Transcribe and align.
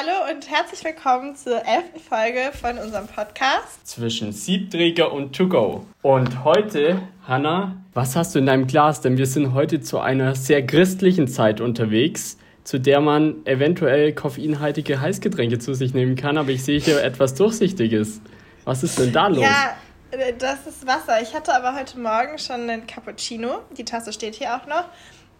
Hallo 0.00 0.32
und 0.32 0.50
herzlich 0.50 0.82
willkommen 0.82 1.36
zur 1.36 1.56
elften 1.66 2.00
Folge 2.00 2.52
von 2.58 2.78
unserem 2.78 3.06
Podcast. 3.06 3.86
Zwischen 3.86 4.32
Siebträger 4.32 5.12
und 5.12 5.36
To 5.36 5.46
Go. 5.46 5.84
Und 6.00 6.42
heute, 6.42 7.02
Hanna, 7.26 7.76
was 7.92 8.16
hast 8.16 8.34
du 8.34 8.38
in 8.38 8.46
deinem 8.46 8.66
Glas? 8.66 9.02
Denn 9.02 9.18
wir 9.18 9.26
sind 9.26 9.52
heute 9.52 9.82
zu 9.82 9.98
einer 9.98 10.34
sehr 10.34 10.64
christlichen 10.64 11.28
Zeit 11.28 11.60
unterwegs, 11.60 12.38
zu 12.64 12.78
der 12.78 13.02
man 13.02 13.44
eventuell 13.44 14.14
koffeinhaltige 14.14 15.02
Heißgetränke 15.02 15.58
zu 15.58 15.74
sich 15.74 15.92
nehmen 15.92 16.16
kann. 16.16 16.38
Aber 16.38 16.48
ich 16.48 16.64
sehe 16.64 16.80
hier 16.80 17.02
etwas 17.02 17.34
Durchsichtiges. 17.34 18.22
Was 18.64 18.82
ist 18.82 18.98
denn 18.98 19.12
da 19.12 19.26
los? 19.26 19.44
Ja, 19.44 19.76
äh, 20.12 20.32
das 20.38 20.66
ist 20.66 20.86
Wasser. 20.86 21.20
Ich 21.20 21.34
hatte 21.34 21.54
aber 21.54 21.78
heute 21.78 21.98
Morgen 21.98 22.38
schon 22.38 22.70
einen 22.70 22.86
Cappuccino. 22.86 23.60
Die 23.76 23.84
Tasse 23.84 24.14
steht 24.14 24.36
hier 24.36 24.56
auch 24.56 24.66
noch. 24.66 24.84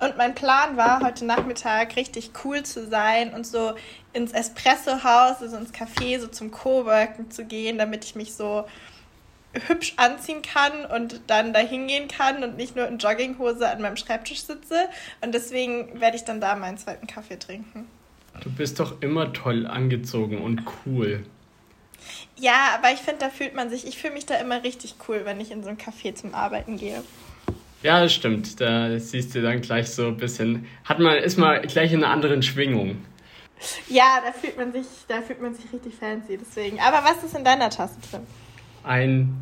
Und 0.01 0.17
mein 0.17 0.35
Plan 0.35 0.79
war, 0.79 1.03
heute 1.03 1.27
Nachmittag 1.27 1.95
richtig 1.95 2.31
cool 2.45 2.63
zu 2.63 2.87
sein 2.87 3.35
und 3.35 3.47
so 3.47 3.75
ins 4.15 4.33
Espresso-Haus, 4.33 5.43
also 5.43 5.59
ins 5.59 5.75
Café, 5.75 6.19
so 6.19 6.27
zum 6.27 6.51
Coworken 6.51 7.31
zu 7.31 7.45
gehen, 7.45 7.77
damit 7.77 8.07
ich 8.07 8.15
mich 8.15 8.33
so 8.33 8.65
hübsch 9.69 9.95
anziehen 9.97 10.41
kann 10.41 10.87
und 10.87 11.21
dann 11.27 11.53
da 11.53 11.59
hingehen 11.61 12.09
kann 12.09 12.43
und 12.43 12.57
nicht 12.57 12.77
nur 12.77 12.87
in 12.89 12.99
Jogginghose 12.99 13.69
an 13.69 13.83
meinem 13.83 13.97
Schreibtisch 13.97 14.43
sitze. 14.43 14.89
Und 15.21 15.35
deswegen 15.35 16.01
werde 16.01 16.17
ich 16.17 16.25
dann 16.25 16.41
da 16.41 16.57
meinen 16.57 16.79
zweiten 16.79 17.07
Kaffee 17.07 17.39
trinken. 17.39 17.87
Du 18.41 18.51
bist 18.51 18.81
doch 18.81 19.03
immer 19.03 19.35
toll 19.35 19.67
angezogen 19.67 20.41
und 20.41 20.63
cool. 20.87 21.25
Ja, 22.37 22.71
aber 22.75 22.91
ich 22.93 23.01
finde, 23.01 23.19
da 23.21 23.29
fühlt 23.29 23.55
man 23.55 23.69
sich, 23.69 23.87
ich 23.87 23.99
fühle 23.99 24.15
mich 24.15 24.25
da 24.25 24.37
immer 24.37 24.63
richtig 24.63 24.95
cool, 25.09 25.23
wenn 25.25 25.41
ich 25.41 25.51
in 25.51 25.63
so 25.63 25.69
ein 25.69 25.77
Café 25.77 26.15
zum 26.15 26.35
Arbeiten 26.35 26.79
gehe. 26.79 27.03
Ja, 27.83 28.03
das 28.03 28.13
stimmt. 28.13 28.61
Da 28.61 28.99
siehst 28.99 29.35
du 29.35 29.43
dann 29.43 29.61
gleich 29.61 29.89
so 29.89 30.09
ein 30.09 30.17
bisschen, 30.17 30.67
hat 30.85 30.99
man, 30.99 31.17
ist 31.17 31.39
man 31.39 31.63
gleich 31.63 31.93
in 31.93 32.05
einer 32.05 32.13
anderen 32.13 32.43
Schwingung. 32.43 32.99
Ja, 33.89 34.21
da 34.25 34.33
fühlt 34.33 34.57
man 34.57 34.73
sich, 34.73 34.87
da 35.09 35.21
fühlt 35.21 35.41
man 35.41 35.55
sich 35.55 35.71
richtig 35.73 35.95
fancy, 35.95 36.39
deswegen. 36.39 36.81
Aber 36.81 37.05
was 37.05 37.23
ist 37.25 37.37
in 37.37 37.45
deiner 37.45 37.71
Tasse 37.71 37.97
drin? 38.11 38.23
Ein 38.85 39.37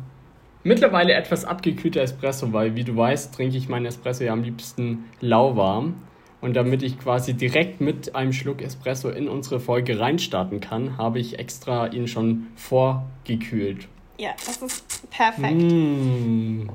mittlerweile 0.63 1.13
etwas 1.13 1.45
abgekühlter 1.45 2.01
Espresso, 2.01 2.51
weil 2.51 2.75
wie 2.75 2.83
du 2.83 2.95
weißt, 2.95 3.33
trinke 3.33 3.57
ich 3.57 3.69
meinen 3.69 3.85
Espresso 3.85 4.23
ja 4.23 4.33
am 4.33 4.43
liebsten 4.43 5.05
lauwarm. 5.21 5.95
Und 6.41 6.53
damit 6.55 6.83
ich 6.83 6.97
quasi 6.97 7.33
direkt 7.33 7.81
mit 7.81 8.15
einem 8.15 8.31
Schluck 8.31 8.61
Espresso 8.61 9.09
in 9.09 9.27
unsere 9.27 9.59
Folge 9.59 9.99
reinstarten 9.99 10.61
kann, 10.61 10.97
habe 10.97 11.19
ich 11.19 11.37
extra 11.37 11.87
ihn 11.87 12.07
schon 12.07 12.47
vorgekühlt. 12.55 13.89
Ja, 14.17 14.31
das 14.45 14.57
ist 14.61 15.09
perfekt. 15.11 15.53
Mmh. 15.53 16.69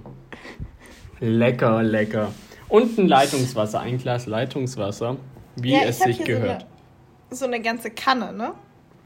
Lecker, 1.25 1.83
lecker. 1.83 2.33
Und 2.69 2.99
ein 2.99 3.09
Leitungswasser, 3.09 3.81
ein 3.81 3.99
Glas 3.99 4.27
Leitungswasser, 4.27 5.17
wie 5.57 5.73
ja, 5.73 5.85
es 5.85 6.01
sich 6.01 6.23
gehört. 6.23 6.61
So 6.61 6.67
eine, 6.67 7.37
so 7.37 7.45
eine, 7.47 7.61
ganze 7.63 7.91
Kanne, 7.91 8.33
ne? 8.33 8.53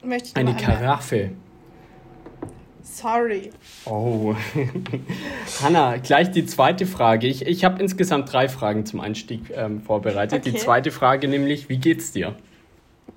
Möchte 0.03 0.31
ich 0.31 0.37
eine 0.37 0.57
Karaffe. 0.57 1.31
Sorry. 2.83 3.51
Oh. 3.85 4.35
Hanna, 5.63 5.99
gleich 5.99 6.31
die 6.33 6.47
zweite 6.47 6.87
Frage. 6.87 7.29
Ich, 7.29 7.47
ich 7.47 7.65
habe 7.65 7.81
insgesamt 7.81 8.33
drei 8.33 8.49
Fragen 8.49 8.85
zum 8.87 9.01
Einstieg 9.01 9.53
ähm, 9.55 9.83
vorbereitet. 9.83 10.41
Okay. 10.41 10.51
Die 10.51 10.57
zweite 10.57 10.91
Frage 10.91 11.29
nämlich, 11.29 11.69
wie 11.69 11.79
geht's 11.79 12.11
dir? 12.13 12.35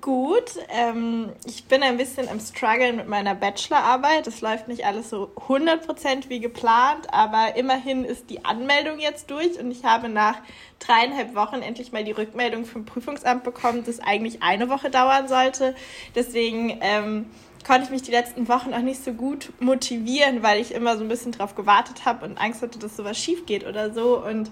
Gut. 0.02 0.58
Ähm, 0.68 1.30
ich 1.46 1.64
bin 1.64 1.82
ein 1.82 1.96
bisschen 1.96 2.28
im 2.28 2.38
Struggle 2.40 2.92
mit 2.92 3.08
meiner 3.08 3.34
Bachelorarbeit. 3.34 4.26
Es 4.26 4.42
läuft 4.42 4.68
nicht 4.68 4.84
alles 4.84 5.08
so 5.08 5.30
100% 5.48 6.28
wie 6.28 6.40
geplant, 6.40 7.06
aber 7.10 7.56
immerhin 7.56 8.04
ist 8.04 8.28
die 8.28 8.44
Anmeldung 8.44 8.98
jetzt 8.98 9.30
durch 9.30 9.58
und 9.58 9.70
ich 9.70 9.84
habe 9.84 10.10
nach 10.10 10.36
dreieinhalb 10.80 11.34
Wochen 11.34 11.62
endlich 11.62 11.92
mal 11.92 12.04
die 12.04 12.12
Rückmeldung 12.12 12.66
vom 12.66 12.84
Prüfungsamt 12.84 13.44
bekommen, 13.44 13.84
dass 13.84 14.00
eigentlich 14.00 14.42
eine 14.42 14.68
Woche 14.68 14.90
dauern 14.90 15.28
sollte. 15.28 15.74
Deswegen 16.14 16.76
ähm, 16.82 17.30
konnte 17.66 17.84
ich 17.84 17.90
mich 17.90 18.02
die 18.02 18.10
letzten 18.10 18.48
Wochen 18.48 18.74
auch 18.74 18.80
nicht 18.80 19.02
so 19.02 19.12
gut 19.12 19.52
motivieren, 19.60 20.42
weil 20.42 20.60
ich 20.60 20.74
immer 20.74 20.98
so 20.98 21.04
ein 21.04 21.08
bisschen 21.08 21.32
drauf 21.32 21.54
gewartet 21.54 22.04
habe 22.04 22.26
und 22.26 22.38
Angst 22.38 22.60
hatte, 22.60 22.78
dass 22.78 22.96
sowas 22.96 23.16
schief 23.16 23.46
geht 23.46 23.66
oder 23.66 23.94
so. 23.94 24.22
Und 24.22 24.50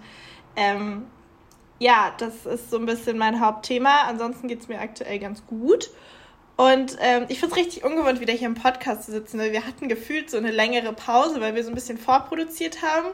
ähm, 0.56 1.06
ja, 1.80 2.14
das 2.18 2.46
ist 2.46 2.70
so 2.70 2.76
ein 2.76 2.86
bisschen 2.86 3.18
mein 3.18 3.40
Hauptthema. 3.40 4.02
Ansonsten 4.06 4.46
geht 4.46 4.60
es 4.60 4.68
mir 4.68 4.78
aktuell 4.78 5.18
ganz 5.18 5.44
gut. 5.46 5.90
Und 6.56 6.98
ähm, 7.00 7.24
ich 7.28 7.40
finde 7.40 7.54
es 7.54 7.60
richtig 7.60 7.84
ungewohnt, 7.84 8.20
wieder 8.20 8.34
hier 8.34 8.46
im 8.46 8.54
Podcast 8.54 9.04
zu 9.06 9.12
sitzen, 9.12 9.38
weil 9.38 9.52
wir 9.52 9.66
hatten 9.66 9.88
gefühlt 9.88 10.30
so 10.30 10.36
eine 10.36 10.50
längere 10.50 10.92
Pause, 10.92 11.40
weil 11.40 11.54
wir 11.54 11.64
so 11.64 11.70
ein 11.70 11.74
bisschen 11.74 11.96
vorproduziert 11.96 12.82
haben. 12.82 13.08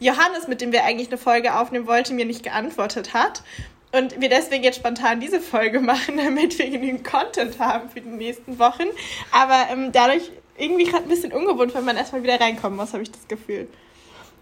Johannes, 0.00 0.48
mit 0.48 0.60
dem 0.60 0.72
wir 0.72 0.82
eigentlich 0.82 1.06
eine 1.06 1.18
Folge 1.18 1.54
aufnehmen 1.54 1.86
wollten, 1.86 2.16
mir 2.16 2.24
nicht 2.24 2.42
geantwortet 2.42 3.14
hat. 3.14 3.44
Und 3.92 4.20
wir 4.20 4.28
deswegen 4.28 4.64
jetzt 4.64 4.76
spontan 4.76 5.20
diese 5.20 5.40
Folge 5.40 5.78
machen, 5.92 6.16
damit 6.16 6.58
wir 6.58 6.68
genügend 6.68 7.04
Content 7.04 7.60
haben 7.60 7.90
für 7.90 8.00
die 8.00 8.08
nächsten 8.08 8.58
Wochen. 8.58 8.88
Aber 9.30 9.68
ähm, 9.70 9.92
dadurch 9.92 10.32
irgendwie 10.58 10.84
gerade 10.84 11.04
ein 11.04 11.08
bisschen 11.08 11.32
ungewohnt, 11.32 11.74
wenn 11.76 11.84
man 11.84 11.96
erstmal 11.96 12.24
wieder 12.24 12.40
reinkommen 12.40 12.76
muss, 12.76 12.92
habe 12.92 13.04
ich 13.04 13.12
das 13.12 13.28
Gefühl. 13.28 13.68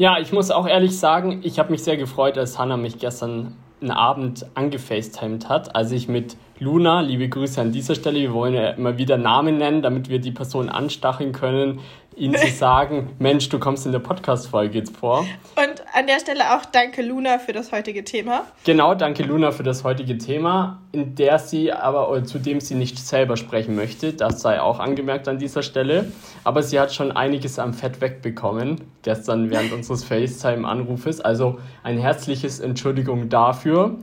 Ja, 0.02 0.18
ich 0.18 0.32
muss 0.32 0.50
auch 0.50 0.66
ehrlich 0.66 0.98
sagen, 0.98 1.42
ich 1.44 1.60
habe 1.60 1.70
mich 1.70 1.84
sehr 1.84 1.96
gefreut, 1.96 2.36
als 2.36 2.58
Hannah 2.58 2.76
mich 2.76 2.98
gestern 2.98 3.54
einen 3.80 3.92
Abend 3.92 4.44
angefacetimed 4.54 5.48
hat, 5.48 5.76
als 5.76 5.92
ich 5.92 6.08
mit 6.08 6.36
Luna, 6.58 7.02
liebe 7.02 7.28
Grüße 7.28 7.60
an 7.60 7.70
dieser 7.70 7.94
Stelle, 7.94 8.18
wir 8.18 8.32
wollen 8.32 8.54
ja 8.54 8.70
immer 8.70 8.98
wieder 8.98 9.16
Namen 9.16 9.58
nennen, 9.58 9.80
damit 9.80 10.08
wir 10.08 10.18
die 10.18 10.32
Person 10.32 10.70
anstacheln 10.70 11.30
können, 11.30 11.78
ihnen 12.16 12.34
zu 12.36 12.48
sagen, 12.48 13.10
Mensch, 13.18 13.48
du 13.48 13.58
kommst 13.58 13.86
in 13.86 13.92
der 13.92 13.98
Podcast-Folge 13.98 14.78
jetzt 14.78 14.96
vor. 14.96 15.20
Und 15.56 15.84
an 15.94 16.06
der 16.06 16.20
Stelle 16.20 16.56
auch 16.56 16.64
danke 16.64 17.02
Luna 17.02 17.38
für 17.38 17.52
das 17.52 17.72
heutige 17.72 18.04
Thema. 18.04 18.46
Genau, 18.64 18.94
danke 18.94 19.22
Luna 19.22 19.50
für 19.50 19.62
das 19.62 19.84
heutige 19.84 20.18
Thema, 20.18 20.80
in 20.92 21.14
der 21.14 21.38
sie 21.38 21.72
aber, 21.72 22.10
oder 22.10 22.24
zu 22.24 22.38
dem 22.38 22.60
sie 22.60 22.74
nicht 22.74 22.98
selber 22.98 23.36
sprechen 23.36 23.74
möchte. 23.74 24.12
Das 24.12 24.40
sei 24.40 24.60
auch 24.60 24.78
angemerkt 24.78 25.28
an 25.28 25.38
dieser 25.38 25.62
Stelle. 25.62 26.12
Aber 26.44 26.62
sie 26.62 26.78
hat 26.78 26.92
schon 26.92 27.12
einiges 27.12 27.58
am 27.58 27.74
Fett 27.74 28.00
wegbekommen, 28.00 28.80
gestern 29.02 29.50
während 29.50 29.72
unseres 29.72 30.04
FaceTime-Anrufes. 30.04 31.20
Also 31.20 31.58
ein 31.82 31.98
herzliches 31.98 32.60
Entschuldigung 32.60 33.28
dafür. 33.28 33.96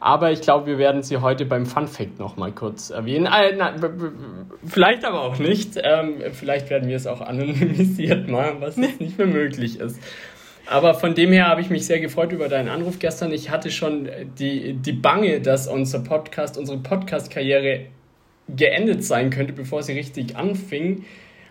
Aber 0.00 0.32
ich 0.32 0.40
glaube, 0.40 0.66
wir 0.66 0.78
werden 0.78 1.02
sie 1.02 1.18
heute 1.18 1.44
beim 1.44 1.66
Fun 1.66 1.86
Fact 1.86 2.18
nochmal 2.18 2.52
kurz 2.52 2.90
erwähnen. 2.90 3.26
Äh, 3.26 3.54
na, 3.56 3.74
vielleicht 4.64 5.04
aber 5.04 5.22
auch 5.22 5.38
nicht. 5.38 5.78
Ähm, 5.82 6.22
vielleicht 6.32 6.70
werden 6.70 6.88
wir 6.88 6.96
es 6.96 7.06
auch 7.06 7.20
anonymisiert 7.48 8.28
machen, 8.28 8.56
was 8.60 8.76
jetzt 8.78 9.00
nicht 9.00 9.18
mehr 9.18 9.26
möglich 9.26 9.80
ist. 9.80 10.00
Aber 10.66 10.94
von 10.94 11.14
dem 11.14 11.32
her 11.32 11.48
habe 11.48 11.62
ich 11.62 11.70
mich 11.70 11.86
sehr 11.86 11.98
gefreut 11.98 12.32
über 12.32 12.48
deinen 12.48 12.68
Anruf 12.68 12.98
gestern. 12.98 13.32
Ich 13.32 13.48
hatte 13.50 13.70
schon 13.70 14.08
die, 14.38 14.74
die 14.74 14.92
Bange, 14.92 15.40
dass 15.40 15.66
unser 15.66 16.00
Podcast, 16.00 16.58
unsere 16.58 16.78
Podcast-Karriere 16.78 17.86
geendet 18.54 19.02
sein 19.02 19.30
könnte, 19.30 19.54
bevor 19.54 19.82
sie 19.82 19.92
richtig 19.92 20.36
anfing. 20.36 21.04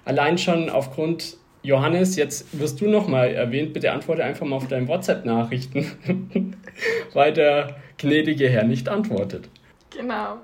Allein 0.05 0.37
schon 0.37 0.69
aufgrund 0.69 1.37
Johannes, 1.63 2.15
jetzt 2.15 2.59
wirst 2.59 2.79
du 2.79 2.87
nochmal 2.87 3.33
erwähnt. 3.33 3.73
Bitte 3.73 3.91
antworte 3.91 4.23
einfach 4.23 4.45
mal 4.45 4.55
auf 4.57 4.67
deine 4.67 4.87
WhatsApp-Nachrichten, 4.87 6.55
weil 7.13 7.33
der 7.33 7.75
gnädige 7.97 8.47
Herr 8.49 8.63
nicht 8.63 8.87
antwortet. 8.87 9.49
Genau. 9.89 10.37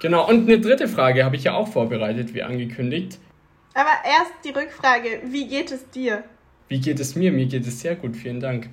Genau, 0.00 0.28
und 0.28 0.48
eine 0.48 0.60
dritte 0.60 0.88
Frage 0.88 1.24
habe 1.24 1.36
ich 1.36 1.44
ja 1.44 1.54
auch 1.54 1.68
vorbereitet, 1.68 2.34
wie 2.34 2.42
angekündigt. 2.42 3.18
Aber 3.76 3.90
erst 4.06 4.32
die 4.42 4.58
Rückfrage, 4.58 5.20
wie 5.30 5.46
geht 5.46 5.70
es 5.70 5.90
dir? 5.90 6.24
Wie 6.68 6.80
geht 6.80 6.98
es 6.98 7.14
mir? 7.14 7.30
Mir 7.30 7.44
geht 7.44 7.66
es 7.66 7.80
sehr 7.80 7.94
gut, 7.94 8.16
vielen 8.16 8.40
Dank. 8.40 8.70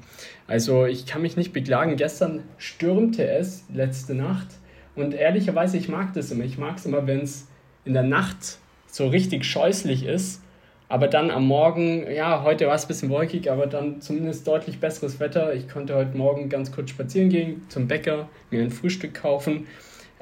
Also 0.47 0.85
ich 0.85 1.05
kann 1.05 1.21
mich 1.21 1.35
nicht 1.35 1.51
beklagen. 1.51 1.97
Gestern 1.97 2.41
stürmte 2.57 3.27
es, 3.27 3.65
letzte 3.73 4.15
Nacht. 4.15 4.47
Und 4.95 5.13
ehrlicherweise, 5.13 5.75
ich 5.75 5.89
mag 5.89 6.13
das 6.13 6.31
immer. 6.31 6.45
Ich 6.45 6.57
mag 6.57 6.77
es 6.77 6.85
immer, 6.85 7.05
wenn 7.05 7.19
es 7.19 7.49
in 7.83 7.91
der 7.91 8.03
Nacht 8.03 8.59
so 8.87 9.09
richtig 9.09 9.43
scheußlich 9.43 10.05
ist. 10.05 10.41
Aber 10.87 11.09
dann 11.09 11.31
am 11.31 11.47
Morgen, 11.47 12.09
ja, 12.09 12.43
heute 12.43 12.67
war 12.67 12.75
es 12.75 12.85
ein 12.85 12.87
bisschen 12.87 13.09
wolkig, 13.09 13.51
aber 13.51 13.67
dann 13.67 13.99
zumindest 13.99 14.47
deutlich 14.47 14.79
besseres 14.79 15.19
Wetter. 15.19 15.53
Ich 15.53 15.67
konnte 15.67 15.95
heute 15.95 16.15
Morgen 16.15 16.47
ganz 16.47 16.71
kurz 16.71 16.91
spazieren 16.91 17.27
gehen, 17.27 17.65
zum 17.67 17.89
Bäcker, 17.89 18.29
mir 18.51 18.61
ein 18.61 18.71
Frühstück 18.71 19.15
kaufen. 19.15 19.67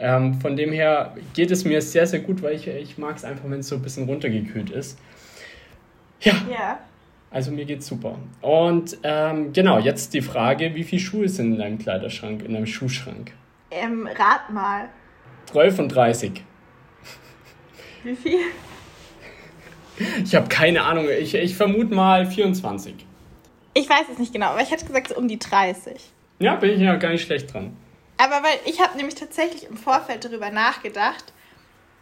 Ähm, 0.04 0.42
von 0.42 0.58
dem 0.58 0.72
her 0.72 1.16
geht 1.36 1.52
es 1.52 1.64
mir 1.64 1.80
sehr, 1.80 2.08
sehr 2.08 2.22
gut, 2.22 2.42
weil 2.42 2.56
ich, 2.56 2.68
ich 2.68 2.98
mag 2.98 3.18
es 3.18 3.24
einfach, 3.24 3.48
wenn 3.48 3.60
es 3.60 3.68
so 3.68 3.76
ein 3.76 3.84
bisschen 3.84 4.06
runtergekühlt 4.06 4.72
ist. 4.72 4.98
Ja. 6.22 6.34
ja. 6.52 6.80
Also 7.30 7.52
mir 7.52 7.66
geht's 7.66 7.86
super. 7.86 8.18
Und 8.42 8.98
ähm, 9.04 9.54
genau, 9.54 9.78
jetzt 9.78 10.16
die 10.16 10.22
Frage, 10.22 10.74
wie 10.74 10.84
viele 10.84 11.02
Schuhe 11.02 11.30
sind 11.30 11.54
in 11.54 11.60
deinem 11.60 11.78
Kleiderschrank, 11.78 12.44
in 12.44 12.54
deinem 12.54 12.66
Schuhschrank? 12.66 13.32
Ähm, 13.70 14.08
rat 14.08 14.50
mal. 14.52 14.90
12 15.52 15.80
und 15.80 15.90
30. 15.90 16.44
Wie 18.04 18.16
viel? 18.16 18.40
Ich 20.24 20.34
habe 20.34 20.48
keine 20.48 20.82
Ahnung. 20.82 21.06
Ich, 21.20 21.36
ich 21.36 21.56
vermute 21.56 21.94
mal 21.94 22.26
24. 22.26 22.96
Ich 23.76 23.88
weiß 23.88 24.08
es 24.12 24.18
nicht 24.18 24.34
genau, 24.34 24.48
aber 24.48 24.62
ich 24.62 24.72
hätte 24.72 24.86
gesagt 24.86 25.10
so 25.10 25.16
um 25.16 25.28
die 25.28 25.38
30. 25.38 25.94
Ja, 26.40 26.56
bin 26.56 26.72
ich 26.72 26.80
ja 26.80 26.96
gar 26.96 27.12
nicht 27.12 27.24
schlecht 27.24 27.54
dran. 27.54 27.78
Aber 28.22 28.44
weil 28.44 28.60
ich 28.66 28.80
habe 28.80 28.98
nämlich 28.98 29.16
tatsächlich 29.16 29.64
im 29.64 29.78
Vorfeld 29.78 30.24
darüber 30.24 30.52
nachgedacht, 30.52 31.34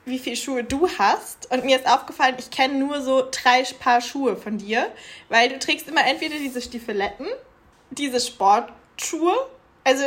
wie 0.04 0.20
viele 0.20 0.36
Schuhe 0.36 0.66
du 0.66 0.90
hast. 0.98 1.50
Und 1.50 1.64
mir 1.64 1.78
ist 1.78 1.88
aufgefallen, 1.88 2.36
ich 2.38 2.52
kenne 2.52 2.74
nur 2.74 3.02
so 3.02 3.24
drei 3.32 3.64
Paar 3.80 4.02
Schuhe 4.02 4.36
von 4.36 4.58
dir. 4.58 4.88
Weil 5.30 5.48
du 5.48 5.58
trägst 5.60 5.88
immer 5.88 6.06
entweder 6.06 6.36
diese 6.36 6.62
Stiefeletten, 6.62 7.26
diese 7.92 8.20
Sportschuhe, 8.20 9.34
also 9.86 10.04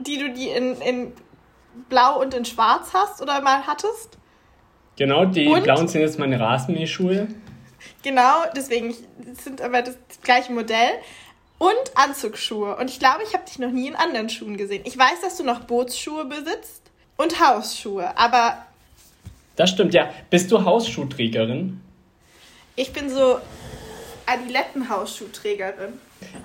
die 0.00 0.18
du 0.18 0.30
die 0.30 0.48
in, 0.48 0.74
in 0.80 1.12
blau 1.88 2.20
und 2.20 2.34
in 2.34 2.44
schwarz 2.44 2.90
hast 2.92 3.22
oder 3.22 3.40
mal 3.40 3.64
hattest. 3.64 4.18
Genau, 4.96 5.24
die 5.24 5.46
und, 5.46 5.62
blauen 5.62 5.86
sind 5.86 6.00
jetzt 6.00 6.18
meine 6.18 6.40
Rasenmähschuhe. 6.40 7.28
Genau, 8.02 8.42
deswegen 8.56 8.92
sind 9.40 9.62
aber 9.62 9.82
das, 9.82 9.96
das 10.08 10.20
gleiche 10.20 10.52
Modell. 10.52 10.98
Und 11.58 11.74
Anzugsschuhe. 11.94 12.76
Und 12.76 12.88
ich 12.88 12.98
glaube, 12.98 13.22
ich 13.26 13.34
habe 13.34 13.44
dich 13.44 13.58
noch 13.58 13.70
nie 13.70 13.88
in 13.88 13.96
anderen 13.96 14.28
Schuhen 14.28 14.56
gesehen. 14.56 14.82
Ich 14.84 14.96
weiß, 14.96 15.20
dass 15.22 15.36
du 15.36 15.44
noch 15.44 15.60
Bootsschuhe 15.60 16.24
besitzt 16.24 16.82
und 17.16 17.40
Hausschuhe, 17.40 18.16
aber. 18.16 18.64
Das 19.56 19.70
stimmt, 19.70 19.92
ja. 19.92 20.08
Bist 20.30 20.52
du 20.52 20.64
Hausschuhträgerin? 20.64 21.80
Ich 22.76 22.92
bin 22.92 23.10
so 23.10 23.38
Adiletten-Hausschuhträgerin. 24.26 25.94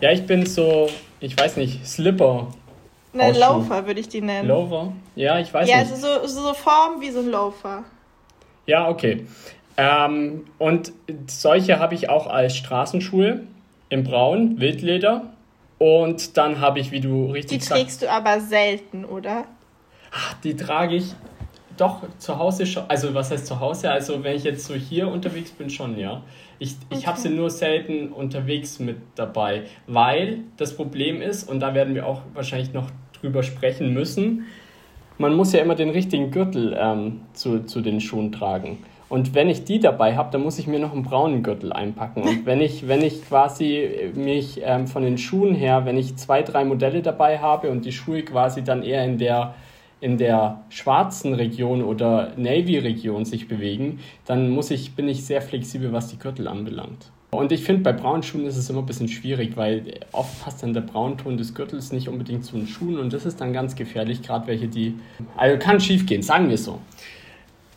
Ja, 0.01 0.11
ich 0.11 0.25
bin 0.25 0.45
so, 0.45 0.89
ich 1.19 1.37
weiß 1.37 1.57
nicht, 1.57 1.85
Slipper. 1.85 2.47
Eine 3.13 3.37
Loafer 3.37 3.85
würde 3.85 3.99
ich 3.99 4.09
die 4.09 4.21
nennen. 4.21 4.47
Loafer? 4.47 4.93
Ja, 5.15 5.37
ich 5.37 5.53
weiß 5.53 5.69
ja, 5.69 5.77
nicht. 5.77 5.91
Ja, 5.91 5.95
also 5.95 6.27
so, 6.27 6.41
so 6.41 6.53
Form 6.55 7.01
wie 7.01 7.11
so 7.11 7.19
ein 7.19 7.29
Loafer. 7.29 7.83
Ja, 8.65 8.89
okay. 8.89 9.27
Ähm, 9.77 10.45
und 10.57 10.91
solche 11.27 11.79
habe 11.79 11.95
ich 11.95 12.09
auch 12.09 12.27
als 12.27 12.55
Straßenschuhe 12.55 13.41
in 13.93 14.03
Braun, 14.03 14.59
Wildleder. 14.59 15.33
Und 15.77 16.37
dann 16.37 16.59
habe 16.59 16.79
ich, 16.79 16.91
wie 16.91 16.99
du 16.99 17.27
richtig 17.27 17.59
Die 17.59 17.67
trägst 17.67 18.01
du 18.01 18.09
aber 18.09 18.39
selten, 18.39 19.05
oder? 19.05 19.45
Ach, 20.11 20.33
die 20.41 20.55
trage 20.55 20.95
ich 20.95 21.13
doch 21.77 22.01
zu 22.17 22.37
Hause 22.37 22.65
schon. 22.65 22.83
Also, 22.87 23.13
was 23.13 23.31
heißt 23.31 23.45
zu 23.45 23.59
Hause? 23.59 23.91
Also, 23.91 24.23
wenn 24.23 24.35
ich 24.35 24.43
jetzt 24.43 24.65
so 24.65 24.73
hier 24.73 25.07
unterwegs 25.07 25.51
bin, 25.51 25.69
schon, 25.69 25.97
ja. 25.97 26.23
Ich, 26.59 26.75
ich 26.89 26.99
okay. 26.99 27.07
habe 27.07 27.19
sie 27.19 27.29
nur 27.29 27.49
selten 27.49 28.09
unterwegs 28.09 28.79
mit 28.79 28.97
dabei, 29.15 29.63
weil 29.87 30.39
das 30.57 30.75
Problem 30.75 31.21
ist, 31.21 31.49
und 31.49 31.59
da 31.59 31.73
werden 31.73 31.93
wir 31.93 32.07
auch 32.07 32.21
wahrscheinlich 32.33 32.73
noch 32.73 32.89
drüber 33.19 33.43
sprechen 33.43 33.93
müssen, 33.93 34.45
man 35.17 35.35
muss 35.35 35.53
ja 35.53 35.61
immer 35.61 35.75
den 35.75 35.89
richtigen 35.89 36.31
Gürtel 36.31 36.75
ähm, 36.79 37.21
zu, 37.33 37.65
zu 37.65 37.81
den 37.81 38.01
Schuhen 38.01 38.31
tragen. 38.31 38.79
Und 39.13 39.35
wenn 39.35 39.47
ich 39.47 39.63
die 39.63 39.79
dabei 39.79 40.15
habe, 40.15 40.31
dann 40.31 40.41
muss 40.41 40.57
ich 40.57 40.65
mir 40.65 40.79
noch 40.79 40.91
einen 40.91 41.03
braunen 41.03 41.43
Gürtel 41.43 41.71
einpacken. 41.71 42.23
Und 42.23 42.47
wenn 42.47 42.59
ich, 42.59 42.87
wenn 42.87 43.03
ich 43.03 43.23
quasi 43.23 44.11
mich 44.15 44.59
ähm, 44.63 44.87
von 44.87 45.03
den 45.03 45.19
Schuhen 45.19 45.53
her, 45.53 45.85
wenn 45.85 45.99
ich 45.99 46.15
zwei, 46.15 46.41
drei 46.41 46.65
Modelle 46.65 47.03
dabei 47.03 47.37
habe 47.37 47.69
und 47.69 47.85
die 47.85 47.91
Schuhe 47.91 48.23
quasi 48.23 48.63
dann 48.63 48.81
eher 48.81 49.05
in 49.05 49.19
der, 49.19 49.53
in 50.01 50.17
der 50.17 50.61
schwarzen 50.69 51.35
Region 51.35 51.83
oder 51.83 52.31
Navy-Region 52.37 53.23
sich 53.23 53.47
bewegen, 53.47 53.99
dann 54.25 54.49
muss 54.49 54.71
ich, 54.71 54.95
bin 54.95 55.07
ich 55.07 55.23
sehr 55.23 55.43
flexibel, 55.43 55.93
was 55.93 56.07
die 56.07 56.17
Gürtel 56.17 56.47
anbelangt. 56.47 57.11
Und 57.29 57.51
ich 57.51 57.63
finde, 57.63 57.83
bei 57.83 57.93
braunen 57.93 58.23
Schuhen 58.23 58.47
ist 58.47 58.57
es 58.57 58.67
immer 58.71 58.79
ein 58.79 58.87
bisschen 58.87 59.09
schwierig, 59.09 59.55
weil 59.55 59.93
oft 60.11 60.43
passt 60.43 60.63
dann 60.63 60.73
der 60.73 60.81
Braunton 60.81 61.37
des 61.37 61.53
Gürtels 61.53 61.91
nicht 61.91 62.09
unbedingt 62.09 62.45
zu 62.45 62.57
den 62.57 62.65
Schuhen 62.65 62.97
und 62.97 63.13
das 63.13 63.27
ist 63.27 63.39
dann 63.39 63.53
ganz 63.53 63.75
gefährlich, 63.75 64.23
gerade 64.23 64.47
welche, 64.47 64.67
die. 64.67 64.95
Also 65.37 65.59
kann 65.59 65.79
schief 65.79 66.07
gehen, 66.07 66.23
sagen 66.23 66.49
wir 66.49 66.57
so. 66.57 66.79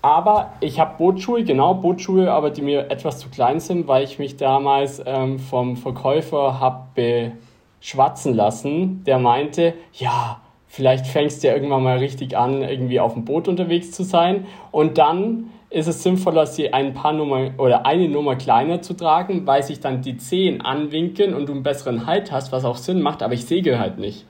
Aber 0.02 0.52
ich 0.60 0.78
habe 0.78 0.96
Bootschuhe, 0.98 1.44
genau 1.44 1.74
Bootschuhe, 1.74 2.30
aber 2.30 2.50
die 2.50 2.62
mir 2.62 2.90
etwas 2.90 3.18
zu 3.18 3.28
klein 3.28 3.60
sind, 3.60 3.88
weil 3.88 4.04
ich 4.04 4.18
mich 4.18 4.36
damals 4.36 5.02
ähm, 5.04 5.38
vom 5.38 5.76
Verkäufer 5.76 6.60
habe 6.60 7.32
beschwatzen 7.80 8.34
lassen. 8.34 9.02
Der 9.04 9.18
meinte, 9.18 9.74
ja, 9.94 10.40
vielleicht 10.66 11.06
fängst 11.06 11.42
du 11.42 11.48
ja 11.48 11.54
irgendwann 11.54 11.82
mal 11.82 11.98
richtig 11.98 12.36
an, 12.36 12.62
irgendwie 12.62 13.00
auf 13.00 13.14
dem 13.14 13.24
Boot 13.24 13.48
unterwegs 13.48 13.90
zu 13.92 14.02
sein. 14.02 14.46
Und 14.70 14.98
dann 14.98 15.50
ist 15.70 15.88
es 15.88 16.02
sinnvoller, 16.02 16.46
sie 16.46 16.72
ein 16.72 16.94
paar 16.94 17.12
Nummer 17.12 17.50
oder 17.58 17.86
eine 17.86 18.08
Nummer 18.08 18.36
kleiner 18.36 18.82
zu 18.82 18.94
tragen, 18.94 19.46
weil 19.46 19.62
sich 19.62 19.80
dann 19.80 20.02
die 20.02 20.16
Zehen 20.16 20.60
anwinkeln 20.60 21.34
und 21.34 21.48
du 21.48 21.52
einen 21.52 21.62
besseren 21.62 22.06
Halt 22.06 22.30
hast, 22.30 22.52
was 22.52 22.64
auch 22.64 22.76
Sinn 22.76 23.02
macht, 23.02 23.22
aber 23.22 23.34
ich 23.34 23.46
segel 23.46 23.78
halt 23.78 23.98
nicht. 23.98 24.24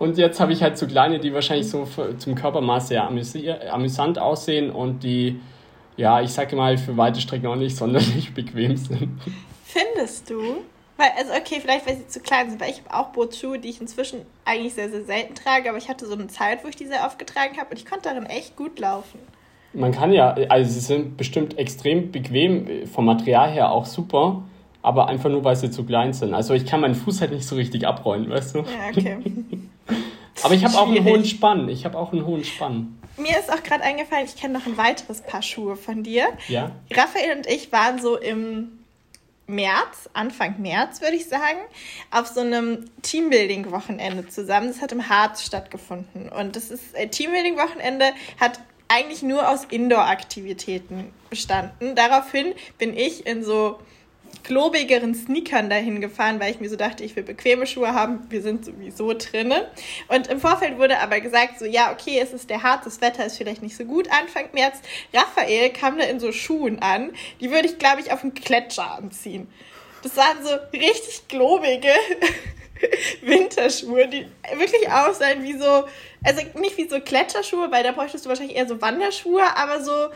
Und 0.00 0.16
jetzt 0.16 0.40
habe 0.40 0.54
ich 0.54 0.62
halt 0.62 0.78
so 0.78 0.86
kleine, 0.86 1.18
die 1.18 1.34
wahrscheinlich 1.34 1.68
so 1.68 1.86
zum 2.16 2.34
Körpermaß 2.34 2.88
sehr 2.88 3.06
amüsant 3.06 4.18
aussehen 4.18 4.70
und 4.70 5.02
die, 5.02 5.38
ja, 5.98 6.22
ich 6.22 6.32
sage 6.32 6.56
mal, 6.56 6.78
für 6.78 6.96
weite 6.96 7.20
Strecken 7.20 7.46
auch 7.48 7.56
nicht 7.56 7.76
sonderlich 7.76 8.32
bequem 8.32 8.78
sind. 8.78 9.20
Findest 9.62 10.30
du? 10.30 10.40
Weil, 10.96 11.10
also 11.18 11.32
okay, 11.34 11.60
vielleicht 11.60 11.86
weil 11.86 11.98
sie 11.98 12.08
zu 12.08 12.20
klein 12.20 12.48
sind, 12.48 12.62
weil 12.62 12.70
ich 12.70 12.80
habe 12.82 12.94
auch 12.94 13.12
Bootsschuhe, 13.12 13.58
die 13.58 13.68
ich 13.68 13.78
inzwischen 13.82 14.22
eigentlich 14.46 14.72
sehr, 14.72 14.88
sehr 14.88 15.04
selten 15.04 15.34
trage, 15.34 15.68
aber 15.68 15.76
ich 15.76 15.90
hatte 15.90 16.06
so 16.06 16.14
eine 16.14 16.28
Zeit, 16.28 16.64
wo 16.64 16.68
ich 16.68 16.76
die 16.76 16.86
sehr 16.86 17.04
oft 17.04 17.18
getragen 17.18 17.58
habe 17.58 17.68
und 17.70 17.76
ich 17.76 17.84
konnte 17.84 18.08
darin 18.08 18.24
echt 18.24 18.56
gut 18.56 18.78
laufen. 18.78 19.18
Man 19.74 19.92
kann 19.92 20.14
ja, 20.14 20.32
also 20.48 20.70
sie 20.72 20.80
sind 20.80 21.18
bestimmt 21.18 21.58
extrem 21.58 22.10
bequem, 22.10 22.86
vom 22.86 23.04
Material 23.04 23.50
her 23.50 23.70
auch 23.70 23.84
super, 23.84 24.44
aber 24.80 25.08
einfach 25.08 25.28
nur, 25.28 25.44
weil 25.44 25.56
sie 25.56 25.70
zu 25.70 25.84
klein 25.84 26.14
sind. 26.14 26.32
Also 26.32 26.54
ich 26.54 26.64
kann 26.64 26.80
meinen 26.80 26.94
Fuß 26.94 27.20
halt 27.20 27.32
nicht 27.32 27.46
so 27.46 27.54
richtig 27.54 27.86
abrollen, 27.86 28.30
weißt 28.30 28.54
du? 28.54 28.58
Ja, 28.60 28.88
okay. 28.90 29.18
aber 30.42 30.54
ich 30.54 30.64
habe 30.64 30.78
auch 30.78 30.88
einen 30.88 31.04
hohen 31.04 31.24
Spann. 31.24 31.68
Ich 31.68 31.84
habe 31.84 31.98
auch 31.98 32.12
einen 32.12 32.26
hohen 32.26 32.44
Spann. 32.44 32.98
Mir 33.16 33.38
ist 33.38 33.52
auch 33.52 33.62
gerade 33.62 33.82
eingefallen, 33.82 34.24
ich 34.24 34.36
kenne 34.36 34.58
noch 34.58 34.66
ein 34.66 34.76
weiteres 34.76 35.20
Paar 35.22 35.42
Schuhe 35.42 35.76
von 35.76 36.02
dir. 36.02 36.28
Ja. 36.48 36.72
Raphael 36.90 37.36
und 37.36 37.46
ich 37.46 37.70
waren 37.70 38.00
so 38.00 38.16
im 38.16 38.80
März, 39.46 40.08
Anfang 40.12 40.60
März 40.60 41.00
würde 41.00 41.16
ich 41.16 41.26
sagen, 41.26 41.58
auf 42.10 42.28
so 42.28 42.40
einem 42.40 42.86
Teambuilding-Wochenende 43.02 44.28
zusammen. 44.28 44.68
Das 44.68 44.80
hat 44.80 44.92
im 44.92 45.08
Harz 45.08 45.44
stattgefunden. 45.44 46.28
Und 46.28 46.56
das 46.56 46.70
ist 46.70 46.94
äh, 46.94 47.08
Teambuilding-Wochenende 47.08 48.12
hat 48.40 48.60
eigentlich 48.88 49.22
nur 49.22 49.48
aus 49.48 49.64
Indoor-Aktivitäten 49.64 51.12
bestanden. 51.28 51.94
Daraufhin 51.94 52.54
bin 52.78 52.96
ich 52.96 53.26
in 53.26 53.44
so 53.44 53.78
klobigeren 54.42 55.14
Sneakern 55.14 55.70
dahin 55.70 56.00
gefahren, 56.00 56.40
weil 56.40 56.50
ich 56.50 56.60
mir 56.60 56.68
so 56.68 56.76
dachte, 56.76 57.04
ich 57.04 57.14
will 57.16 57.22
bequeme 57.22 57.66
Schuhe 57.66 57.94
haben. 57.94 58.26
Wir 58.30 58.42
sind 58.42 58.64
sowieso 58.64 59.12
drinne. 59.14 59.70
Und 60.08 60.26
im 60.26 60.40
Vorfeld 60.40 60.78
wurde 60.78 60.98
aber 60.98 61.20
gesagt, 61.20 61.58
so 61.58 61.64
ja, 61.64 61.92
okay, 61.92 62.18
es 62.20 62.32
ist 62.32 62.50
der 62.50 62.62
Harz, 62.62 62.84
das 62.84 63.00
Wetter 63.00 63.24
ist 63.24 63.36
vielleicht 63.36 63.62
nicht 63.62 63.76
so 63.76 63.84
gut. 63.84 64.08
Anfang 64.10 64.46
März, 64.52 64.78
Raphael 65.12 65.70
kam 65.70 65.98
da 65.98 66.04
in 66.04 66.20
so 66.20 66.32
Schuhen 66.32 66.80
an, 66.80 67.12
die 67.40 67.50
würde 67.50 67.68
ich, 67.68 67.78
glaube 67.78 68.00
ich, 68.00 68.12
auf 68.12 68.22
einen 68.22 68.34
Gletscher 68.34 68.92
anziehen. 68.96 69.48
Das 70.02 70.16
waren 70.16 70.42
so 70.42 70.50
richtig 70.72 71.28
klobige 71.28 71.90
Winterschuhe, 73.22 74.08
die 74.08 74.26
wirklich 74.56 74.90
aussahen 74.90 75.42
wie 75.42 75.58
so, 75.58 75.84
also 76.24 76.42
nicht 76.58 76.76
wie 76.78 76.88
so 76.88 77.00
Kletscherschuhe, 77.00 77.70
weil 77.70 77.84
da 77.84 77.92
bräuchtest 77.92 78.24
du 78.24 78.28
wahrscheinlich 78.30 78.56
eher 78.56 78.66
so 78.66 78.80
Wanderschuhe, 78.80 79.44
aber 79.56 79.82
so 79.82 80.08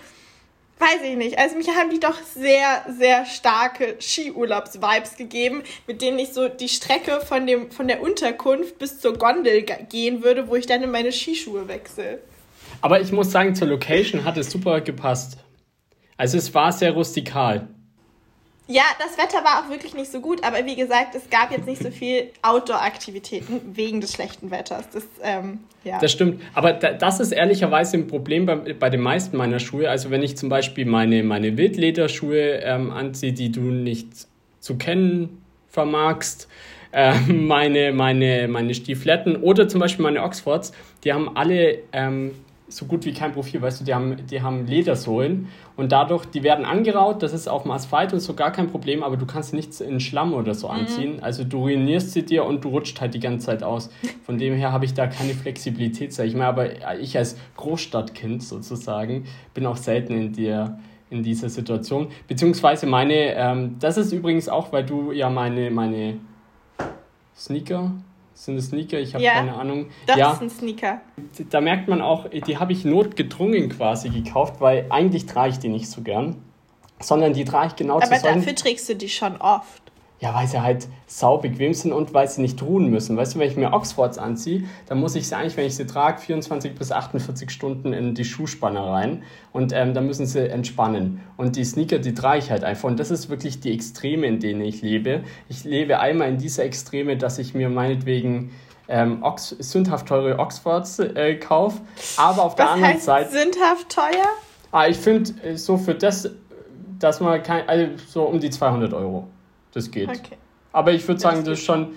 weiß 0.78 1.02
ich 1.04 1.16
nicht. 1.16 1.38
Also 1.38 1.56
mich 1.56 1.68
haben 1.68 1.90
die 1.90 2.00
doch 2.00 2.18
sehr, 2.22 2.84
sehr 2.98 3.26
starke 3.26 3.96
Skiurlaubs-Vibes 4.00 5.16
gegeben, 5.16 5.62
mit 5.86 6.02
denen 6.02 6.18
ich 6.18 6.32
so 6.32 6.48
die 6.48 6.68
Strecke 6.68 7.20
von, 7.20 7.46
dem, 7.46 7.70
von 7.70 7.88
der 7.88 8.02
Unterkunft 8.02 8.78
bis 8.78 9.00
zur 9.00 9.14
Gondel 9.16 9.62
gehen 9.62 10.22
würde, 10.22 10.48
wo 10.48 10.56
ich 10.56 10.66
dann 10.66 10.82
in 10.82 10.90
meine 10.90 11.12
Skischuhe 11.12 11.68
wechsle. 11.68 12.20
Aber 12.80 13.00
ich 13.00 13.12
muss 13.12 13.30
sagen, 13.30 13.54
zur 13.54 13.68
Location 13.68 14.24
hat 14.24 14.36
es 14.36 14.50
super 14.50 14.80
gepasst. 14.80 15.38
Also 16.16 16.38
es 16.38 16.54
war 16.54 16.72
sehr 16.72 16.92
rustikal. 16.92 17.68
Ja, 18.66 18.82
das 18.98 19.18
Wetter 19.18 19.44
war 19.44 19.62
auch 19.62 19.70
wirklich 19.70 19.94
nicht 19.94 20.10
so 20.10 20.20
gut, 20.20 20.42
aber 20.42 20.64
wie 20.64 20.74
gesagt, 20.74 21.14
es 21.14 21.28
gab 21.28 21.50
jetzt 21.50 21.66
nicht 21.66 21.82
so 21.82 21.90
viel 21.90 22.30
Outdoor-Aktivitäten 22.40 23.60
wegen 23.76 24.00
des 24.00 24.14
schlechten 24.14 24.50
Wetters. 24.50 24.88
Das, 24.90 25.04
ähm, 25.22 25.60
ja. 25.84 25.98
das 25.98 26.12
stimmt. 26.12 26.40
Aber 26.54 26.72
das 26.72 27.20
ist 27.20 27.32
ehrlicherweise 27.32 27.98
ein 27.98 28.06
Problem 28.06 28.46
bei, 28.46 28.56
bei 28.72 28.88
den 28.88 29.00
meisten 29.00 29.36
meiner 29.36 29.58
Schuhe. 29.58 29.90
Also 29.90 30.10
wenn 30.10 30.22
ich 30.22 30.38
zum 30.38 30.48
Beispiel 30.48 30.86
meine, 30.86 31.22
meine 31.22 31.58
Wildlederschuhe 31.58 32.60
ähm, 32.62 32.90
anziehe, 32.90 33.34
die 33.34 33.52
du 33.52 33.60
nicht 33.60 34.08
zu 34.60 34.78
kennen 34.78 35.42
vermagst, 35.68 36.48
äh, 36.92 37.12
meine, 37.28 37.92
meine, 37.92 38.48
meine 38.48 38.72
Stiefletten 38.72 39.36
oder 39.36 39.68
zum 39.68 39.80
Beispiel 39.80 40.04
meine 40.04 40.22
Oxfords, 40.22 40.72
die 41.04 41.12
haben 41.12 41.36
alle 41.36 41.80
ähm, 41.92 42.32
so 42.66 42.86
gut 42.86 43.04
wie 43.04 43.12
kein 43.12 43.32
Profil, 43.32 43.60
weißt 43.60 43.80
du, 43.80 43.84
die 43.84 43.94
haben, 43.94 44.16
die 44.26 44.40
haben 44.40 44.66
Ledersohlen 44.66 45.48
und 45.76 45.92
dadurch, 45.92 46.24
die 46.24 46.42
werden 46.42 46.64
angeraut, 46.64 47.22
das 47.22 47.34
ist 47.34 47.46
auf 47.46 47.62
dem 47.62 47.70
Asphalt 47.70 48.12
und 48.14 48.20
so 48.20 48.34
gar 48.34 48.52
kein 48.52 48.68
Problem, 48.68 49.02
aber 49.02 49.16
du 49.16 49.26
kannst 49.26 49.52
nichts 49.52 49.80
in 49.80 50.00
Schlamm 50.00 50.32
oder 50.32 50.54
so 50.54 50.68
mhm. 50.68 50.74
anziehen. 50.74 51.16
Mhm. 51.16 51.24
Also 51.24 51.44
du 51.44 51.58
ruinierst 51.58 52.12
sie 52.12 52.24
dir 52.24 52.44
und 52.44 52.64
du 52.64 52.70
rutscht 52.70 53.00
halt 53.00 53.12
die 53.14 53.20
ganze 53.20 53.46
Zeit 53.46 53.62
aus. 53.62 53.90
Von 54.24 54.38
dem 54.38 54.54
her 54.54 54.72
habe 54.72 54.86
ich 54.86 54.94
da 54.94 55.06
keine 55.06 55.34
Flexibilität, 55.34 56.14
sag 56.14 56.26
ich 56.26 56.34
mal, 56.34 56.46
aber 56.46 56.98
ich 56.98 57.16
als 57.18 57.36
Großstadtkind 57.56 58.42
sozusagen 58.42 59.24
bin 59.52 59.66
auch 59.66 59.76
selten 59.76 60.14
in 60.14 60.32
dir 60.32 60.78
in 61.10 61.22
dieser 61.22 61.48
Situation. 61.48 62.08
Beziehungsweise 62.26 62.86
meine, 62.86 63.34
ähm, 63.34 63.76
das 63.78 63.98
ist 63.98 64.12
übrigens 64.12 64.48
auch, 64.48 64.72
weil 64.72 64.84
du 64.84 65.12
ja 65.12 65.30
meine, 65.30 65.70
meine 65.70 66.16
Sneaker 67.36 67.92
sind 68.34 68.56
es 68.56 68.66
Sneaker? 68.66 68.98
Ich 68.98 69.14
habe 69.14 69.24
ja, 69.24 69.34
keine 69.34 69.54
Ahnung. 69.54 69.86
Das 70.06 70.16
ja, 70.16 70.36
ein 70.38 70.50
Sneaker. 70.50 71.00
Da 71.50 71.60
merkt 71.60 71.88
man 71.88 72.02
auch, 72.02 72.28
die 72.28 72.58
habe 72.58 72.72
ich 72.72 72.84
notgedrungen 72.84 73.68
quasi 73.68 74.10
gekauft, 74.10 74.60
weil 74.60 74.86
eigentlich 74.90 75.26
trage 75.26 75.50
ich 75.50 75.58
die 75.60 75.68
nicht 75.68 75.88
so 75.88 76.02
gern. 76.02 76.36
Sondern 77.00 77.32
die 77.32 77.44
trage 77.44 77.68
ich 77.68 77.76
genau 77.76 77.96
Aber 77.96 78.04
zu 78.04 78.20
solchen... 78.20 78.40
dafür 78.40 78.54
trägst 78.54 78.88
du 78.88 78.96
die 78.96 79.08
schon 79.08 79.36
oft. 79.36 79.83
Ja, 80.20 80.32
weil 80.34 80.46
sie 80.46 80.62
halt 80.62 80.86
sau 81.06 81.36
bequem 81.38 81.74
sind 81.74 81.92
und 81.92 82.14
weil 82.14 82.26
sie 82.28 82.40
nicht 82.40 82.62
ruhen 82.62 82.88
müssen. 82.88 83.16
Weißt 83.16 83.34
du, 83.34 83.40
wenn 83.40 83.48
ich 83.50 83.56
mir 83.56 83.72
Oxfords 83.72 84.16
anziehe, 84.16 84.64
dann 84.86 84.98
muss 84.98 85.16
ich 85.16 85.28
sie 85.28 85.36
eigentlich, 85.36 85.56
wenn 85.56 85.66
ich 85.66 85.74
sie 85.74 85.86
trage, 85.86 86.18
24 86.18 86.74
bis 86.74 86.92
48 86.92 87.50
Stunden 87.50 87.92
in 87.92 88.14
die 88.14 88.24
Schuhspanne 88.24 88.80
rein 88.80 89.22
und 89.52 89.72
ähm, 89.74 89.92
dann 89.92 90.06
müssen 90.06 90.24
sie 90.24 90.48
entspannen. 90.48 91.20
Und 91.36 91.56
die 91.56 91.64
Sneaker, 91.64 91.98
die 91.98 92.14
trage 92.14 92.38
ich 92.38 92.50
halt 92.50 92.64
einfach. 92.64 92.88
Und 92.88 93.00
das 93.00 93.10
ist 93.10 93.28
wirklich 93.28 93.60
die 93.60 93.74
Extreme, 93.74 94.26
in 94.26 94.38
denen 94.40 94.62
ich 94.62 94.80
lebe. 94.82 95.24
Ich 95.48 95.64
lebe 95.64 95.98
einmal 95.98 96.28
in 96.28 96.38
dieser 96.38 96.64
Extreme, 96.64 97.16
dass 97.18 97.38
ich 97.38 97.52
mir 97.54 97.68
meinetwegen 97.68 98.52
ähm, 98.88 99.22
Ox 99.22 99.50
sündhaft 99.58 100.06
teure 100.06 100.38
Oxfords 100.38 101.00
äh, 101.00 101.34
kaufe. 101.34 101.80
Aber 102.16 102.44
auf 102.44 102.54
der 102.54 102.66
Was 102.66 102.72
anderen 102.72 102.94
heißt 102.94 103.04
Seite. 103.04 103.30
sündhaft 103.30 103.88
teuer? 103.90 104.26
Ah, 104.72 104.86
ich 104.86 104.96
finde 104.96 105.32
äh, 105.42 105.56
so 105.56 105.76
für 105.76 105.94
das, 105.94 106.30
dass 106.98 107.20
man 107.20 107.42
kein, 107.42 107.68
also 107.68 107.86
so 108.06 108.22
um 108.22 108.40
die 108.40 108.50
200 108.50 108.94
Euro. 108.94 109.26
Das 109.74 109.90
geht. 109.90 110.08
Okay. 110.08 110.36
Aber 110.72 110.92
ich 110.92 111.06
würde 111.06 111.20
sagen, 111.20 111.44
Das 111.44 111.58
ist 111.58 111.64
schon, 111.64 111.88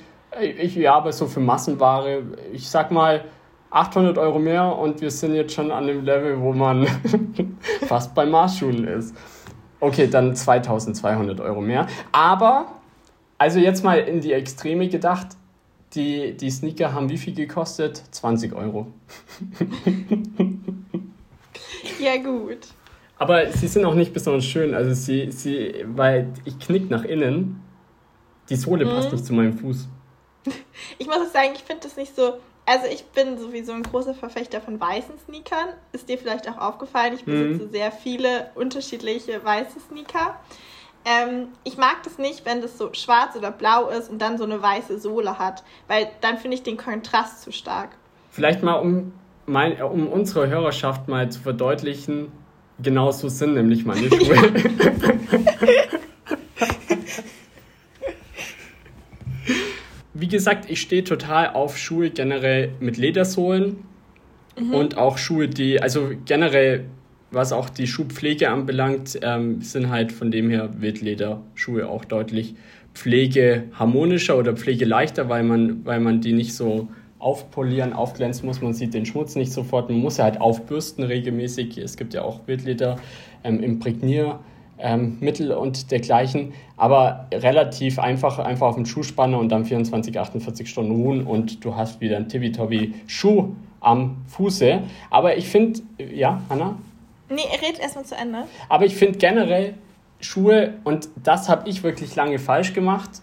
ich, 0.41 0.75
ja, 0.75 0.95
aber 0.95 1.13
so 1.13 1.27
für 1.27 1.39
Massenware, 1.39 2.23
ich 2.51 2.67
sag 2.67 2.91
mal 2.91 3.23
800 3.69 4.17
Euro 4.17 4.39
mehr 4.39 4.75
und 4.75 5.01
wir 5.01 5.11
sind 5.11 5.35
jetzt 5.35 5.53
schon 5.53 5.71
an 5.71 5.87
dem 5.87 6.03
Level, 6.03 6.39
wo 6.39 6.53
man 6.53 6.87
fast 7.87 8.13
bei 8.13 8.25
Marsschuhen 8.25 8.85
ist. 8.85 9.15
Okay, 9.79 10.07
dann 10.07 10.35
2200 10.35 11.39
Euro 11.39 11.61
mehr. 11.61 11.87
Aber, 12.11 12.67
also 13.37 13.59
jetzt 13.59 13.83
mal 13.83 13.99
in 13.99 14.21
die 14.21 14.33
Extreme 14.33 14.89
gedacht, 14.89 15.27
die, 15.93 16.35
die 16.35 16.49
Sneaker 16.49 16.93
haben 16.93 17.09
wie 17.09 17.17
viel 17.17 17.33
gekostet? 17.33 18.01
20 18.11 18.53
Euro. 18.53 18.87
Ja, 21.99 22.17
gut. 22.17 22.67
Aber 23.17 23.51
sie 23.51 23.67
sind 23.67 23.85
auch 23.85 23.95
nicht 23.95 24.13
besonders 24.13 24.45
schön. 24.45 24.73
Also 24.73 24.93
sie, 24.93 25.31
sie, 25.31 25.85
weil 25.87 26.31
ich 26.45 26.59
knick 26.59 26.89
nach 26.89 27.03
innen. 27.03 27.61
Die 28.49 28.55
Sohle 28.55 28.85
passt 28.85 29.11
nicht 29.11 29.25
zu 29.25 29.33
meinem 29.33 29.57
Fuß. 29.57 29.87
Ich 30.97 31.07
muss 31.07 31.33
sagen, 31.33 31.49
ich 31.55 31.63
finde 31.63 31.83
das 31.83 31.97
nicht 31.97 32.15
so. 32.15 32.35
Also 32.65 32.85
ich 32.89 33.03
bin 33.07 33.37
sowieso 33.37 33.73
ein 33.73 33.83
großer 33.83 34.13
Verfechter 34.13 34.61
von 34.61 34.79
weißen 34.79 35.15
Sneakern. 35.25 35.69
Ist 35.91 36.07
dir 36.07 36.17
vielleicht 36.17 36.49
auch 36.49 36.57
aufgefallen? 36.57 37.13
Ich 37.15 37.25
besitze 37.25 37.69
sehr 37.69 37.91
viele 37.91 38.51
unterschiedliche 38.55 39.43
weiße 39.43 39.79
Sneaker. 39.89 40.37
Ähm, 41.05 41.49
ich 41.63 41.77
mag 41.77 42.03
das 42.03 42.17
nicht, 42.17 42.45
wenn 42.45 42.61
das 42.61 42.77
so 42.77 42.89
schwarz 42.93 43.35
oder 43.35 43.51
blau 43.51 43.89
ist 43.89 44.09
und 44.09 44.21
dann 44.21 44.37
so 44.37 44.43
eine 44.43 44.61
weiße 44.61 44.99
Sohle 44.99 45.39
hat, 45.39 45.63
weil 45.87 46.09
dann 46.21 46.37
finde 46.37 46.55
ich 46.55 46.63
den 46.63 46.75
Kontrast 46.77 47.41
zu 47.41 47.51
stark. 47.51 47.89
Vielleicht 48.29 48.63
mal, 48.63 48.73
um, 48.75 49.13
mein, 49.45 49.81
um 49.81 50.07
unsere 50.07 50.49
Hörerschaft 50.49 51.07
mal 51.07 51.29
zu 51.31 51.39
verdeutlichen, 51.39 52.31
genau 52.81 53.11
so 53.11 53.29
sind 53.29 53.53
nämlich 53.53 53.85
meine 53.85 54.09
Schuhe. 54.09 54.53
Wie 60.19 60.27
gesagt, 60.27 60.69
ich 60.69 60.81
stehe 60.81 61.03
total 61.03 61.49
auf 61.49 61.77
Schuhe 61.77 62.09
generell 62.09 62.71
mit 62.79 62.97
Ledersohlen 62.97 63.77
und 64.71 64.97
auch 64.97 65.19
Schuhe, 65.19 65.47
die, 65.47 65.81
also 65.81 66.09
generell, 66.25 66.85
was 67.29 67.51
auch 67.51 67.69
die 67.69 67.85
Schuhpflege 67.85 68.49
anbelangt, 68.49 69.19
ähm, 69.21 69.61
sind 69.61 69.89
halt 69.89 70.11
von 70.11 70.31
dem 70.31 70.49
her 70.49 70.69
Wildlederschuhe 70.79 71.87
auch 71.87 72.05
deutlich 72.05 72.55
pflegeharmonischer 72.95 74.35
oder 74.35 74.53
pflegeleichter, 74.53 75.29
weil 75.29 75.43
man, 75.43 75.85
weil 75.85 75.99
man 75.99 76.21
die 76.21 76.33
nicht 76.33 76.55
so 76.55 76.87
aufpolieren, 77.19 77.93
aufglänzen 77.93 78.47
muss. 78.47 78.61
Man 78.61 78.73
sieht 78.73 78.95
den 78.95 79.05
Schmutz 79.05 79.35
nicht 79.35 79.51
sofort. 79.51 79.89
Man 79.89 79.99
muss 79.99 80.17
ja 80.17 80.23
halt 80.23 80.41
aufbürsten 80.41 81.03
regelmäßig. 81.03 81.77
Es 81.77 81.95
gibt 81.95 82.15
ja 82.15 82.23
auch 82.23 82.47
Wildleder, 82.47 82.97
ähm, 83.43 83.61
Imprägnier. 83.61 84.39
Ähm, 84.79 85.17
Mittel 85.19 85.51
und 85.53 85.89
dergleichen, 85.89 86.53
aber 86.75 87.27
relativ 87.33 87.97
einfach, 87.97 88.37
einfach 88.37 88.67
auf 88.67 88.75
den 88.75 88.85
Schuhspanner 88.85 89.39
und 89.39 89.49
dann 89.49 89.65
24, 89.65 90.19
48 90.19 90.69
Stunden 90.69 90.91
ruhen 90.91 91.25
und 91.25 91.65
du 91.65 91.75
hast 91.75 91.99
wieder 91.99 92.17
einen 92.17 92.29
tibi 92.29 92.93
Schuh 93.07 93.53
am 93.79 94.17
Fuße. 94.27 94.81
Aber 95.09 95.35
ich 95.35 95.47
finde, 95.47 95.79
ja, 95.97 96.41
Hanna? 96.49 96.77
Nee, 97.29 97.41
red 97.67 97.79
erstmal 97.79 98.05
zu 98.05 98.15
Ende. 98.15 98.43
Aber 98.69 98.85
ich 98.85 98.95
finde 98.95 99.17
generell 99.17 99.73
Schuhe, 100.19 100.75
und 100.83 101.09
das 101.23 101.49
habe 101.49 101.67
ich 101.69 101.83
wirklich 101.83 102.15
lange 102.15 102.39
falsch 102.39 102.73
gemacht, 102.73 103.21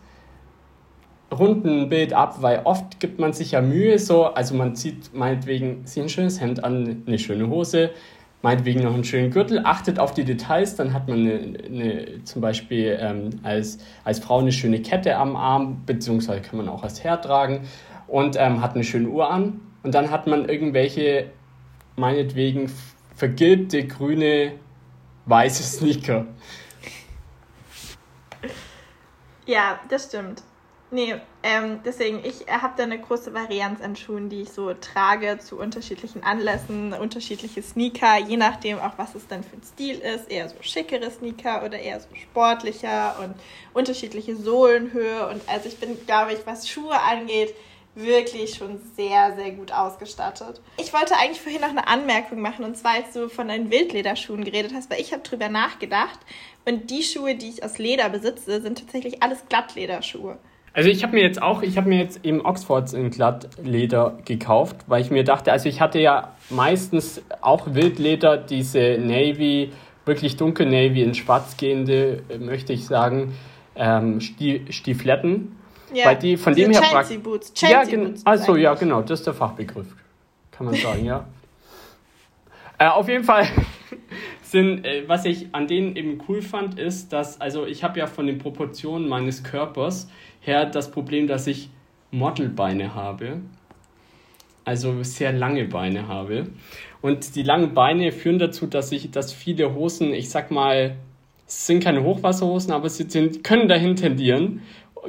runden 1.33 1.89
Bild 1.89 2.13
ab, 2.13 2.37
weil 2.41 2.63
oft 2.65 3.01
gibt 3.01 3.19
man 3.19 3.33
sich 3.33 3.53
ja 3.53 3.61
Mühe, 3.61 3.99
so, 3.99 4.27
also 4.27 4.55
man 4.55 4.77
zieht 4.77 5.15
meinetwegen 5.15 5.87
sich 5.87 6.03
ein 6.03 6.09
schönes 6.09 6.41
Hemd 6.41 6.63
an, 6.63 7.03
eine 7.07 7.19
schöne 7.19 7.49
Hose, 7.49 7.91
meinetwegen 8.45 8.83
noch 8.83 8.93
einen 8.93 9.05
schönen 9.05 9.31
Gürtel, 9.31 9.65
achtet 9.65 9.99
auf 9.99 10.13
die 10.13 10.23
Details, 10.23 10.77
dann 10.77 10.93
hat 10.93 11.09
man 11.09 11.21
eine, 11.21 11.59
eine, 11.65 12.25
zum 12.25 12.43
Beispiel 12.43 12.99
ähm, 13.01 13.31
als, 13.43 13.79
als 14.05 14.19
Frau 14.19 14.41
eine 14.41 14.53
schöne 14.53 14.83
Kette 14.83 15.17
am 15.17 15.35
Arm, 15.35 15.83
beziehungsweise 15.87 16.43
kann 16.43 16.59
man 16.59 16.69
auch 16.69 16.83
als 16.83 17.03
Herr 17.03 17.19
tragen 17.23 17.67
und 18.07 18.37
ähm, 18.39 18.61
hat 18.61 18.75
eine 18.75 18.85
schöne 18.85 19.09
Uhr 19.09 19.31
an 19.31 19.63
und 19.83 19.95
dann 19.95 20.11
hat 20.11 20.27
man 20.27 20.47
irgendwelche, 20.47 21.31
meinetwegen 21.97 22.71
vergilbte, 23.17 23.87
grüne, 23.87 24.53
weiße 25.25 25.63
Sneaker. 25.79 26.27
Ja, 29.47 29.81
das 29.89 30.05
stimmt. 30.05 30.43
Nee, 30.95 31.17
ähm, 31.43 31.81
deswegen, 31.85 32.25
ich 32.25 32.47
habe 32.49 32.75
da 32.77 32.85
eine 32.85 33.01
große 33.01 33.35
Varianz 33.35 33.81
an 33.81 33.97
Schuhen, 33.97 34.29
die 34.29 34.43
ich 34.43 34.51
so 34.51 34.73
trage 34.75 35.41
zu 35.41 35.59
unterschiedlichen 35.59 36.23
Anlässen, 36.23 36.93
unterschiedliche 36.93 37.63
Sneaker, 37.63 38.19
je 38.19 38.37
nachdem 38.37 38.79
auch, 38.79 38.93
was 38.97 39.17
es 39.17 39.27
dann 39.27 39.43
für 39.43 39.57
ein 39.57 39.63
Stil 39.65 39.99
ist. 39.99 40.31
Eher 40.31 40.49
so 40.49 40.55
schickere 40.61 41.11
Sneaker 41.11 41.65
oder 41.65 41.81
eher 41.81 41.99
so 41.99 42.07
sportlicher 42.15 43.17
und 43.25 43.35
unterschiedliche 43.73 44.37
Sohlenhöhe. 44.37 45.27
Und 45.27 45.43
also 45.49 45.67
ich 45.67 45.79
bin, 45.79 45.99
glaube 46.07 46.35
ich, 46.35 46.47
was 46.47 46.69
Schuhe 46.69 46.97
angeht, 47.01 47.53
wirklich 47.97 48.55
schon 48.55 48.81
sehr, 48.95 49.35
sehr 49.35 49.51
gut 49.51 49.73
ausgestattet. 49.73 50.61
Ich 50.77 50.93
wollte 50.93 51.17
eigentlich 51.17 51.41
vorhin 51.41 51.63
noch 51.63 51.71
eine 51.71 51.89
Anmerkung 51.89 52.41
machen, 52.41 52.65
und 52.65 52.77
zwar, 52.77 52.95
als 52.95 53.13
du 53.15 53.29
von 53.29 53.49
deinen 53.49 53.73
Wildlederschuhen 53.73 54.45
geredet 54.45 54.71
hast, 54.73 54.91
weil 54.91 55.01
ich 55.01 55.13
habe 55.13 55.25
drüber 55.25 55.49
nachgedacht. 55.49 56.21
Und 56.65 56.89
die 56.91 57.03
Schuhe, 57.03 57.35
die 57.35 57.49
ich 57.49 57.65
aus 57.65 57.79
Leder 57.79 58.09
besitze, 58.11 58.63
sind 58.63 58.79
tatsächlich 58.79 59.25
alles 59.25 59.45
Glattlederschuhe. 59.49 60.39
Also 60.75 60.89
ich 60.89 61.05
habe 61.05 61.15
mir 61.15 61.23
jetzt 61.23 61.41
auch, 61.41 61.63
ich 61.63 61.77
habe 61.77 61.89
mir 61.89 61.99
jetzt 61.99 62.25
eben 62.25 62.45
Oxfords 62.45 62.95
in 62.95 63.11
Glattleder 63.11 64.19
gekauft, 64.25 64.77
weil 64.89 65.01
ich 65.01 65.11
mir 65.13 65.23
dachte, 65.23 65.53
also 65.53 65.69
ich 65.69 65.81
hatte 65.81 66.01
ja 66.01 66.33
meistens 66.51 67.23
auch 67.41 67.75
Wildleder, 67.75 68.37
diese 68.37 68.99
Navy, 68.99 69.73
wirklich 70.05 70.37
dunkel 70.37 70.67
Navy 70.67 71.05
in 71.05 71.15
schwarz 71.15 71.57
gehende, 71.57 72.25
möchte 72.41 72.73
ich 72.73 72.87
sagen, 72.87 73.37
ähm, 73.77 74.21
Stiefletten. 74.21 75.57
Ja, 75.93 76.07
weil 76.07 76.17
die 76.17 76.37
von 76.37 76.57
dem 76.57 76.73
her 76.73 76.83
Chelsea 76.83 77.19
Boots. 77.19 77.55
Chelsea 77.55 77.79
ja, 77.79 77.85
gen 77.89 78.05
Boots 78.07 78.27
also 78.27 78.57
ja, 78.57 78.75
genau, 78.75 79.01
das 79.03 79.21
ist 79.21 79.27
der 79.29 79.35
Fachbegriff, 79.35 79.87
kann 80.51 80.67
man 80.67 80.75
sagen, 80.75 81.05
ja. 81.05 81.25
Äh, 82.77 82.89
auf 82.89 83.09
jeden 83.09 83.23
Fall 83.23 83.47
sind, 84.55 84.85
äh, 84.85 85.03
was 85.09 85.25
ich 85.25 85.49
an 85.53 85.67
denen 85.67 85.97
eben 85.97 86.23
cool 86.29 86.41
fand, 86.41 86.79
ist, 86.79 87.13
dass, 87.13 87.41
also 87.41 87.67
ich 87.67 87.83
habe 87.83 87.99
ja 87.99 88.07
von 88.07 88.29
den 88.29 88.39
Proportionen 88.39 89.09
meines 89.09 89.43
Körpers 89.43 90.09
her 90.41 90.65
das 90.65 90.93
Problem, 90.93 91.27
dass 91.27 91.49
ich 91.49 91.71
Modelbeine 92.13 92.95
habe. 92.95 93.41
Also 94.65 95.03
sehr 95.03 95.33
lange 95.33 95.65
Beine 95.65 96.07
habe. 96.07 96.47
Und 97.03 97.35
die 97.35 97.43
langen 97.43 97.75
Beine 97.75 98.13
führen 98.13 98.39
dazu, 98.39 98.69
dass 98.69 98.93
ich, 98.93 99.11
dass 99.11 99.33
viele 99.33 99.75
Hosen, 99.75 100.15
ich 100.15 100.31
sag 100.31 100.53
mal, 100.53 100.95
es 101.49 101.67
sind 101.67 101.83
keine 101.83 102.05
Hochwasserhosen, 102.05 102.73
aber 102.73 102.89
sie 102.89 103.11
sind, 103.11 103.43
können 103.43 103.69
dahin 103.69 103.97
tendieren. 103.97 104.63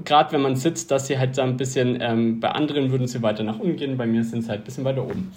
Gerade 0.04 0.34
wenn 0.34 0.42
man 0.42 0.56
sitzt, 0.56 0.90
dass 0.90 1.06
sie 1.06 1.20
halt 1.20 1.38
da 1.38 1.44
ein 1.44 1.56
bisschen, 1.56 2.00
ähm, 2.02 2.40
bei 2.40 2.50
anderen 2.50 2.90
würden 2.90 3.08
sie 3.08 3.22
weiter 3.22 3.44
nach 3.44 3.60
unten 3.60 3.78
gehen, 3.78 3.96
bei 3.96 4.08
mir 4.08 4.24
sind 4.24 4.42
sie 4.42 4.50
halt 4.50 4.62
ein 4.62 4.66
bisschen 4.66 4.84
weiter 4.86 5.04
oben 5.04 5.32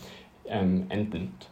ähm, 0.47 0.87
endend. 0.88 1.49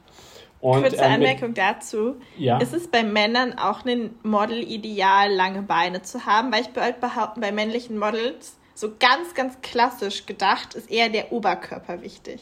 Und, 0.67 0.83
Kurze 0.83 0.97
ähm, 0.97 1.13
Anmerkung 1.13 1.55
dazu. 1.55 2.17
Ja. 2.37 2.59
Ist 2.59 2.75
es 2.75 2.89
bei 2.89 3.05
Männern 3.05 3.57
auch 3.57 3.85
ein 3.85 4.11
Model-Ideal, 4.25 5.33
lange 5.33 5.63
Beine 5.63 6.03
zu 6.03 6.27
haben? 6.27 6.53
Weil 6.53 6.63
ich 6.63 6.69
behaupten, 6.69 7.41
bei 7.41 7.53
männlichen 7.53 7.99
Models, 7.99 8.59
so 8.75 8.89
ganz, 8.99 9.35
ganz 9.35 9.61
klassisch 9.63 10.27
gedacht, 10.27 10.75
ist 10.75 10.91
eher 10.91 11.09
der 11.09 11.31
Oberkörper 11.33 12.03
wichtig. 12.03 12.41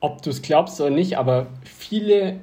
ob 0.00 0.20
du 0.20 0.30
es 0.30 0.42
glaubst 0.42 0.80
oder 0.80 0.90
nicht, 0.90 1.16
aber 1.16 1.46
viele, 1.62 2.40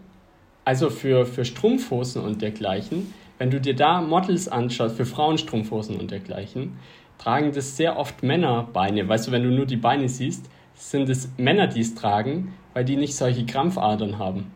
also 0.66 0.90
für, 0.90 1.26
für 1.28 1.46
Strumpfhosen 1.46 2.24
und 2.24 2.42
dergleichen, 2.42 3.14
wenn 3.38 3.52
du 3.52 3.62
dir 3.62 3.76
da 3.76 4.02
Models 4.02 4.48
anschaust, 4.48 4.96
für 4.98 5.06
Frauenstrumpfhosen 5.06 6.00
und 6.00 6.10
dergleichen, 6.12 6.80
tragen 7.20 7.52
das 7.52 7.78
sehr 7.78 7.98
oft 7.98 8.24
Männerbeine. 8.24 9.08
Weißt 9.08 9.28
du, 9.28 9.32
wenn 9.32 9.44
du 9.44 9.50
nur 9.50 9.68
die 9.68 9.78
Beine 9.78 10.10
siehst, 10.10 10.50
sind 10.74 11.08
es 11.10 11.30
Männer, 11.38 11.68
die 11.68 11.82
es 11.82 11.94
tragen, 11.94 12.54
weil 12.74 12.84
die 12.84 12.96
nicht 12.96 13.16
solche 13.16 13.46
Krampfadern 13.46 14.18
haben. 14.18 14.52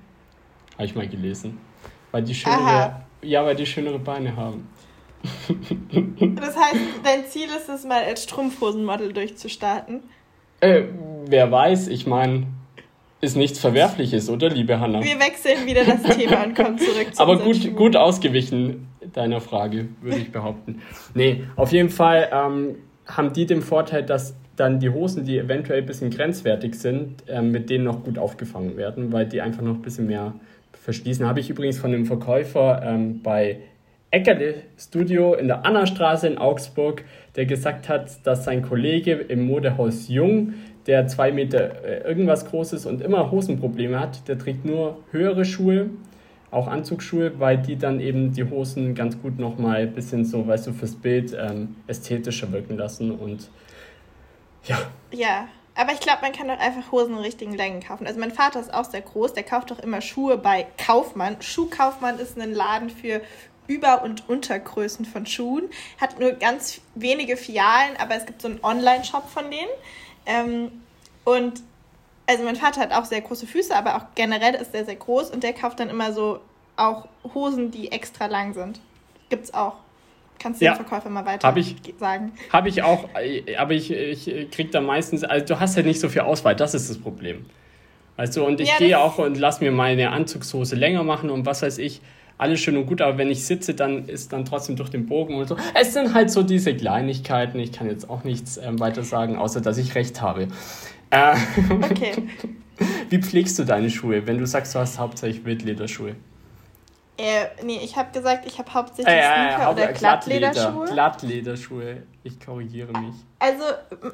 Habe 0.75 0.85
ich 0.85 0.95
mal 0.95 1.07
gelesen. 1.07 1.57
Weil 2.11 2.23
die 2.23 2.35
schönere, 2.35 2.59
Aha. 2.59 3.05
ja, 3.21 3.45
weil 3.45 3.55
die 3.55 3.65
schönere 3.65 3.99
Beine 3.99 4.35
haben. 4.35 4.67
Das 6.35 6.55
heißt, 6.55 6.79
dein 7.03 7.25
Ziel 7.25 7.47
ist 7.47 7.67
es 7.67 7.83
mal 7.83 8.03
als 8.03 8.23
Strumpfhosenmodel 8.23 9.11
durchzustarten. 9.11 10.03
Äh, 10.59 10.83
wer 11.25 11.51
weiß, 11.51 11.87
ich 11.87 12.05
meine, 12.05 12.45
ist 13.21 13.35
nichts 13.35 13.59
Verwerfliches, 13.59 14.29
oder, 14.29 14.49
liebe 14.49 14.79
Hanna? 14.79 15.03
Wir 15.03 15.19
wechseln 15.19 15.65
wieder 15.65 15.83
das 15.83 16.03
Thema 16.15 16.43
und 16.43 16.55
kommen 16.55 16.77
zurück 16.77 17.13
zu 17.13 17.21
Aber 17.21 17.39
gut, 17.39 17.75
gut 17.75 17.95
ausgewichen 17.95 18.87
deiner 19.13 19.41
Frage, 19.41 19.87
würde 20.01 20.19
ich 20.19 20.31
behaupten. 20.31 20.81
Nee, 21.13 21.43
auf 21.55 21.71
jeden 21.71 21.89
Fall 21.89 22.29
ähm, 22.31 22.75
haben 23.07 23.33
die 23.33 23.45
den 23.45 23.61
Vorteil, 23.61 24.03
dass 24.03 24.35
dann 24.55 24.79
die 24.79 24.89
Hosen, 24.89 25.25
die 25.25 25.37
eventuell 25.37 25.81
ein 25.81 25.85
bisschen 25.85 26.09
grenzwertig 26.09 26.75
sind, 26.75 27.23
ähm, 27.27 27.51
mit 27.51 27.69
denen 27.69 27.83
noch 27.83 28.03
gut 28.03 28.17
aufgefangen 28.17 28.77
werden, 28.77 29.11
weil 29.11 29.25
die 29.25 29.41
einfach 29.41 29.61
noch 29.61 29.75
ein 29.75 29.81
bisschen 29.81 30.07
mehr 30.07 30.33
verschließen. 30.85 31.25
Habe 31.25 31.39
ich 31.39 31.49
übrigens 31.49 31.79
von 31.79 31.93
einem 31.93 32.05
Verkäufer 32.05 32.81
ähm, 32.83 33.21
bei 33.21 33.57
Eckerle 34.11 34.61
Studio 34.77 35.33
in 35.33 35.47
der 35.47 35.65
Annastraße 35.65 36.27
in 36.27 36.37
Augsburg, 36.37 37.03
der 37.35 37.45
gesagt 37.45 37.89
hat, 37.89 38.25
dass 38.25 38.45
sein 38.45 38.61
Kollege 38.61 39.13
im 39.13 39.45
Modehaus 39.47 40.07
Jung, 40.07 40.53
der 40.85 41.07
zwei 41.07 41.31
Meter 41.31 41.83
äh, 41.83 42.07
irgendwas 42.07 42.45
groß 42.45 42.73
ist 42.73 42.85
und 42.85 43.01
immer 43.01 43.31
Hosenprobleme 43.31 43.99
hat, 43.99 44.27
der 44.27 44.37
trägt 44.37 44.63
nur 44.63 44.99
höhere 45.11 45.43
Schuhe, 45.43 45.89
auch 46.51 46.67
Anzugsschuhe, 46.67 47.39
weil 47.39 47.57
die 47.57 47.77
dann 47.77 47.99
eben 47.99 48.31
die 48.31 48.43
Hosen 48.43 48.93
ganz 48.93 49.19
gut 49.19 49.39
nochmal 49.39 49.81
ein 49.81 49.93
bisschen 49.93 50.23
so, 50.23 50.47
weißt 50.47 50.67
du, 50.67 50.73
fürs 50.73 50.95
Bild 50.95 51.35
ähm, 51.37 51.75
ästhetischer 51.87 52.51
wirken 52.51 52.77
lassen 52.77 53.11
und 53.11 53.49
ja. 54.65 54.77
Ja, 55.11 55.47
aber 55.75 55.91
ich 55.91 55.99
glaube, 55.99 56.19
man 56.21 56.31
kann 56.31 56.47
doch 56.47 56.57
einfach 56.57 56.91
Hosen 56.91 57.15
in 57.15 57.19
richtigen 57.19 57.53
Längen 57.53 57.83
kaufen. 57.83 58.07
Also 58.07 58.19
mein 58.19 58.31
Vater 58.31 58.59
ist 58.59 58.73
auch 58.73 58.85
sehr 58.85 59.01
groß, 59.01 59.33
der 59.33 59.43
kauft 59.43 59.71
doch 59.71 59.79
immer 59.79 60.01
Schuhe 60.01 60.37
bei 60.37 60.65
Kaufmann. 60.83 61.41
Schuhkaufmann 61.41 62.17
ist 62.17 62.39
ein 62.39 62.53
Laden 62.53 62.89
für 62.89 63.21
über- 63.67 64.03
und 64.03 64.29
Untergrößen 64.29 65.05
von 65.05 65.25
Schuhen. 65.25 65.69
Hat 65.99 66.19
nur 66.19 66.31
ganz 66.33 66.81
wenige 66.95 67.35
Filialen, 67.35 67.97
aber 67.97 68.15
es 68.15 68.25
gibt 68.25 68.41
so 68.41 68.47
einen 68.47 68.63
Online-Shop 68.63 69.29
von 69.29 69.51
denen. 69.51 69.69
Ähm, 70.25 70.83
und 71.25 71.61
also 72.27 72.43
mein 72.43 72.55
Vater 72.55 72.81
hat 72.81 72.93
auch 72.93 73.05
sehr 73.05 73.21
große 73.21 73.45
Füße, 73.45 73.75
aber 73.75 73.97
auch 73.97 74.05
generell 74.15 74.55
ist 74.55 74.73
er 74.73 74.85
sehr 74.85 74.95
groß 74.95 75.29
und 75.31 75.43
der 75.43 75.53
kauft 75.53 75.79
dann 75.79 75.89
immer 75.89 76.13
so 76.13 76.39
auch 76.77 77.07
Hosen, 77.33 77.71
die 77.71 77.91
extra 77.91 78.27
lang 78.27 78.53
sind. 78.53 78.79
Gibt's 79.29 79.53
auch. 79.53 79.75
Kannst 80.39 80.61
du 80.61 80.65
ja, 80.65 80.73
den 80.73 80.85
Verkäufer 80.85 81.09
mal 81.09 81.25
weiter 81.25 81.47
hab 81.47 81.57
ich, 81.57 81.75
sagen? 81.99 82.33
Habe 82.51 82.69
ich 82.69 82.83
auch, 82.83 83.09
aber 83.57 83.73
ich, 83.73 83.91
ich 83.91 84.51
krieg 84.51 84.71
da 84.71 84.81
meistens, 84.81 85.23
also 85.23 85.45
du 85.45 85.59
hast 85.59 85.75
ja 85.77 85.83
nicht 85.83 85.99
so 85.99 86.09
viel 86.09 86.21
Auswahl, 86.21 86.55
das 86.55 86.73
ist 86.73 86.89
das 86.89 86.97
Problem. 86.97 87.45
Also 88.17 88.45
und 88.45 88.61
ich 88.61 88.69
ja, 88.69 88.77
gehe 88.77 88.99
auch 88.99 89.17
und 89.17 89.37
lass 89.37 89.59
mir 89.61 89.71
meine 89.71 90.11
Anzugshose 90.11 90.75
länger 90.75 91.03
machen 91.03 91.29
und 91.29 91.45
was 91.45 91.61
weiß 91.61 91.77
ich 91.79 92.01
alles 92.37 92.59
schön 92.59 92.75
und 92.75 92.85
gut, 92.85 93.01
aber 93.01 93.17
wenn 93.17 93.29
ich 93.29 93.45
sitze, 93.45 93.73
dann 93.73 94.07
ist 94.09 94.33
dann 94.33 94.45
trotzdem 94.45 94.75
durch 94.75 94.89
den 94.89 95.05
Bogen 95.05 95.35
und 95.35 95.47
so. 95.47 95.55
Es 95.73 95.93
sind 95.93 96.13
halt 96.13 96.29
so 96.29 96.43
diese 96.43 96.75
Kleinigkeiten. 96.75 97.59
Ich 97.59 97.71
kann 97.71 97.87
jetzt 97.87 98.09
auch 98.09 98.23
nichts 98.23 98.57
ähm, 98.57 98.79
weiter 98.79 99.03
sagen, 99.03 99.37
außer 99.37 99.61
dass 99.61 99.77
ich 99.77 99.95
recht 99.95 100.21
habe. 100.21 100.47
Äh, 101.11 101.35
okay. 101.71 102.13
Wie 103.09 103.19
pflegst 103.19 103.57
du 103.57 103.63
deine 103.63 103.89
Schuhe, 103.89 104.27
wenn 104.27 104.37
du 104.37 104.45
sagst, 104.45 104.75
du 104.75 104.79
hast 104.79 104.99
hauptsächlich 104.99 105.45
Wildlederschuhe? 105.45 106.15
Äh, 107.17 107.45
nee, 107.63 107.79
ich 107.81 107.95
habe 107.95 108.11
gesagt, 108.11 108.45
ich 108.45 108.59
habe 108.59 108.73
hauptsächlich 108.73 109.15
äh, 109.15 109.21
Sneaker 109.21 109.71
oder 109.71 109.93
Glattlederschuhe. 109.93 110.85
Glattlederschuhe. 110.85 112.03
Ich 112.23 112.39
korrigiere 112.39 112.91
mich. 112.99 113.15
Also, 113.39 113.63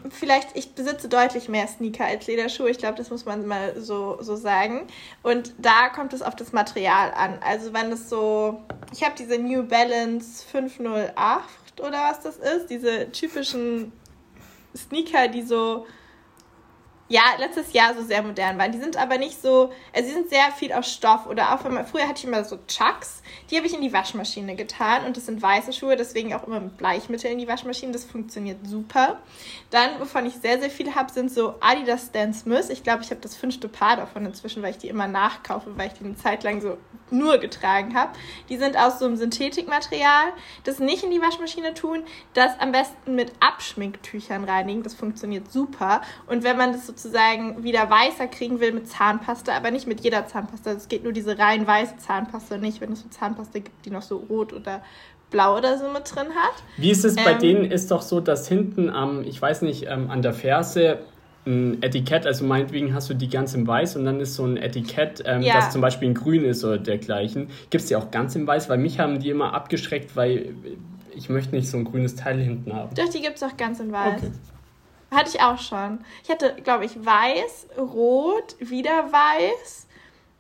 vielleicht, 0.10 0.55
ich 0.55 0.75
besitze 0.75 1.10
deutlich 1.10 1.50
mehr 1.50 1.67
Sneaker 1.67 2.05
als 2.05 2.27
Lederschuhe. 2.27 2.70
Ich 2.70 2.77
glaube, 2.77 2.98
das 2.98 3.10
muss 3.10 3.25
man 3.25 3.48
mal 3.48 3.79
so, 3.79 4.17
so 4.22 4.36
sagen. 4.36 4.88
Und 5.24 5.53
da 5.58 5.89
kommt 5.89 6.13
es 6.13 6.22
auf 6.22 6.36
das 6.36 6.51
Material 6.51 7.12
an. 7.15 7.39
Also, 7.43 7.74
wenn 7.74 7.91
es 7.91 8.08
so. 8.10 8.62
Ich 8.93 9.03
habe 9.03 9.15
diese 9.17 9.39
New 9.39 9.63
Balance 9.63 10.46
508 10.46 11.81
oder 11.81 12.10
was 12.10 12.20
das 12.20 12.38
ist. 12.38 12.70
Diese 12.70 13.12
typischen 13.12 13.93
Sneaker, 14.75 15.27
die 15.27 15.41
so 15.41 15.88
ja, 17.12 17.24
letztes 17.39 17.74
Jahr 17.74 17.94
so 17.94 18.03
sehr 18.03 18.24
modern 18.24 18.58
waren. 18.58 18.72
Die 18.72 18.80
sind 18.80 18.96
aber 18.96 19.18
nicht 19.18 19.41
so, 19.41 19.70
also 19.94 20.08
sie 20.08 20.13
sind 20.13 20.30
sehr 20.30 20.50
viel 20.56 20.72
aus 20.72 20.89
Stoff 20.89 21.27
oder 21.27 21.53
auch 21.53 21.65
wenn 21.65 21.74
man, 21.74 21.86
früher 21.86 22.08
hatte 22.08 22.20
ich 22.20 22.24
immer 22.24 22.46
so 22.46 22.58
Chucks, 22.68 23.22
die 23.50 23.58
habe 23.58 23.68
ich 23.68 23.74
in 23.74 23.82
die 23.82 23.91
Waschmaschine 23.91 24.56
getan 24.56 25.06
und 25.06 25.18
das 25.18 25.25
sind 25.25 25.41
weiße 25.41 25.74
Schuhe, 25.74 25.98
deswegen 25.98 26.34
auch 26.34 26.48
immer 26.48 26.62
mit 26.62 26.77
Bleichmittel 26.77 27.30
in 27.30 27.38
die 27.38 27.50
Waschmaschine, 27.50 27.91
das 27.91 28.06
funktioniert 28.06 28.65
super. 28.65 29.20
Dann, 29.72 30.00
wovon 30.00 30.25
ich 30.25 30.36
sehr, 30.36 30.62
sehr 30.62 30.70
viel 30.70 30.96
habe, 30.96 31.12
sind 31.12 31.30
so 31.30 31.56
Adidas 31.60 32.08
Stan 32.08 32.34
Smith. 32.34 32.70
Ich 32.70 32.82
glaube, 32.84 33.03
ich 33.03 33.10
habe 33.10 33.20
das 33.20 33.36
fünfte 33.36 33.68
Paar 33.68 33.98
davon 33.98 34.25
inzwischen, 34.25 34.63
weil 34.63 34.72
ich 34.72 34.77
die 34.77 34.88
immer 34.88 35.08
nachkaufe, 35.08 35.77
weil 35.77 35.88
ich 35.88 35.94
die 35.94 36.06
eine 36.06 36.15
Zeit 36.15 36.44
lang 36.44 36.62
so 36.62 36.77
nur 37.10 37.39
getragen 37.39 37.94
habe. 37.94 38.13
Die 38.48 38.58
sind 38.58 38.77
aus 38.77 39.00
so 39.00 39.06
einem 39.06 39.18
Synthetikmaterial. 39.18 40.32
Das 40.63 40.80
nicht 40.80 41.03
in 41.03 41.12
die 41.12 41.22
Waschmaschine 41.22 41.74
tun, 41.74 42.03
das 42.34 42.58
am 42.60 42.72
besten 42.72 43.15
mit 43.15 43.34
Abschminktüchern 43.41 44.46
reinigen. 44.46 44.84
Das 44.84 44.94
funktioniert 44.94 45.51
super. 45.51 46.01
Und 46.27 46.44
wenn 46.44 46.58
man 46.58 46.72
das 46.72 46.88
sozusagen 47.01 47.63
wieder 47.63 47.89
weißer 47.89 48.27
kriegen 48.27 48.60
will 48.60 48.74
mit 48.74 48.88
Zahnpasta, 48.88 49.56
aber 49.56 49.71
nicht 49.71 49.88
mit 49.88 50.02
jeder 50.02 50.28
Zahnpasta. 50.28 50.71
Es 50.71 50.88
geht 50.88 51.04
nur 51.04 51.13
diese 51.13 51.38
rein 51.38 51.65
weiße 51.65 51.97
Zahnpasta 51.97 52.58
nicht, 52.58 52.82
wenn 52.82 52.93
es 52.93 53.02
so 53.02 53.10
Zahnpasta 53.10 53.60
gibt, 53.60 53.86
die 53.86 53.89
noch 53.91 54.02
so 54.02 54.17
rot 54.17 54.54
oder 54.54 54.82
blau 55.30 55.58
oder 55.58 55.78
so 55.78 55.89
mit 55.89 56.13
drin 56.13 56.28
hat. 56.36 56.63
Wie 56.78 56.91
ist 56.91 57.06
es 57.06 57.15
bei 57.15 57.32
ähm, 57.32 57.39
denen? 57.39 57.71
Ist 57.71 57.89
doch 57.91 58.02
so, 58.02 58.19
dass 58.19 58.47
hinten 58.47 58.89
am, 58.89 59.23
ich 59.23 59.41
weiß 59.41 59.63
nicht, 59.63 59.88
ähm, 59.88 60.10
an 60.10 60.21
der 60.21 60.34
Ferse 60.34 60.99
ein 61.45 61.82
Etikett, 61.82 62.28
also 62.28 62.45
meinetwegen 62.45 62.93
hast 62.93 63.10
du 63.10 63.15
die 63.15 63.28
ganz 63.28 63.56
im 63.56 63.65
Weiß 63.65 63.95
und 63.95 64.06
dann 64.06 64.19
ist 64.19 64.36
so 64.36 64.45
ein 64.45 64.58
Etikett, 64.58 65.23
ähm, 65.25 65.41
ja. 65.41 65.56
das 65.56 65.71
zum 65.71 65.82
Beispiel 65.82 66.10
in 66.10 66.13
Grün 66.13 66.43
ist 66.43 66.63
oder 66.63 66.78
dergleichen. 66.78 67.47
Gibt 67.71 67.82
es 67.82 67.88
die 67.88 67.95
auch 67.95 68.12
ganz 68.12 68.36
im 68.36 68.45
Weiß? 68.45 68.69
Weil 68.69 68.78
mich 68.78 68.99
haben 68.99 69.19
die 69.19 69.30
immer 69.30 69.54
abgeschreckt, 69.54 70.15
weil 70.15 70.54
ich 71.15 71.30
möchte 71.30 71.56
nicht 71.56 71.67
so 71.67 71.78
ein 71.78 71.86
grünes 71.86 72.15
Teil 72.15 72.39
hinten 72.39 72.73
haben. 72.73 72.93
Doch, 72.93 73.10
die 73.10 73.21
gibt 73.21 73.38
es 73.38 73.43
auch 73.43 73.58
ganz 73.58 73.80
in 73.80 73.91
Weiß. 73.91 74.21
Okay. 74.21 74.32
Hatte 75.12 75.30
ich 75.30 75.41
auch 75.41 75.60
schon. 75.60 76.00
Ich 76.24 76.30
hatte, 76.30 76.56
glaube 76.63 76.86
ich, 76.86 77.06
weiß, 77.06 77.67
rot, 77.78 78.56
wieder 78.60 79.12
weiß. 79.12 79.88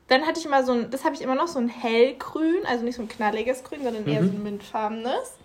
Dann 0.07 0.25
hatte 0.25 0.39
ich 0.39 0.45
immer 0.45 0.63
so 0.63 0.71
ein, 0.71 0.89
das 0.89 1.03
habe 1.03 1.13
ich 1.15 1.21
immer 1.21 1.35
noch, 1.35 1.47
so 1.47 1.59
ein 1.59 1.67
hellgrün, 1.67 2.65
also 2.65 2.83
nicht 2.83 2.95
so 2.95 3.01
ein 3.01 3.09
knalliges 3.09 3.63
Grün, 3.63 3.83
sondern 3.83 4.07
eher 4.07 4.21
mhm. 4.21 4.27
so 4.27 4.33
ein 4.33 4.43
mintfarbenes. 4.43 5.37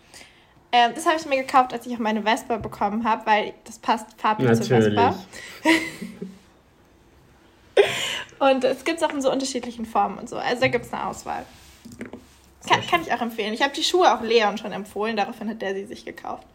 Ähm, 0.73 0.93
das 0.95 1.07
habe 1.07 1.17
ich 1.19 1.27
mir 1.27 1.37
gekauft, 1.37 1.73
als 1.73 1.87
ich 1.87 1.95
auch 1.95 1.99
meine 1.99 2.23
Vespa 2.23 2.57
bekommen 2.57 3.05
habe, 3.05 3.27
weil 3.27 3.55
das 3.65 3.79
passt 3.79 4.07
farblich 4.21 4.49
Natürlich. 4.49 4.69
zur 4.69 4.81
Vespa. 4.81 5.15
und 8.51 8.65
es 8.65 8.85
gibt 8.85 8.99
es 8.99 9.03
auch 9.03 9.13
in 9.13 9.23
so 9.23 9.31
unterschiedlichen 9.31 9.87
Formen 9.87 10.19
und 10.19 10.29
so. 10.29 10.37
Also 10.37 10.61
da 10.61 10.69
gibt 10.69 10.85
es 10.85 10.93
eine 10.93 11.07
Auswahl. 11.07 11.45
Kann, 12.69 12.81
kann, 12.89 13.03
ich 13.03 13.13
auch 13.13 13.21
empfehlen. 13.21 13.55
Ich 13.55 13.63
habe 13.63 13.73
die 13.75 13.85
Schuhe 13.85 14.13
auch 14.13 14.23
Leon 14.23 14.59
schon 14.59 14.73
empfohlen, 14.73 15.17
daraufhin 15.17 15.49
hat 15.49 15.63
der 15.63 15.75
sie 15.75 15.85
sich 15.85 16.05
gekauft. 16.05 16.47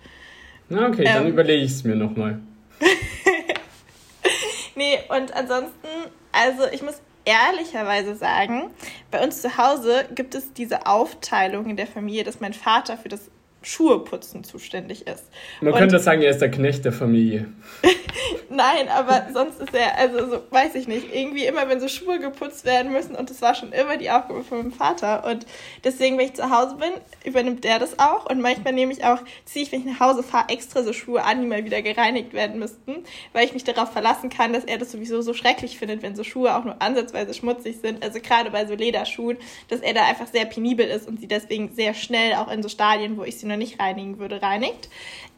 Na 0.68 0.88
okay, 0.88 1.04
ähm, 1.06 1.14
dann 1.14 1.28
überlege 1.28 1.64
ich 1.64 1.72
es 1.72 1.84
mir 1.84 1.96
nochmal. 1.96 2.40
nee, 4.76 5.00
und 5.10 5.34
ansonsten, 5.34 5.88
also 6.32 6.68
ich 6.72 6.82
muss 6.82 7.02
ehrlicherweise 7.26 8.16
sagen, 8.16 8.72
bei 9.12 9.24
uns 9.24 9.42
zu 9.42 9.58
Hause 9.58 10.08
gibt 10.16 10.36
es 10.36 10.54
diese 10.54 10.88
Aufteilung 10.88 11.70
in 11.70 11.78
der 11.78 11.88
Familie, 11.88 12.24
dass 12.24 12.40
mein 12.40 12.54
Vater 12.54 12.98
für 12.98 13.10
das 13.10 13.30
Schuhe 13.64 14.00
putzen 14.00 14.44
zuständig 14.44 15.06
ist. 15.06 15.26
Man 15.62 15.74
und 15.74 15.80
könnte 15.80 16.00
sagen, 16.00 16.22
er 16.24 16.32
ist 16.32 16.42
der 16.42 16.50
Knecht 16.50 16.84
der 16.84 16.94
Familie. 16.94 17.46
Nein, 18.50 18.90
aber 18.90 19.28
sonst 19.34 19.62
ist 19.62 19.74
er, 19.74 19.98
also 19.98 20.30
so, 20.30 20.42
weiß 20.50 20.76
ich 20.76 20.88
nicht, 20.88 21.14
irgendwie 21.14 21.46
immer, 21.46 21.70
wenn 21.70 21.80
so 21.80 21.88
Schuhe 21.88 22.20
geputzt 22.20 22.66
werden 22.66 22.92
müssen 22.92 23.16
und 23.16 23.30
das 23.30 23.42
war 23.42 23.54
schon 23.54 23.72
immer 23.72 23.98
die 23.98 24.10
Aufgabe 24.10 24.44
von 24.44 24.58
meinem 24.58 24.72
Vater 24.74 25.26
und 25.26 25.46
deswegen, 25.84 26.18
wenn 26.18 26.26
ich 26.26 26.34
zu 26.34 26.50
Hause 26.50 26.76
bin, 26.76 26.90
übernimmt 27.24 27.64
der 27.64 27.78
das 27.78 28.00
auch 28.00 28.30
und 28.30 28.42
manchmal 28.42 28.74
nehme 28.74 28.92
ich 28.94 29.06
auch, 29.06 29.20
ziehe 29.46 29.64
ich, 29.64 29.72
wenn 29.72 29.82
ich 29.82 29.86
nach 29.86 30.00
Hause 30.00 30.24
fahre, 30.24 30.50
extra 30.50 30.82
so 30.82 30.92
Schuhe 30.92 31.24
an, 31.24 31.42
die 31.42 31.48
mal 31.48 31.64
wieder 31.64 31.84
gereinigt 31.84 32.34
werden 32.34 32.60
müssten, 32.60 33.04
weil 33.32 33.46
ich 33.46 33.54
mich 33.54 33.64
darauf 33.64 33.92
verlassen 33.92 34.30
kann, 34.30 34.54
dass 34.54 34.66
er 34.66 34.80
das 34.80 34.92
sowieso 34.92 35.22
so 35.22 35.34
schrecklich 35.34 35.78
findet, 35.78 36.02
wenn 36.02 36.16
so 36.16 36.24
Schuhe 36.24 36.56
auch 36.56 36.66
nur 36.66 36.82
ansatzweise 36.82 37.34
schmutzig 37.36 37.78
sind, 37.82 38.04
also 38.04 38.20
gerade 38.20 38.50
bei 38.50 38.66
so 38.66 38.74
Lederschuhen, 38.74 39.38
dass 39.70 39.82
er 39.82 39.94
da 39.94 40.04
einfach 40.06 40.28
sehr 40.28 40.46
penibel 40.46 40.88
ist 40.88 41.08
und 41.08 41.20
sie 41.20 41.28
deswegen 41.28 41.74
sehr 41.76 41.94
schnell 41.94 42.34
auch 42.34 42.52
in 42.52 42.64
so 42.64 42.70
Stadien, 42.70 43.18
wo 43.18 43.24
ich 43.24 43.38
sie 43.38 43.51
noch 43.52 43.58
nicht 43.58 43.80
reinigen 43.80 44.18
würde, 44.20 44.42
reinigt. 44.42 44.90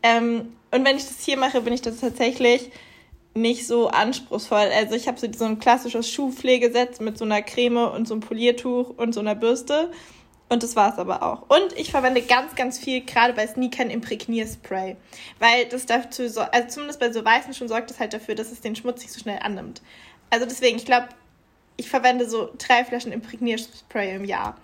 Ähm, 0.02 0.54
und 0.72 0.86
wenn 0.86 0.98
ich 0.98 1.04
das 1.04 1.24
hier 1.24 1.38
mache, 1.38 1.62
bin 1.62 1.74
ich 1.74 1.82
das 1.82 2.00
tatsächlich 2.00 2.72
nicht 3.36 3.68
so 3.68 3.88
anspruchsvoll. 3.88 4.70
Also 4.76 4.96
ich 4.96 5.08
habe 5.08 5.20
so, 5.20 5.28
so 5.32 5.46
ein 5.46 5.60
klassisches 5.60 6.10
Schuhpflegesetz 6.10 7.00
mit 7.00 7.18
so 7.18 7.26
einer 7.26 7.42
Creme 7.42 7.92
und 7.92 8.08
so 8.08 8.14
einem 8.14 8.22
Poliertuch 8.22 8.92
und 8.98 9.14
so 9.14 9.20
einer 9.20 9.36
Bürste. 9.36 9.92
Und 10.50 10.62
das 10.62 10.76
war 10.76 10.94
es 10.94 11.00
aber 11.00 11.24
auch. 11.24 11.44
Und 11.50 11.78
ich 11.78 11.90
verwende 11.90 12.22
ganz, 12.22 12.54
ganz 12.56 12.78
viel, 12.78 13.02
gerade 13.02 13.34
bei 13.34 13.48
Sneakern, 13.48 13.90
Imprägnierspray. 13.90 14.98
Weil 15.40 15.66
das 15.66 15.88
dazu, 15.88 16.30
so, 16.30 16.42
also 16.42 16.68
zumindest 16.68 17.00
bei 17.00 17.12
so 17.12 17.26
weißen 17.26 17.54
Schuhen 17.54 17.70
sorgt 17.70 17.90
das 17.90 18.00
halt 18.00 18.14
dafür, 18.14 18.36
dass 18.36 18.52
es 18.52 18.62
den 18.62 18.76
Schmutz 18.76 19.02
nicht 19.02 19.12
so 19.12 19.20
schnell 19.20 19.40
annimmt. 19.42 19.82
Also 20.30 20.46
deswegen, 20.46 20.78
ich 20.78 20.86
glaube, 20.86 21.10
ich 21.78 21.90
verwende 21.90 22.30
so 22.30 22.52
drei 22.58 22.86
Flaschen 22.86 23.12
Imprägnierspray 23.12 24.16
im 24.16 24.26
Jahr 24.26 24.58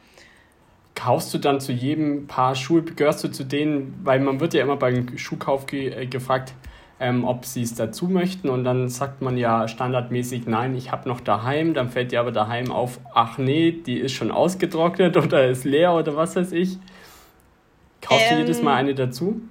kaufst 1.00 1.34
du 1.34 1.38
dann 1.38 1.62
zu 1.62 1.72
jedem 1.72 2.28
Paar 2.28 2.56
Schuhe, 2.56 2.82
gehörst 2.82 3.24
du 3.24 3.30
zu 3.30 3.46
denen, 3.46 3.98
weil 4.04 4.20
man 4.20 4.40
wird 4.42 4.54
ja 4.54 4.62
immer 4.62 4.76
beim 4.76 5.18
Schuhkauf 5.18 5.66
ge 5.66 5.94
äh, 5.94 6.06
gefragt, 6.08 6.54
ähm, 7.00 7.24
ob 7.24 7.46
sie 7.46 7.62
es 7.62 7.74
dazu 7.74 8.08
möchten 8.10 8.50
und 8.50 8.66
dann 8.66 8.90
sagt 8.90 9.22
man 9.22 9.38
ja 9.38 9.70
standardmäßig, 9.70 10.46
nein, 10.48 10.76
ich 10.76 10.92
habe 10.92 11.08
noch 11.08 11.22
daheim, 11.22 11.74
dann 11.74 11.90
fällt 11.90 12.12
dir 12.12 12.20
aber 12.20 12.34
daheim 12.34 12.72
auf, 12.72 13.00
ach 13.14 13.38
nee, 13.38 13.72
die 13.72 13.98
ist 13.98 14.12
schon 14.12 14.30
ausgetrocknet 14.30 15.16
oder 15.24 15.48
ist 15.48 15.64
leer 15.64 15.94
oder 15.94 16.18
was 16.18 16.36
weiß 16.36 16.52
ich. 16.52 16.78
Kaufst 18.02 18.26
ähm, 18.30 18.36
du 18.36 18.42
jedes 18.42 18.62
Mal 18.62 18.76
eine 18.76 18.94
dazu? 18.94 19.42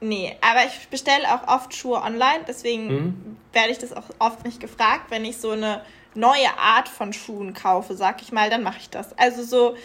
Nee, 0.00 0.36
aber 0.42 0.66
ich 0.66 0.88
bestelle 0.88 1.24
auch 1.28 1.48
oft 1.48 1.74
Schuhe 1.74 2.02
online, 2.02 2.44
deswegen 2.46 2.86
mhm. 2.88 3.36
werde 3.54 3.70
ich 3.70 3.78
das 3.78 3.94
auch 3.94 4.10
oft 4.18 4.44
nicht 4.44 4.60
gefragt. 4.60 5.06
Wenn 5.08 5.24
ich 5.24 5.38
so 5.38 5.52
eine 5.52 5.80
neue 6.14 6.58
Art 6.58 6.88
von 6.90 7.14
Schuhen 7.14 7.54
kaufe, 7.54 7.94
sag 7.94 8.20
ich 8.20 8.32
mal, 8.32 8.50
dann 8.50 8.62
mache 8.62 8.78
ich 8.80 8.90
das. 8.90 9.16
Also 9.16 9.42
so 9.42 9.76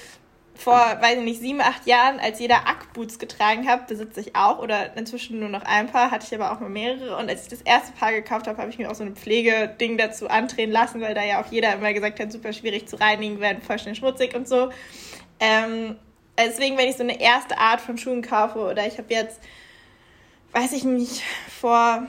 vor, 0.58 0.76
weiß 0.76 1.20
ich 1.20 1.24
nicht, 1.24 1.42
sieben, 1.42 1.62
acht 1.62 1.86
Jahren, 1.86 2.20
als 2.20 2.40
jeder 2.40 2.68
Ackboots 2.68 3.20
getragen 3.20 3.68
hat, 3.68 3.88
besitze 3.88 4.20
ich 4.20 4.36
auch 4.36 4.60
oder 4.60 4.96
inzwischen 4.98 5.40
nur 5.40 5.50
noch 5.50 5.64
ein 5.64 5.88
Paar, 5.88 6.12
hatte 6.12 6.26
ich 6.28 6.40
aber 6.40 6.52
auch 6.52 6.60
nur 6.60 6.70
mehrere. 6.70 7.16
Und 7.18 7.30
als 7.30 7.44
ich 7.44 7.48
das 7.48 7.62
erste 7.62 7.92
Paar 7.94 8.12
gekauft 8.12 8.48
habe, 8.48 8.58
habe 8.58 8.70
ich 8.70 8.78
mir 8.78 8.90
auch 8.90 8.96
so 8.96 9.04
ein 9.04 9.16
Pflegeding 9.16 9.98
dazu 9.98 10.30
andrehen 10.30 10.72
lassen, 10.72 11.02
weil 11.02 11.14
da 11.14 11.24
ja 11.24 11.42
auch 11.42 11.52
jeder 11.52 11.74
immer 11.74 11.94
gesagt 11.94 12.20
hat, 12.20 12.32
super 12.32 12.54
schwierig 12.54 12.88
zu 12.88 13.00
reinigen, 13.00 13.40
werden 13.40 13.62
voll 13.62 13.80
schnell 13.80 13.96
schmutzig 13.96 14.36
und 14.36 14.48
so. 14.48 14.70
Ähm, 15.40 15.96
deswegen, 16.38 16.78
wenn 16.78 16.90
ich 16.90 16.98
so 16.98 17.04
eine 17.04 17.20
erste 17.20 17.58
Art 17.58 17.82
von 17.82 17.98
Schuhen 17.98 18.22
kaufe 18.22 18.60
oder 18.60 18.88
ich 18.88 18.98
habe 18.98 19.14
jetzt, 19.14 19.40
weiß 20.54 20.74
ich 20.74 20.84
nicht, 20.84 21.24
vor 21.60 22.08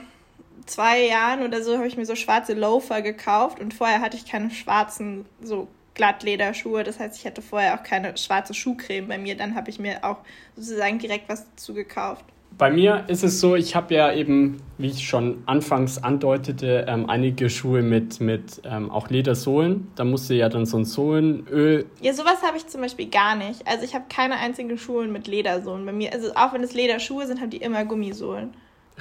zwei 0.65 1.05
Jahren 1.05 1.43
oder 1.43 1.63
so 1.63 1.77
habe 1.77 1.87
ich 1.87 1.97
mir 1.97 2.05
so 2.05 2.15
schwarze 2.15 2.53
Loafer 2.53 3.01
gekauft 3.01 3.59
und 3.59 3.73
vorher 3.73 4.01
hatte 4.01 4.17
ich 4.17 4.25
keine 4.25 4.51
schwarzen 4.51 5.25
so 5.41 5.67
Glattlederschuhe. 5.99 6.85
Das 6.85 6.97
heißt, 6.97 7.19
ich 7.19 7.25
hatte 7.25 7.41
vorher 7.41 7.77
auch 7.77 7.83
keine 7.83 8.15
schwarze 8.15 8.53
Schuhcreme 8.53 9.09
bei 9.09 9.17
mir. 9.17 9.35
Dann 9.35 9.53
habe 9.53 9.69
ich 9.69 9.79
mir 9.79 10.05
auch 10.05 10.19
sozusagen 10.55 10.97
direkt 10.97 11.27
was 11.27 11.45
dazu 11.49 11.73
gekauft. 11.73 12.23
Bei 12.57 12.71
mir 12.71 13.03
ist 13.07 13.23
es 13.23 13.41
so, 13.41 13.55
ich 13.55 13.75
habe 13.75 13.93
ja 13.93 14.13
eben, 14.13 14.61
wie 14.77 14.87
ich 14.87 15.05
schon 15.05 15.43
anfangs 15.45 16.01
andeutete, 16.01 16.85
ähm, 16.87 17.09
einige 17.09 17.49
Schuhe 17.49 17.81
mit, 17.81 18.21
mit 18.21 18.61
ähm, 18.63 18.89
auch 18.89 19.09
Ledersohlen. 19.09 19.89
Da 19.95 20.05
musste 20.05 20.35
ja 20.35 20.47
dann 20.47 20.65
so 20.65 20.77
ein 20.77 20.85
Sohlenöl. 20.85 21.85
Ja, 22.01 22.13
sowas 22.13 22.41
habe 22.43 22.55
ich 22.55 22.65
zum 22.67 22.79
Beispiel 22.79 23.09
gar 23.09 23.35
nicht. 23.35 23.67
Also 23.67 23.83
ich 23.83 23.93
habe 23.93 24.05
keine 24.07 24.37
einzigen 24.37 24.77
Schuhe 24.77 25.05
mit 25.07 25.27
Ledersohlen 25.27 25.85
bei 25.85 25.91
mir. 25.91 26.13
Also 26.13 26.33
auch 26.35 26.53
wenn 26.53 26.63
es 26.63 26.73
Lederschuhe 26.73 27.27
sind, 27.27 27.41
haben 27.41 27.49
die 27.49 27.57
immer 27.57 27.83
Gummisohlen. 27.83 28.51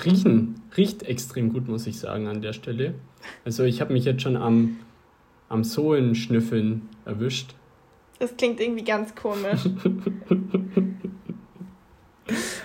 Riechen, 0.05 0.63
riecht 0.77 1.05
extrem 1.05 1.53
gut, 1.53 1.69
muss 1.69 1.87
ich 1.87 1.99
sagen, 1.99 2.27
an 2.27 2.43
der 2.43 2.53
Stelle. 2.53 2.95
Also 3.45 3.65
ich 3.65 3.81
habe 3.81 3.93
mich 3.93 4.05
jetzt 4.05 4.23
schon 4.23 4.37
am, 4.37 4.79
am 5.49 5.65
Sohlenschnüffeln 5.65 6.89
erwischt. 7.05 7.55
Das 8.19 8.37
klingt 8.37 8.61
irgendwie 8.61 8.85
ganz 8.85 9.15
komisch. 9.15 9.65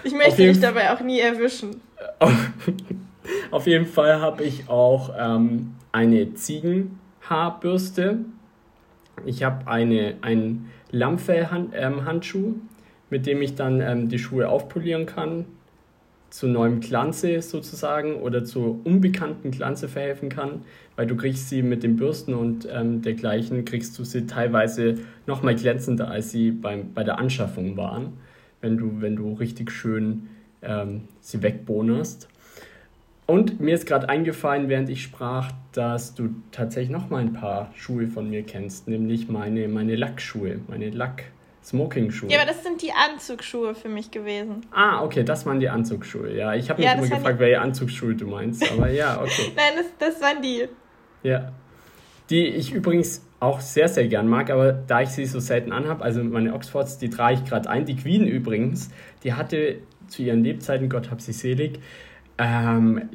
ich 0.03 0.13
möchte 0.13 0.43
dich 0.47 0.59
dabei 0.59 0.93
auch 0.93 1.01
nie 1.01 1.19
erwischen. 1.19 1.81
Auf 3.51 3.67
jeden 3.67 3.85
Fall 3.85 4.19
habe 4.19 4.43
ich 4.43 4.67
auch 4.67 5.13
ähm, 5.17 5.75
eine 5.91 6.33
Ziegenhaarbürste. 6.33 8.25
Ich 9.25 9.43
habe 9.43 9.67
eine, 9.67 10.15
einen 10.21 10.71
Lammfellhandschuh, 10.91 12.47
ähm, 12.47 12.69
mit 13.09 13.25
dem 13.27 13.41
ich 13.41 13.55
dann 13.55 13.79
ähm, 13.79 14.09
die 14.09 14.19
Schuhe 14.19 14.49
aufpolieren 14.49 15.05
kann 15.05 15.45
zu 16.33 16.47
neuem 16.47 16.79
Glanze 16.79 17.43
sozusagen 17.43 18.15
oder 18.15 18.43
zu 18.43 18.81
unbekannten 18.85 19.51
Glanze 19.51 19.87
verhelfen 19.87 20.29
kann, 20.29 20.63
weil 20.95 21.05
du 21.05 21.15
kriegst 21.15 21.47
sie 21.49 21.61
mit 21.61 21.83
den 21.83 21.95
Bürsten 21.95 22.33
und 22.33 22.67
ähm, 22.71 23.03
dergleichen, 23.03 23.65
kriegst 23.65 23.99
du 23.99 24.03
sie 24.03 24.25
teilweise 24.25 24.95
noch 25.27 25.43
mal 25.43 25.53
glänzender, 25.53 26.09
als 26.09 26.31
sie 26.31 26.49
beim, 26.49 26.91
bei 26.91 27.03
der 27.03 27.19
Anschaffung 27.19 27.77
waren, 27.77 28.13
wenn 28.61 28.77
du, 28.77 28.99
wenn 28.99 29.15
du 29.15 29.33
richtig 29.33 29.69
schön 29.69 30.27
ähm, 30.63 31.01
sie 31.21 31.43
wegbohnerst. 31.43 32.27
Und 33.27 33.59
mir 33.59 33.75
ist 33.75 33.85
gerade 33.85 34.09
eingefallen, 34.09 34.69
während 34.69 34.89
ich 34.89 35.03
sprach, 35.03 35.51
dass 35.71 36.15
du 36.15 36.29
tatsächlich 36.51 36.89
noch 36.89 37.11
mal 37.11 37.21
ein 37.21 37.33
paar 37.33 37.71
Schuhe 37.75 38.07
von 38.07 38.27
mir 38.31 38.41
kennst, 38.41 38.87
nämlich 38.87 39.29
meine, 39.29 39.67
meine 39.67 39.95
Lackschuhe, 39.95 40.61
meine 40.67 40.89
Lack- 40.89 41.25
Smoking-Schuhe. 41.63 42.29
Ja, 42.29 42.39
aber 42.39 42.47
das 42.47 42.63
sind 42.63 42.81
die 42.81 42.91
Anzugsschuhe 42.91 43.73
für 43.73 43.89
mich 43.89 44.11
gewesen. 44.11 44.65
Ah, 44.71 45.03
okay, 45.03 45.23
das 45.23 45.45
waren 45.45 45.59
die 45.59 45.69
Anzugsschuhe. 45.69 46.35
Ja, 46.35 46.53
ich 46.53 46.69
habe 46.69 46.81
mich 46.81 46.89
ja, 46.89 46.97
immer 46.97 47.07
gefragt, 47.07 47.39
welche 47.39 47.61
Anzugsschuhe 47.61 48.15
du 48.15 48.27
meinst, 48.27 48.69
aber 48.71 48.89
ja, 48.89 49.21
okay. 49.21 49.51
Nein, 49.55 49.73
das, 49.77 49.85
das 49.97 50.21
waren 50.21 50.41
die. 50.41 50.67
Ja. 51.23 51.53
Die 52.29 52.47
ich 52.47 52.73
übrigens 52.73 53.25
auch 53.39 53.59
sehr, 53.59 53.87
sehr 53.87 54.07
gern 54.07 54.27
mag, 54.27 54.49
aber 54.49 54.73
da 54.73 55.01
ich 55.01 55.09
sie 55.09 55.25
so 55.25 55.39
selten 55.39 55.71
anhabe, 55.71 56.03
also 56.03 56.23
meine 56.23 56.53
Oxfords, 56.53 56.97
die 56.97 57.09
trage 57.09 57.35
ich 57.35 57.45
gerade 57.45 57.69
ein. 57.69 57.85
Die 57.85 57.95
Queen 57.95 58.27
übrigens, 58.27 58.89
die 59.23 59.33
hatte 59.33 59.79
zu 60.07 60.21
ihren 60.21 60.43
Lebzeiten, 60.43 60.89
Gott 60.89 61.11
hab 61.11 61.21
sie 61.21 61.33
selig, 61.33 61.79
ähm, 62.37 63.09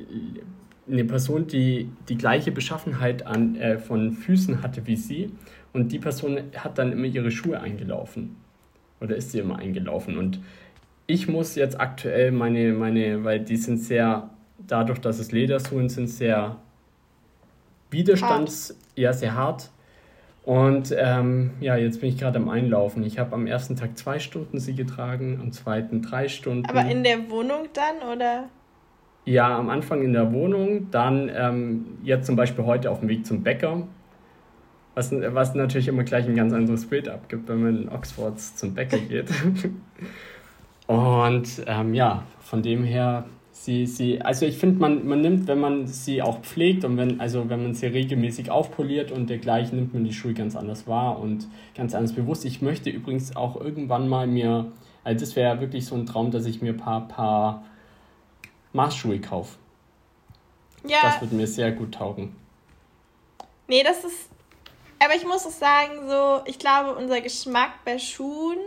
eine 0.90 1.04
Person, 1.04 1.46
die 1.46 1.90
die 2.08 2.16
gleiche 2.16 2.50
Beschaffenheit 2.50 3.26
an, 3.26 3.56
äh, 3.56 3.78
von 3.78 4.12
Füßen 4.12 4.62
hatte 4.62 4.86
wie 4.86 4.96
sie. 4.96 5.32
Und 5.72 5.92
die 5.92 5.98
Person 5.98 6.38
hat 6.56 6.78
dann 6.78 6.92
immer 6.92 7.04
ihre 7.04 7.30
Schuhe 7.30 7.60
eingelaufen. 7.60 8.36
Oder 9.00 9.16
ist 9.16 9.32
sie 9.32 9.38
immer 9.38 9.58
eingelaufen. 9.58 10.18
Und 10.18 10.40
ich 11.06 11.28
muss 11.28 11.54
jetzt 11.54 11.80
aktuell 11.80 12.32
meine, 12.32 12.72
meine 12.72 13.24
weil 13.24 13.40
die 13.40 13.56
sind 13.56 13.78
sehr, 13.78 14.30
dadurch, 14.66 14.98
dass 14.98 15.18
es 15.18 15.32
Ledersohlen 15.32 15.88
sind, 15.88 16.08
sehr 16.08 16.56
widerstands, 17.90 18.70
hart. 18.70 18.78
ja, 18.96 19.12
sehr 19.12 19.34
hart. 19.34 19.70
Und 20.44 20.94
ähm, 20.96 21.50
ja, 21.60 21.76
jetzt 21.76 22.00
bin 22.00 22.08
ich 22.08 22.18
gerade 22.18 22.38
am 22.38 22.48
Einlaufen. 22.48 23.02
Ich 23.02 23.18
habe 23.18 23.34
am 23.34 23.46
ersten 23.46 23.76
Tag 23.76 23.98
zwei 23.98 24.18
Stunden 24.18 24.58
sie 24.58 24.74
getragen, 24.74 25.38
am 25.42 25.52
zweiten 25.52 26.00
drei 26.00 26.28
Stunden. 26.28 26.66
Aber 26.66 26.90
in 26.90 27.04
der 27.04 27.30
Wohnung 27.30 27.68
dann 27.74 28.16
oder? 28.16 28.48
Ja, 29.26 29.58
am 29.58 29.68
Anfang 29.68 30.02
in 30.02 30.14
der 30.14 30.32
Wohnung, 30.32 30.90
dann 30.90 31.30
ähm, 31.34 31.98
jetzt 32.02 32.26
zum 32.26 32.34
Beispiel 32.34 32.64
heute 32.64 32.90
auf 32.90 33.00
dem 33.00 33.10
Weg 33.10 33.26
zum 33.26 33.42
Bäcker 33.42 33.86
was, 34.98 35.12
was 35.12 35.54
natürlich 35.54 35.88
immer 35.88 36.02
gleich 36.02 36.26
ein 36.26 36.34
ganz 36.34 36.52
anderes 36.52 36.86
Bild 36.86 37.08
abgibt, 37.08 37.48
wenn 37.48 37.62
man 37.62 37.82
in 37.82 37.88
Oxford 37.88 38.38
zum 38.40 38.74
Bäcker 38.74 38.98
geht. 38.98 39.28
Und 40.88 41.48
ähm, 41.66 41.94
ja, 41.94 42.24
von 42.40 42.62
dem 42.62 42.82
her, 42.82 43.26
sie, 43.52 43.86
sie, 43.86 44.20
also 44.20 44.44
ich 44.44 44.58
finde, 44.58 44.80
man, 44.80 45.06
man 45.06 45.20
nimmt, 45.20 45.46
wenn 45.46 45.60
man 45.60 45.86
sie 45.86 46.22
auch 46.22 46.40
pflegt 46.40 46.82
und 46.84 46.96
wenn, 46.96 47.20
also 47.20 47.50
wenn 47.50 47.62
man 47.62 47.74
sie 47.74 47.88
regelmäßig 47.88 48.50
aufpoliert 48.50 49.12
und 49.12 49.28
dergleichen, 49.28 49.78
nimmt 49.78 49.92
man 49.92 50.04
die 50.04 50.14
Schuhe 50.14 50.32
ganz 50.32 50.56
anders 50.56 50.86
wahr 50.86 51.18
und 51.18 51.46
ganz 51.76 51.94
anders 51.94 52.14
bewusst. 52.14 52.46
Ich 52.46 52.62
möchte 52.62 52.88
übrigens 52.88 53.36
auch 53.36 53.60
irgendwann 53.60 54.08
mal 54.08 54.26
mir, 54.26 54.72
also 55.04 55.20
das 55.20 55.36
wäre 55.36 55.60
wirklich 55.60 55.84
so 55.84 55.94
ein 55.94 56.06
Traum, 56.06 56.30
dass 56.30 56.46
ich 56.46 56.62
mir 56.62 56.72
ein 56.72 56.78
paar, 56.78 57.06
paar 57.06 57.64
Maßschuhe 58.72 59.20
kaufe. 59.20 59.58
Ja. 60.86 61.00
Das 61.02 61.20
würde 61.20 61.34
mir 61.34 61.46
sehr 61.46 61.72
gut 61.72 61.92
taugen. 61.92 62.34
Nee, 63.66 63.82
das 63.82 64.04
ist, 64.04 64.30
aber 64.98 65.14
ich 65.14 65.24
muss 65.24 65.46
auch 65.46 65.50
sagen, 65.50 66.08
so, 66.08 66.42
ich 66.46 66.58
glaube, 66.58 66.94
unser 66.94 67.20
Geschmack 67.20 67.84
bei 67.84 67.98
Schuhen 67.98 68.58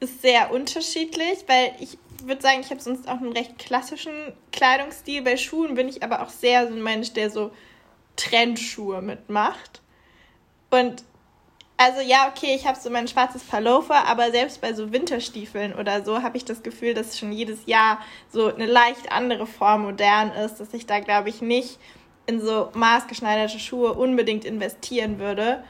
ist 0.00 0.22
sehr 0.22 0.52
unterschiedlich, 0.52 1.44
weil 1.46 1.74
ich 1.80 1.98
würde 2.22 2.42
sagen, 2.42 2.60
ich 2.60 2.70
habe 2.70 2.80
sonst 2.80 3.08
auch 3.08 3.18
einen 3.18 3.32
recht 3.32 3.58
klassischen 3.58 4.32
Kleidungsstil. 4.52 5.22
Bei 5.22 5.36
Schuhen 5.36 5.74
bin 5.74 5.88
ich 5.88 6.02
aber 6.02 6.22
auch 6.22 6.28
sehr 6.28 6.68
so 6.68 6.74
ein 6.74 6.82
Mensch, 6.82 7.12
der 7.12 7.30
so 7.30 7.50
Trendschuhe 8.16 9.02
mitmacht. 9.02 9.80
Und 10.70 11.04
also 11.78 12.00
ja, 12.00 12.28
okay, 12.28 12.54
ich 12.54 12.66
habe 12.66 12.78
so 12.78 12.88
mein 12.88 13.06
schwarzes 13.06 13.44
Pullover, 13.44 14.06
aber 14.06 14.30
selbst 14.30 14.62
bei 14.62 14.72
so 14.72 14.92
Winterstiefeln 14.92 15.74
oder 15.74 16.04
so 16.04 16.22
habe 16.22 16.38
ich 16.38 16.44
das 16.44 16.62
Gefühl, 16.62 16.94
dass 16.94 17.18
schon 17.18 17.32
jedes 17.32 17.66
Jahr 17.66 18.00
so 18.30 18.46
eine 18.46 18.66
leicht 18.66 19.12
andere 19.12 19.46
Form 19.46 19.82
modern 19.82 20.30
ist, 20.32 20.56
dass 20.56 20.72
ich 20.72 20.86
da 20.86 21.00
glaube 21.00 21.28
ich 21.28 21.42
nicht 21.42 21.78
in 22.26 22.40
so 22.40 22.70
maßgeschneiderte 22.74 23.58
Schuhe 23.58 23.94
unbedingt 23.94 24.44
investieren 24.44 25.18
würde. 25.18 25.62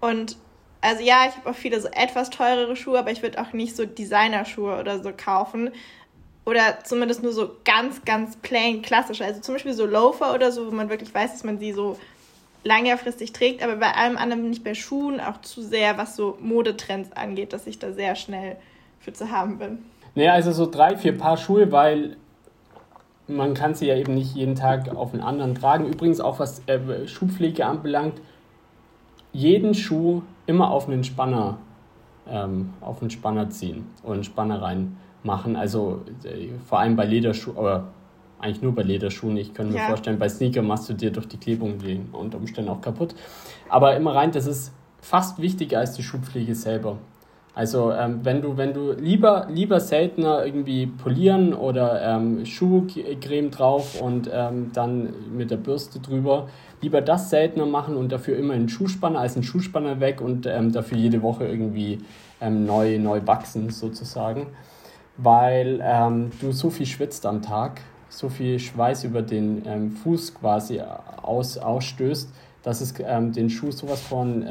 Und 0.00 0.36
also 0.80 1.02
ja, 1.02 1.26
ich 1.28 1.36
habe 1.36 1.50
auch 1.50 1.54
viele 1.54 1.80
so 1.80 1.88
etwas 1.88 2.30
teurere 2.30 2.74
Schuhe, 2.76 2.98
aber 2.98 3.10
ich 3.10 3.22
würde 3.22 3.40
auch 3.40 3.52
nicht 3.52 3.76
so 3.76 3.84
Designerschuhe 3.84 4.78
oder 4.78 5.02
so 5.02 5.12
kaufen. 5.16 5.70
Oder 6.44 6.78
zumindest 6.82 7.22
nur 7.22 7.32
so 7.32 7.52
ganz, 7.64 8.04
ganz 8.04 8.36
plain 8.36 8.82
klassisch. 8.82 9.20
Also 9.20 9.40
zum 9.40 9.54
Beispiel 9.54 9.74
so 9.74 9.86
Loafer 9.86 10.34
oder 10.34 10.50
so, 10.50 10.66
wo 10.66 10.70
man 10.72 10.90
wirklich 10.90 11.14
weiß, 11.14 11.32
dass 11.32 11.44
man 11.44 11.58
sie 11.58 11.72
so 11.72 11.98
längerfristig 12.64 13.32
trägt. 13.32 13.62
Aber 13.62 13.76
bei 13.76 13.92
allem 13.92 14.16
anderen 14.16 14.42
bin 14.42 14.52
ich 14.52 14.64
bei 14.64 14.74
Schuhen 14.74 15.20
auch 15.20 15.40
zu 15.42 15.62
sehr, 15.62 15.98
was 15.98 16.16
so 16.16 16.36
Modetrends 16.40 17.12
angeht, 17.12 17.52
dass 17.52 17.68
ich 17.68 17.78
da 17.78 17.92
sehr 17.92 18.16
schnell 18.16 18.56
für 18.98 19.12
zu 19.12 19.30
haben 19.30 19.58
bin. 19.58 19.84
Naja, 20.14 20.32
also 20.32 20.52
so 20.52 20.68
drei, 20.68 20.96
vier 20.96 21.16
Paar 21.16 21.36
Schuhe, 21.36 21.70
weil 21.70 22.16
man 23.36 23.54
kann 23.54 23.74
sie 23.74 23.86
ja 23.86 23.96
eben 23.96 24.14
nicht 24.14 24.34
jeden 24.34 24.54
Tag 24.54 24.94
auf 24.94 25.12
einen 25.12 25.22
anderen 25.22 25.54
tragen. 25.54 25.86
Übrigens 25.86 26.20
auch 26.20 26.38
was 26.38 26.62
äh, 26.66 27.06
Schuhpflege 27.06 27.66
anbelangt, 27.66 28.20
jeden 29.32 29.74
Schuh 29.74 30.22
immer 30.46 30.70
auf 30.70 30.88
einen 30.88 31.04
Spanner, 31.04 31.58
ähm, 32.28 32.74
auf 32.80 33.00
einen 33.00 33.10
Spanner 33.10 33.50
ziehen 33.50 33.86
oder 34.02 34.14
einen 34.14 34.24
Spanner 34.24 34.62
reinmachen. 34.62 35.56
Also 35.56 36.02
äh, 36.24 36.48
vor 36.66 36.78
allem 36.80 36.96
bei 36.96 37.04
Lederschuhen, 37.04 37.56
oder 37.56 37.88
eigentlich 38.38 38.62
nur 38.62 38.74
bei 38.74 38.82
Lederschuhen. 38.82 39.36
Ich 39.36 39.54
könnte 39.54 39.72
mir 39.72 39.78
ja. 39.78 39.86
vorstellen, 39.86 40.18
bei 40.18 40.28
Sneaker 40.28 40.62
machst 40.62 40.88
du 40.88 40.94
dir 40.94 41.10
durch 41.10 41.28
die 41.28 41.38
Klebung 41.38 41.78
den 41.78 42.08
unter 42.12 42.38
Umständen 42.38 42.70
auch 42.70 42.80
kaputt. 42.80 43.14
Aber 43.68 43.96
immer 43.96 44.14
rein, 44.14 44.32
das 44.32 44.46
ist 44.46 44.72
fast 45.00 45.40
wichtiger 45.40 45.78
als 45.78 45.94
die 45.94 46.02
Schuhpflege 46.02 46.54
selber. 46.54 46.98
Also 47.54 47.92
ähm, 47.92 48.20
wenn 48.22 48.40
du, 48.40 48.56
wenn 48.56 48.72
du 48.72 48.92
lieber, 48.92 49.46
lieber 49.50 49.78
seltener 49.78 50.44
irgendwie 50.44 50.86
polieren 50.86 51.52
oder 51.52 52.00
ähm, 52.02 52.46
Schuhcreme 52.46 53.50
drauf 53.50 54.00
und 54.00 54.30
ähm, 54.32 54.70
dann 54.72 55.12
mit 55.36 55.50
der 55.50 55.58
Bürste 55.58 56.00
drüber, 56.00 56.48
lieber 56.80 57.02
das 57.02 57.28
seltener 57.28 57.66
machen 57.66 57.96
und 57.96 58.10
dafür 58.10 58.38
immer 58.38 58.54
einen 58.54 58.70
Schuhspanner 58.70 59.18
als 59.18 59.34
einen 59.34 59.42
Schuhspanner 59.42 60.00
weg 60.00 60.22
und 60.22 60.46
ähm, 60.46 60.72
dafür 60.72 60.96
jede 60.96 61.20
Woche 61.20 61.46
irgendwie 61.46 61.98
ähm, 62.40 62.64
neu, 62.64 62.98
neu 62.98 63.20
wachsen 63.26 63.68
sozusagen, 63.68 64.46
weil 65.18 65.80
ähm, 65.82 66.30
du 66.40 66.52
so 66.52 66.70
viel 66.70 66.86
schwitzt 66.86 67.26
am 67.26 67.42
Tag, 67.42 67.82
so 68.08 68.30
viel 68.30 68.58
Schweiß 68.58 69.04
über 69.04 69.20
den 69.20 69.90
Fuß 70.02 70.34
quasi 70.34 70.82
aus, 71.22 71.56
ausstößt, 71.56 72.30
dass 72.62 72.82
es 72.82 72.92
den 72.92 73.48
Schuh 73.48 73.70
sowas 73.70 74.02
von, 74.02 74.44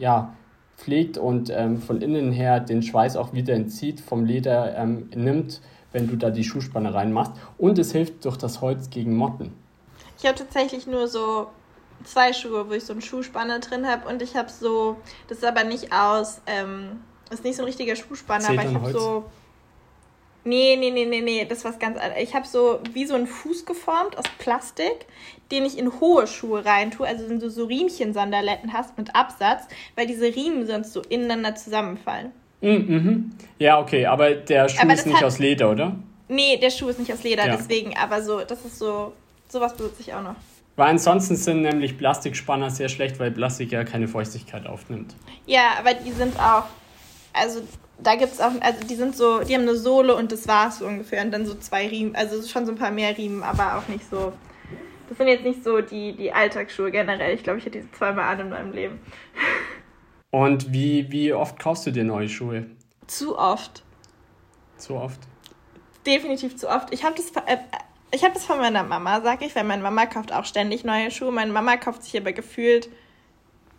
ja, 0.00 0.34
pflegt 0.76 1.18
und 1.18 1.50
ähm, 1.50 1.80
von 1.80 2.00
innen 2.02 2.32
her 2.32 2.60
den 2.60 2.82
Schweiß 2.82 3.16
auch 3.16 3.32
wieder 3.32 3.54
entzieht, 3.54 4.00
vom 4.00 4.24
Leder 4.24 4.76
ähm, 4.76 5.10
nimmt, 5.14 5.60
wenn 5.92 6.06
du 6.06 6.16
da 6.16 6.30
die 6.30 6.44
Schuhspanne 6.44 6.92
reinmachst. 6.92 7.32
Und 7.58 7.78
es 7.78 7.92
hilft 7.92 8.24
durch 8.24 8.36
das 8.36 8.60
Holz 8.60 8.90
gegen 8.90 9.16
Motten. 9.16 9.52
Ich 10.18 10.26
habe 10.26 10.36
tatsächlich 10.36 10.86
nur 10.86 11.08
so 11.08 11.48
zwei 12.04 12.32
Schuhe, 12.32 12.68
wo 12.68 12.72
ich 12.72 12.84
so 12.84 12.92
einen 12.92 13.02
Schuhspanner 13.02 13.58
drin 13.60 13.86
habe 13.86 14.08
und 14.08 14.22
ich 14.22 14.36
habe 14.36 14.50
so, 14.50 14.96
das 15.28 15.38
ist 15.38 15.44
aber 15.44 15.64
nicht 15.64 15.92
aus, 15.92 16.40
ähm, 16.46 17.00
Das 17.28 17.40
ist 17.40 17.44
nicht 17.44 17.56
so 17.56 17.62
ein 17.62 17.66
richtiger 17.66 17.96
Schuhspanner, 17.96 18.50
aber 18.50 18.64
ich 18.64 18.74
habe 18.74 18.92
so. 18.92 19.24
Nee, 20.46 20.76
nee, 20.76 20.90
nee, 20.92 21.06
nee, 21.06 21.22
nee, 21.22 21.44
das 21.44 21.58
ist 21.58 21.64
was 21.64 21.78
ganz 21.80 21.98
anderes. 21.98 22.22
Ich 22.22 22.34
habe 22.36 22.46
so 22.46 22.78
wie 22.92 23.04
so 23.04 23.14
einen 23.16 23.26
Fuß 23.26 23.66
geformt 23.66 24.16
aus 24.16 24.24
Plastik, 24.38 25.06
den 25.50 25.64
ich 25.64 25.76
in 25.76 26.00
hohe 26.00 26.28
Schuhe 26.28 26.64
reintue. 26.64 27.04
Also 27.04 27.28
wenn 27.28 27.40
du 27.40 27.50
so 27.50 27.64
Riemchen-Sandaletten 27.64 28.72
hast 28.72 28.96
mit 28.96 29.14
Absatz, 29.16 29.64
weil 29.96 30.06
diese 30.06 30.26
Riemen 30.26 30.64
sonst 30.64 30.92
so 30.92 31.02
ineinander 31.02 31.56
zusammenfallen. 31.56 32.30
Mm, 32.60 32.68
mhm. 32.68 33.32
Ja, 33.58 33.80
okay, 33.80 34.06
aber 34.06 34.34
der 34.34 34.68
Schuh 34.68 34.82
aber 34.82 34.94
ist 34.94 35.06
nicht 35.06 35.16
hat... 35.16 35.24
aus 35.24 35.40
Leder, 35.40 35.68
oder? 35.68 35.96
Nee, 36.28 36.58
der 36.58 36.70
Schuh 36.70 36.88
ist 36.88 37.00
nicht 37.00 37.12
aus 37.12 37.24
Leder, 37.24 37.46
ja. 37.46 37.56
deswegen, 37.56 37.96
aber 37.96 38.22
so, 38.22 38.40
das 38.40 38.64
ist 38.64 38.78
so, 38.78 39.14
sowas 39.48 39.76
besitze 39.76 40.02
ich 40.02 40.14
auch 40.14 40.22
noch. 40.22 40.36
Weil 40.76 40.90
ansonsten 40.90 41.34
sind 41.34 41.62
nämlich 41.62 41.98
Plastikspanner 41.98 42.70
sehr 42.70 42.88
schlecht, 42.88 43.18
weil 43.18 43.32
Plastik 43.32 43.72
ja 43.72 43.82
keine 43.82 44.06
Feuchtigkeit 44.06 44.66
aufnimmt. 44.66 45.16
Ja, 45.46 45.70
aber 45.78 45.94
die 45.94 46.12
sind 46.12 46.38
auch, 46.38 46.64
also 47.36 47.62
da 47.98 48.14
gibt 48.14 48.32
es 48.32 48.40
auch, 48.40 48.52
also 48.60 48.84
die 48.86 48.94
sind 48.94 49.16
so, 49.16 49.40
die 49.40 49.54
haben 49.54 49.62
eine 49.62 49.76
Sohle 49.76 50.14
und 50.14 50.32
das 50.32 50.46
war's 50.48 50.78
so 50.78 50.86
ungefähr 50.86 51.22
und 51.22 51.30
dann 51.30 51.46
so 51.46 51.54
zwei 51.54 51.88
Riemen, 51.88 52.14
also 52.14 52.42
schon 52.46 52.66
so 52.66 52.72
ein 52.72 52.78
paar 52.78 52.90
mehr 52.90 53.16
Riemen, 53.16 53.42
aber 53.42 53.76
auch 53.78 53.88
nicht 53.88 54.08
so. 54.08 54.32
Das 55.08 55.18
sind 55.18 55.28
jetzt 55.28 55.44
nicht 55.44 55.62
so 55.62 55.80
die, 55.80 56.14
die 56.14 56.32
Alltagsschuhe 56.32 56.90
generell. 56.90 57.34
Ich 57.34 57.44
glaube, 57.44 57.60
ich 57.60 57.64
hätte 57.64 57.78
diese 57.78 57.92
zweimal 57.92 58.24
an 58.24 58.40
in 58.40 58.50
meinem 58.50 58.72
Leben. 58.72 59.00
Und 60.32 60.72
wie, 60.72 61.10
wie 61.10 61.32
oft 61.32 61.58
kaufst 61.58 61.86
du 61.86 61.92
dir 61.92 62.04
neue 62.04 62.28
Schuhe? 62.28 62.66
Zu 63.06 63.38
oft. 63.38 63.84
Zu 64.76 64.96
oft? 64.96 65.20
Definitiv 66.04 66.56
zu 66.56 66.68
oft. 66.68 66.92
Ich 66.92 67.04
habe 67.04 67.14
das, 67.14 67.30
äh, 67.46 67.56
ich 68.10 68.24
hab 68.24 68.34
das 68.34 68.44
von 68.44 68.58
meiner 68.58 68.82
Mama, 68.82 69.20
sag 69.22 69.42
ich, 69.42 69.54
weil 69.54 69.64
meine 69.64 69.82
Mama 69.82 70.06
kauft 70.06 70.32
auch 70.32 70.44
ständig 70.44 70.84
neue 70.84 71.10
Schuhe. 71.10 71.30
Meine 71.30 71.52
Mama 71.52 71.76
kauft 71.76 72.02
sich 72.02 72.16
aber 72.16 72.32
gefühlt 72.32 72.88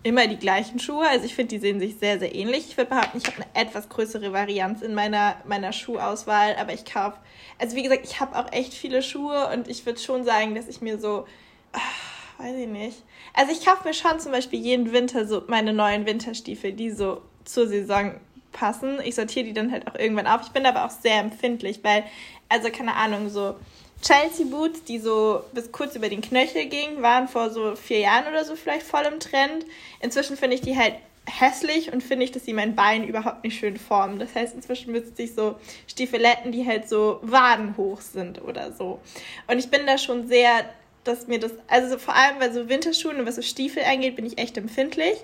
immer 0.08 0.28
die 0.28 0.38
gleichen 0.38 0.80
Schuhe. 0.80 1.08
Also 1.08 1.26
ich 1.26 1.36
finde, 1.36 1.56
die 1.56 1.60
sehen 1.60 1.80
sich 1.80 1.98
sehr, 1.98 2.20
sehr 2.20 2.34
ähnlich. 2.34 2.70
Ich 2.70 2.78
würde 2.78 2.90
behaupten, 2.90 3.18
ich 3.18 3.28
habe 3.28 3.38
eine 3.38 3.68
etwas 3.68 3.90
größere 3.90 4.34
Varianz 4.34 4.82
in 4.82 4.94
meiner, 4.94 5.36
meiner 5.46 5.74
Schuhauswahl, 5.74 6.56
aber 6.60 6.74
ich 6.74 6.86
kaufe, 6.86 7.18
also 7.60 7.76
wie 7.76 7.84
gesagt, 7.84 8.02
ich 8.04 8.20
habe 8.20 8.36
auch 8.38 8.52
echt 8.52 8.74
viele 8.74 9.04
Schuhe 9.04 9.50
und 9.54 9.68
ich 9.68 9.86
würde 9.86 10.00
schon 10.00 10.24
sagen, 10.24 10.56
dass 10.56 10.68
ich 10.68 10.82
mir 10.82 11.00
so, 11.00 11.26
ach, 11.74 12.40
weiß 12.40 12.56
ich 12.56 12.68
nicht. 12.68 13.04
Also 13.34 13.52
ich 13.52 13.66
kaufe 13.66 13.88
mir 13.88 13.94
schon 13.94 14.20
zum 14.20 14.32
Beispiel 14.32 14.60
jeden 14.60 14.94
Winter 14.94 15.28
so 15.28 15.44
meine 15.48 15.74
neuen 15.74 16.06
Winterstiefel, 16.06 16.74
die 16.74 16.92
so 16.92 17.22
zur 17.46 17.68
Saison 17.68 18.16
passen. 18.52 19.00
Ich 19.04 19.16
sortiere 19.16 19.46
die 19.46 19.54
dann 19.54 19.72
halt 19.72 19.88
auch 19.88 19.96
irgendwann 19.96 20.28
auf. 20.28 20.42
Ich 20.44 20.52
bin 20.52 20.66
aber 20.66 20.86
auch 20.86 20.90
sehr 20.90 21.20
empfindlich, 21.20 21.80
weil, 21.84 22.04
also 22.50 22.70
keine 22.70 22.96
Ahnung, 22.96 23.30
so 23.30 23.56
Chelsea 24.02 24.46
Boots, 24.46 24.84
die 24.84 25.00
so 25.00 25.44
bis 25.54 25.72
kurz 25.72 25.96
über 25.96 26.10
den 26.10 26.22
Knöchel 26.22 26.66
gingen, 26.68 27.02
waren 27.02 27.28
vor 27.28 27.50
so 27.50 27.76
vier 27.76 28.00
Jahren 28.00 28.28
oder 28.28 28.46
so 28.46 28.56
vielleicht 28.56 28.86
voll 28.86 29.04
im 29.06 29.20
Trend. 29.20 29.66
Inzwischen 30.00 30.38
finde 30.38 30.56
ich 30.56 30.62
die 30.62 30.78
halt 30.78 30.96
hässlich 31.28 31.92
und 31.92 32.02
finde 32.02 32.24
ich, 32.24 32.32
dass 32.32 32.46
sie 32.46 32.54
mein 32.54 32.76
Bein 32.76 33.06
überhaupt 33.06 33.44
nicht 33.44 33.60
schön 33.60 33.78
formen. 33.78 34.20
Das 34.20 34.34
heißt, 34.34 34.56
inzwischen 34.56 34.94
besitze 34.94 35.24
ich 35.24 35.34
so 35.34 35.56
Stiefeletten, 35.88 36.52
die 36.52 36.66
halt 36.66 36.88
so 36.88 37.20
wadenhoch 37.22 38.02
sind 38.02 38.42
oder 38.42 38.72
so. 38.72 39.00
Und 39.48 39.60
ich 39.60 39.70
bin 39.70 39.86
da 39.86 39.98
schon 39.98 40.28
sehr, 40.28 40.70
dass 41.04 41.28
mir 41.28 41.40
das, 41.40 41.52
also 41.68 41.98
vor 41.98 42.16
allem 42.16 42.40
bei 42.40 42.52
so 42.52 42.70
Winterschuhen 42.70 43.20
und 43.20 43.26
was 43.26 43.36
so 43.36 43.42
Stiefel 43.42 43.84
angeht, 43.84 44.16
bin 44.16 44.26
ich 44.26 44.38
echt 44.38 44.58
empfindlich. 44.58 45.18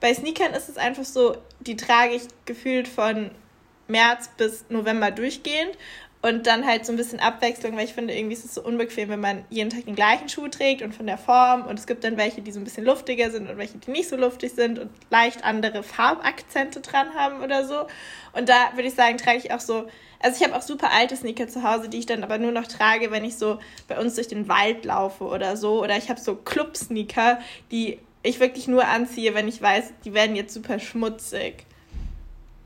Bei 0.00 0.14
Sneakern 0.14 0.54
ist 0.54 0.68
es 0.68 0.76
einfach 0.76 1.04
so, 1.04 1.36
die 1.60 1.76
trage 1.76 2.14
ich 2.14 2.22
gefühlt 2.46 2.88
von 2.88 3.30
März 3.86 4.30
bis 4.36 4.64
November 4.68 5.10
durchgehend 5.10 5.76
und 6.22 6.46
dann 6.46 6.66
halt 6.66 6.84
so 6.84 6.92
ein 6.92 6.96
bisschen 6.96 7.18
Abwechslung, 7.18 7.76
weil 7.76 7.86
ich 7.86 7.94
finde, 7.94 8.14
irgendwie 8.14 8.34
ist 8.34 8.44
es 8.44 8.54
so 8.54 8.62
unbequem, 8.62 9.08
wenn 9.08 9.20
man 9.20 9.44
jeden 9.48 9.70
Tag 9.70 9.86
den 9.86 9.94
gleichen 9.94 10.28
Schuh 10.28 10.48
trägt 10.48 10.82
und 10.82 10.94
von 10.94 11.06
der 11.06 11.16
Form. 11.16 11.62
Und 11.62 11.78
es 11.78 11.86
gibt 11.86 12.04
dann 12.04 12.18
welche, 12.18 12.42
die 12.42 12.52
so 12.52 12.60
ein 12.60 12.64
bisschen 12.64 12.84
luftiger 12.84 13.30
sind 13.30 13.48
und 13.48 13.56
welche, 13.56 13.78
die 13.78 13.90
nicht 13.90 14.08
so 14.08 14.16
luftig 14.16 14.52
sind 14.52 14.78
und 14.78 14.90
leicht 15.08 15.44
andere 15.44 15.82
Farbakzente 15.82 16.80
dran 16.80 17.14
haben 17.14 17.42
oder 17.42 17.64
so. 17.64 17.86
Und 18.34 18.50
da 18.50 18.72
würde 18.74 18.88
ich 18.88 18.94
sagen, 18.94 19.16
trage 19.16 19.38
ich 19.38 19.52
auch 19.52 19.60
so. 19.60 19.86
Also 20.22 20.36
ich 20.38 20.46
habe 20.46 20.54
auch 20.54 20.62
super 20.62 20.90
alte 20.92 21.16
Sneaker 21.16 21.48
zu 21.48 21.62
Hause, 21.62 21.88
die 21.88 21.98
ich 21.98 22.06
dann 22.06 22.22
aber 22.22 22.36
nur 22.36 22.52
noch 22.52 22.66
trage, 22.66 23.10
wenn 23.10 23.24
ich 23.24 23.38
so 23.38 23.58
bei 23.88 23.98
uns 23.98 24.16
durch 24.16 24.28
den 24.28 24.46
Wald 24.46 24.84
laufe 24.84 25.24
oder 25.24 25.56
so. 25.56 25.82
Oder 25.82 25.96
ich 25.96 26.10
habe 26.10 26.20
so 26.20 26.34
Club-Sneaker, 26.34 27.38
die 27.70 27.98
ich 28.22 28.40
wirklich 28.40 28.68
nur 28.68 28.86
anziehe, 28.86 29.34
wenn 29.34 29.48
ich 29.48 29.62
weiß, 29.62 29.94
die 30.04 30.12
werden 30.12 30.36
jetzt 30.36 30.52
super 30.52 30.78
schmutzig. 30.78 31.64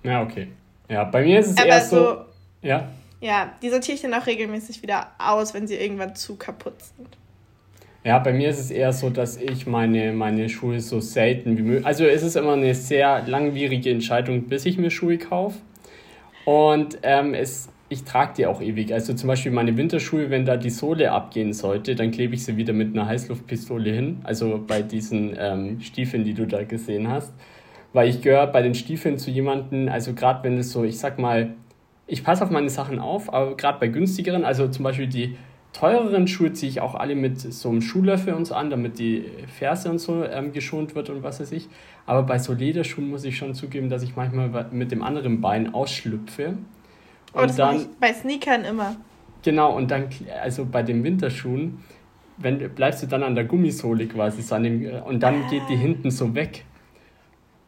Ja, 0.02 0.22
okay. 0.22 0.48
Ja, 0.88 1.04
bei 1.04 1.22
mir 1.22 1.38
ist 1.38 1.50
es 1.50 1.56
aber 1.56 1.66
eher 1.68 1.80
so, 1.80 1.96
so 1.96 2.24
ja. 2.62 2.88
Ja, 3.24 3.54
die 3.62 3.70
sortiere 3.70 3.94
ich 3.94 4.02
dann 4.02 4.12
auch 4.12 4.26
regelmäßig 4.26 4.82
wieder 4.82 5.06
aus, 5.18 5.54
wenn 5.54 5.66
sie 5.66 5.76
irgendwann 5.76 6.14
zu 6.14 6.36
kaputt 6.36 6.74
sind. 6.82 7.08
Ja, 8.04 8.18
bei 8.18 8.34
mir 8.34 8.50
ist 8.50 8.58
es 8.58 8.70
eher 8.70 8.92
so, 8.92 9.08
dass 9.08 9.38
ich 9.38 9.66
meine, 9.66 10.12
meine 10.12 10.50
Schuhe 10.50 10.78
so 10.80 11.00
selten 11.00 11.56
wie 11.56 11.62
möglich. 11.62 11.86
Also 11.86 12.04
es 12.04 12.22
ist 12.22 12.36
immer 12.36 12.52
eine 12.52 12.74
sehr 12.74 13.26
langwierige 13.26 13.90
Entscheidung, 13.90 14.42
bis 14.42 14.66
ich 14.66 14.76
mir 14.76 14.90
Schuhe 14.90 15.16
kaufe. 15.16 15.56
Und 16.44 16.98
ähm, 17.02 17.32
es, 17.32 17.70
ich 17.88 18.04
trage 18.04 18.34
die 18.36 18.44
auch 18.44 18.60
ewig. 18.60 18.92
Also 18.92 19.14
zum 19.14 19.28
Beispiel 19.28 19.52
meine 19.52 19.74
Winterschuhe, 19.78 20.28
wenn 20.28 20.44
da 20.44 20.58
die 20.58 20.68
Sohle 20.68 21.10
abgehen 21.10 21.54
sollte, 21.54 21.94
dann 21.94 22.10
klebe 22.10 22.34
ich 22.34 22.44
sie 22.44 22.58
wieder 22.58 22.74
mit 22.74 22.94
einer 22.94 23.06
Heißluftpistole 23.06 23.90
hin. 23.90 24.18
Also 24.24 24.62
bei 24.66 24.82
diesen 24.82 25.34
ähm, 25.38 25.80
Stiefeln, 25.80 26.24
die 26.24 26.34
du 26.34 26.46
da 26.46 26.62
gesehen 26.62 27.08
hast. 27.08 27.32
Weil 27.94 28.10
ich 28.10 28.20
gehöre 28.20 28.48
bei 28.48 28.60
den 28.60 28.74
Stiefeln 28.74 29.16
zu 29.16 29.30
jemandem, 29.30 29.88
also 29.88 30.12
gerade 30.12 30.44
wenn 30.44 30.58
es 30.58 30.72
so, 30.72 30.84
ich 30.84 30.98
sag 30.98 31.18
mal, 31.18 31.54
ich 32.06 32.22
passe 32.22 32.44
auf 32.44 32.50
meine 32.50 32.68
Sachen 32.68 32.98
auf, 32.98 33.32
aber 33.32 33.56
gerade 33.56 33.78
bei 33.80 33.88
günstigeren, 33.88 34.44
also 34.44 34.68
zum 34.68 34.84
Beispiel 34.84 35.06
die 35.06 35.36
teureren 35.72 36.28
Schuhe 36.28 36.52
ziehe 36.52 36.70
ich 36.70 36.80
auch 36.80 36.94
alle 36.94 37.14
mit 37.14 37.40
so 37.40 37.68
einem 37.68 37.82
Schuhlöffel 37.82 38.32
und 38.34 38.46
so 38.46 38.54
an, 38.54 38.70
damit 38.70 38.98
die 38.98 39.24
Ferse 39.58 39.90
und 39.90 39.98
so 39.98 40.24
ähm, 40.24 40.52
geschont 40.52 40.94
wird 40.94 41.10
und 41.10 41.22
was 41.22 41.40
weiß 41.40 41.52
ich. 41.52 41.68
Aber 42.06 42.22
bei 42.22 42.38
so 42.38 42.52
Lederschuhen 42.52 43.08
muss 43.10 43.24
ich 43.24 43.36
schon 43.36 43.54
zugeben, 43.54 43.90
dass 43.90 44.02
ich 44.02 44.16
manchmal 44.16 44.68
mit 44.70 44.92
dem 44.92 45.02
anderen 45.02 45.40
Bein 45.40 45.74
ausschlüpfe. 45.74 46.48
Und 46.48 46.58
oh, 47.34 47.46
das 47.46 47.56
dann, 47.56 47.86
bei 48.00 48.12
Sneakern 48.12 48.64
immer. 48.64 48.96
Genau, 49.42 49.76
und 49.76 49.90
dann, 49.90 50.08
also 50.42 50.64
bei 50.64 50.82
den 50.82 51.02
Winterschuhen, 51.02 51.80
wenn, 52.38 52.58
bleibst 52.74 53.02
du 53.02 53.06
dann 53.06 53.22
an 53.22 53.34
der 53.34 53.44
Gummisohle 53.44 54.06
quasi 54.06 54.42
so 54.42 54.54
an 54.54 54.62
dem, 54.62 54.88
und 55.04 55.22
dann 55.22 55.42
ah. 55.42 55.50
geht 55.50 55.62
die 55.68 55.76
hinten 55.76 56.10
so 56.10 56.34
weg. 56.34 56.64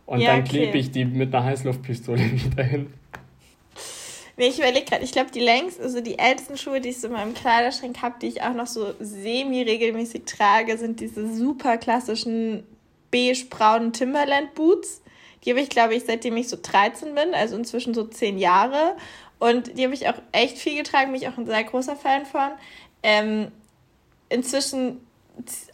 Und 0.06 0.20
ja, 0.20 0.36
dann 0.36 0.44
klebe 0.44 0.68
okay. 0.68 0.78
ich 0.78 0.90
die 0.92 1.04
mit 1.04 1.34
einer 1.34 1.44
Heißluftpistole 1.44 2.20
wieder 2.32 2.62
hin. 2.62 2.86
Nee, 4.38 4.48
ich 4.48 4.58
überlege 4.58 4.84
gerade, 4.84 5.02
ich 5.02 5.12
glaube, 5.12 5.30
die 5.30 5.40
längst, 5.40 5.80
also 5.80 6.02
die 6.02 6.18
ältesten 6.18 6.58
Schuhe, 6.58 6.80
die 6.80 6.90
ich 6.90 7.00
so 7.00 7.06
in 7.06 7.14
meinem 7.14 7.32
Kleiderschrank 7.32 8.02
habe, 8.02 8.16
die 8.20 8.28
ich 8.28 8.42
auch 8.42 8.52
noch 8.52 8.66
so 8.66 8.92
semi-regelmäßig 9.00 10.24
trage, 10.26 10.76
sind 10.76 11.00
diese 11.00 11.34
super 11.34 11.78
klassischen 11.78 12.66
beige-braunen 13.10 13.94
Timberland 13.94 14.54
Boots. 14.54 15.00
Die 15.44 15.50
habe 15.50 15.60
ich, 15.60 15.70
glaube 15.70 15.94
ich, 15.94 16.04
seitdem 16.04 16.36
ich 16.36 16.48
so 16.48 16.58
13 16.60 17.14
bin, 17.14 17.32
also 17.32 17.56
inzwischen 17.56 17.94
so 17.94 18.04
10 18.04 18.36
Jahre. 18.36 18.96
Und 19.38 19.78
die 19.78 19.84
habe 19.84 19.94
ich 19.94 20.06
auch 20.08 20.20
echt 20.32 20.58
viel 20.58 20.76
getragen, 20.76 21.12
bin 21.12 21.22
ich 21.22 21.28
auch 21.28 21.38
ein 21.38 21.46
sehr 21.46 21.64
großer 21.64 21.96
Fan 21.96 22.26
von. 22.26 22.50
Ähm, 23.02 23.52
inzwischen 24.28 25.05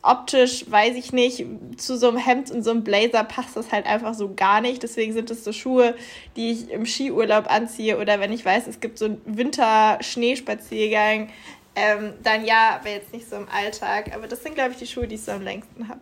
optisch, 0.03 0.71
weiß 0.71 0.97
ich 0.97 1.13
nicht, 1.13 1.45
zu 1.77 1.97
so 1.97 2.09
einem 2.09 2.19
Hemd 2.19 2.51
und 2.51 2.63
so 2.63 2.71
einem 2.71 2.85
Blazer 2.85 3.25
passt 3.25 3.57
das 3.57 3.73
halt 3.73 3.87
einfach 3.87 4.15
so 4.15 4.35
gar 4.35 4.61
nicht. 4.61 4.83
Deswegen 4.83 5.13
sind 5.13 5.31
es 5.31 5.45
so 5.45 5.53
Schuhe, 5.53 5.95
die 6.37 6.51
ich 6.51 6.71
im 6.71 6.85
Skiurlaub 6.85 7.51
anziehe 7.51 7.99
oder 7.99 8.21
wenn 8.21 8.33
ich 8.33 8.45
weiß, 8.45 8.67
es 8.67 8.81
gibt 8.81 8.99
so 8.99 9.07
einen 9.07 9.21
Winter-Schneespaziergang, 9.25 11.29
ähm, 11.75 12.15
dann 12.23 12.45
ja, 12.45 12.79
aber 12.81 12.91
jetzt 12.91 13.13
nicht 13.13 13.29
so 13.29 13.37
im 13.37 13.49
Alltag. 13.49 14.15
Aber 14.15 14.27
das 14.27 14.43
sind, 14.43 14.55
glaube 14.55 14.73
ich, 14.73 14.79
die 14.79 14.87
Schuhe, 14.87 15.07
die 15.07 15.15
ich 15.15 15.23
so 15.23 15.33
am 15.33 15.43
längsten 15.43 15.89
habe. 15.89 16.01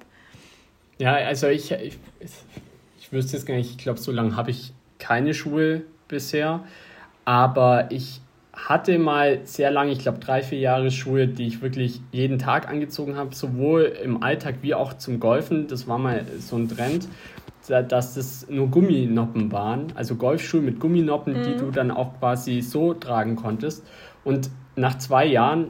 Ja, 0.98 1.14
also 1.14 1.48
ich, 1.48 1.70
ich, 1.70 1.98
ich 2.98 3.12
wüsste 3.12 3.36
jetzt 3.36 3.46
gar 3.46 3.54
nicht, 3.54 3.70
ich 3.70 3.78
glaube, 3.78 3.98
so 3.98 4.10
lange 4.10 4.36
habe 4.36 4.50
ich 4.50 4.72
keine 4.98 5.34
Schuhe 5.34 5.82
bisher. 6.08 6.64
Aber 7.24 7.90
ich 7.90 8.20
hatte 8.68 8.98
mal 8.98 9.40
sehr 9.44 9.70
lange, 9.70 9.92
ich 9.92 10.00
glaube 10.00 10.18
drei, 10.18 10.42
vier 10.42 10.58
Jahre 10.58 10.90
Schuhe, 10.90 11.26
die 11.26 11.46
ich 11.46 11.62
wirklich 11.62 12.00
jeden 12.12 12.38
Tag 12.38 12.68
angezogen 12.68 13.16
habe, 13.16 13.34
sowohl 13.34 13.82
im 14.02 14.22
Alltag 14.22 14.56
wie 14.62 14.74
auch 14.74 14.94
zum 14.94 15.20
Golfen. 15.20 15.66
Das 15.68 15.88
war 15.88 15.98
mal 15.98 16.24
so 16.38 16.56
ein 16.56 16.68
Trend, 16.68 17.08
dass 17.68 18.14
das 18.14 18.48
nur 18.48 18.68
Gumminoppen 18.68 19.52
waren, 19.52 19.92
also 19.94 20.16
Golfschuhe 20.16 20.60
mit 20.60 20.80
Gumminoppen, 20.80 21.38
mhm. 21.38 21.42
die 21.44 21.56
du 21.56 21.70
dann 21.70 21.90
auch 21.90 22.18
quasi 22.18 22.60
so 22.62 22.94
tragen 22.94 23.36
konntest. 23.36 23.86
Und 24.24 24.50
nach 24.76 24.98
zwei 24.98 25.26
Jahren 25.26 25.68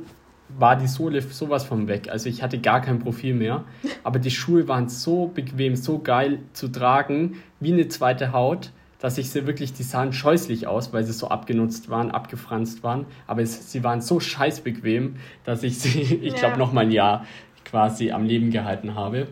war 0.59 0.77
die 0.77 0.87
Sohle 0.87 1.23
sowas 1.23 1.65
von 1.65 1.89
weg. 1.89 2.09
Also 2.11 2.29
ich 2.29 2.43
hatte 2.43 2.59
gar 2.59 2.81
kein 2.81 2.99
Profil 2.99 3.35
mehr. 3.35 3.65
Aber 4.05 4.19
die 4.19 4.31
Schuhe 4.31 4.69
waren 4.69 4.89
so 4.89 5.27
bequem, 5.27 5.77
so 5.77 6.01
geil 6.01 6.41
zu 6.53 6.69
tragen, 6.69 7.37
wie 7.61 7.73
eine 7.73 7.89
zweite 7.89 8.33
Haut 8.33 8.73
dass 9.01 9.19
ich 9.19 9.31
sie 9.31 9.47
wirklich, 9.47 9.73
die 9.73 9.83
sahen 9.83 10.13
scheußlich 10.13 10.67
aus, 10.67 10.93
weil 10.93 11.05
sie 11.05 11.13
so 11.13 11.29
abgenutzt 11.29 11.89
waren, 11.89 12.11
abgefranst 12.11 12.83
waren, 12.83 13.07
aber 13.27 13.43
es, 13.43 13.73
sie 13.73 13.83
waren 13.83 14.01
so 14.01 14.21
scheiß 14.21 14.61
bequem, 14.61 15.17
dass 15.45 15.63
ich 15.63 15.79
sie, 15.79 16.01
ich 16.23 16.35
glaube, 16.35 16.55
ja. 16.55 16.59
noch 16.59 16.73
mal 16.73 16.83
ein 16.83 16.93
Jahr 16.93 17.27
quasi 17.65 18.11
am 18.13 18.25
Leben 18.25 18.51
gehalten 18.51 18.95
habe. 18.95 19.29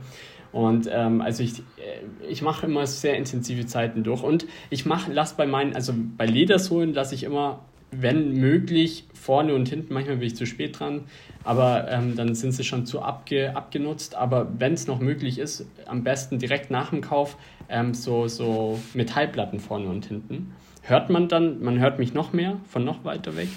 Und 0.50 0.88
ähm, 0.90 1.20
also 1.20 1.42
ich, 1.42 1.58
äh, 1.58 2.26
ich 2.26 2.40
mache 2.40 2.66
immer 2.66 2.86
sehr 2.86 3.16
intensive 3.16 3.66
Zeiten 3.66 4.02
durch 4.02 4.22
und 4.22 4.46
ich 4.70 4.86
mache, 4.86 5.12
lasse 5.12 5.34
bei 5.36 5.46
meinen, 5.46 5.74
also 5.74 5.92
bei 6.16 6.24
Ledersohlen 6.24 6.94
lasse 6.94 7.14
ich 7.14 7.22
immer 7.22 7.60
wenn 7.90 8.34
möglich, 8.34 9.04
vorne 9.14 9.54
und 9.54 9.68
hinten. 9.68 9.94
Manchmal 9.94 10.16
bin 10.16 10.26
ich 10.26 10.36
zu 10.36 10.46
spät 10.46 10.78
dran, 10.78 11.02
aber 11.44 11.90
ähm, 11.90 12.16
dann 12.16 12.34
sind 12.34 12.52
sie 12.52 12.64
schon 12.64 12.86
zu 12.86 13.00
abge, 13.02 13.56
abgenutzt. 13.56 14.14
Aber 14.14 14.48
wenn 14.58 14.74
es 14.74 14.86
noch 14.86 15.00
möglich 15.00 15.38
ist, 15.38 15.66
am 15.86 16.04
besten 16.04 16.38
direkt 16.38 16.70
nach 16.70 16.90
dem 16.90 17.00
Kauf 17.00 17.36
ähm, 17.68 17.94
so, 17.94 18.28
so 18.28 18.78
Metallplatten 18.94 19.60
vorne 19.60 19.88
und 19.88 20.06
hinten. 20.06 20.54
Hört 20.82 21.10
man 21.10 21.28
dann, 21.28 21.62
man 21.62 21.78
hört 21.78 21.98
mich 21.98 22.14
noch 22.14 22.32
mehr 22.32 22.56
von 22.68 22.84
noch 22.84 23.04
weiter 23.04 23.36
weg. 23.36 23.48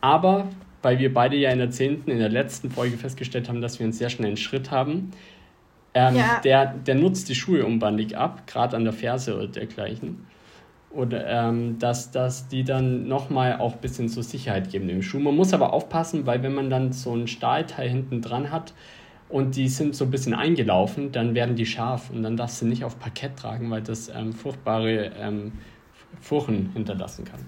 Aber 0.00 0.48
weil 0.82 0.98
wir 0.98 1.14
beide 1.14 1.36
ja 1.36 1.50
in 1.50 1.58
der 1.58 1.70
zehnten, 1.70 2.10
in 2.10 2.18
der 2.18 2.28
letzten 2.28 2.70
Folge 2.70 2.96
festgestellt 2.96 3.48
haben, 3.48 3.60
dass 3.60 3.78
wir 3.78 3.84
einen 3.84 3.92
sehr 3.92 4.10
schnellen 4.10 4.36
Schritt 4.36 4.70
haben, 4.70 5.12
ähm, 5.94 6.16
ja. 6.16 6.40
der, 6.42 6.66
der 6.74 6.94
nutzt 6.94 7.28
die 7.28 7.34
Schuhe 7.34 7.64
umbandig 7.64 8.16
ab, 8.16 8.46
gerade 8.46 8.76
an 8.76 8.84
der 8.84 8.92
Ferse 8.92 9.36
oder 9.36 9.46
dergleichen. 9.46 10.26
Oder 10.94 11.26
ähm, 11.26 11.78
dass, 11.78 12.10
dass 12.10 12.48
die 12.48 12.64
dann 12.64 13.08
nochmal 13.08 13.58
auch 13.58 13.72
ein 13.74 13.80
bisschen 13.80 14.08
so 14.08 14.20
Sicherheit 14.20 14.70
geben 14.70 14.88
im 14.90 15.00
Schuh. 15.02 15.18
Man 15.18 15.34
muss 15.34 15.54
aber 15.54 15.72
aufpassen, 15.72 16.26
weil 16.26 16.42
wenn 16.42 16.54
man 16.54 16.68
dann 16.68 16.92
so 16.92 17.14
ein 17.14 17.26
Stahlteil 17.26 17.88
hinten 17.88 18.20
dran 18.20 18.50
hat 18.50 18.74
und 19.30 19.56
die 19.56 19.68
sind 19.68 19.96
so 19.96 20.04
ein 20.04 20.10
bisschen 20.10 20.34
eingelaufen, 20.34 21.10
dann 21.10 21.34
werden 21.34 21.56
die 21.56 21.64
scharf 21.64 22.10
und 22.10 22.22
dann 22.22 22.36
darfst 22.36 22.60
du 22.60 22.66
nicht 22.66 22.84
auf 22.84 22.98
Parkett 22.98 23.38
tragen, 23.38 23.70
weil 23.70 23.80
das 23.80 24.10
ähm, 24.10 24.34
furchtbare 24.34 25.12
ähm, 25.18 25.52
Furchen 26.20 26.70
hinterlassen 26.74 27.24
kann. 27.24 27.40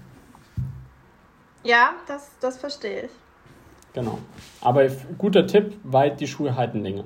Ja, 1.63 1.93
das, 2.07 2.31
das 2.39 2.57
verstehe 2.57 3.03
ich. 3.03 3.11
Genau. 3.93 4.19
Aber 4.61 4.87
guter 5.17 5.47
Tipp, 5.47 5.77
weit 5.83 6.19
die 6.19 6.27
Schuhe 6.27 6.55
halten 6.55 6.81
länger. 6.81 7.05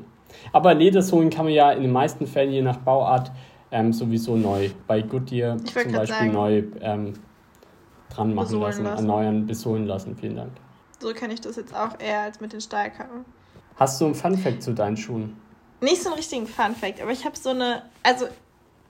Aber 0.52 0.74
Ledersohlen 0.74 1.30
kann 1.30 1.46
man 1.46 1.54
ja 1.54 1.72
in 1.72 1.84
den 1.84 1.92
meisten 1.92 2.28
Fällen 2.28 2.52
je 2.52 2.62
nach 2.62 2.78
Bauart 2.78 3.32
ähm, 3.72 3.94
sowieso 3.94 4.36
neu 4.36 4.70
bei 4.88 5.02
Goodyear 5.02 5.58
zum 5.58 5.74
Beispiel 5.74 6.08
sagen, 6.08 6.32
neu 6.32 6.64
ähm, 6.82 7.14
dran 8.10 8.34
machen 8.34 8.60
lassen, 8.60 8.84
lassen, 8.84 8.98
erneuern, 8.98 9.46
besohlen 9.46 9.86
lassen. 9.86 10.16
Vielen 10.16 10.36
Dank. 10.36 10.52
So 11.00 11.14
kenne 11.14 11.34
ich 11.34 11.42
das 11.42 11.56
jetzt 11.56 11.74
auch 11.74 12.00
eher 12.00 12.22
als 12.22 12.42
mit 12.42 12.54
den 12.54 12.62
Stahlkappen. 12.62 13.26
Hast 13.76 14.02
du 14.02 14.06
einen 14.06 14.16
Funfact 14.16 14.64
zu 14.64 14.74
deinen 14.74 14.98
Schuhen? 14.98 15.38
Nicht 15.82 16.02
so 16.02 16.10
einen 16.10 16.18
richtigen 16.18 16.48
Funfact, 16.48 17.02
aber 17.02 17.12
ich 17.12 17.24
habe 17.24 17.38
so 17.38 17.52
eine, 17.52 17.84
also 18.04 18.28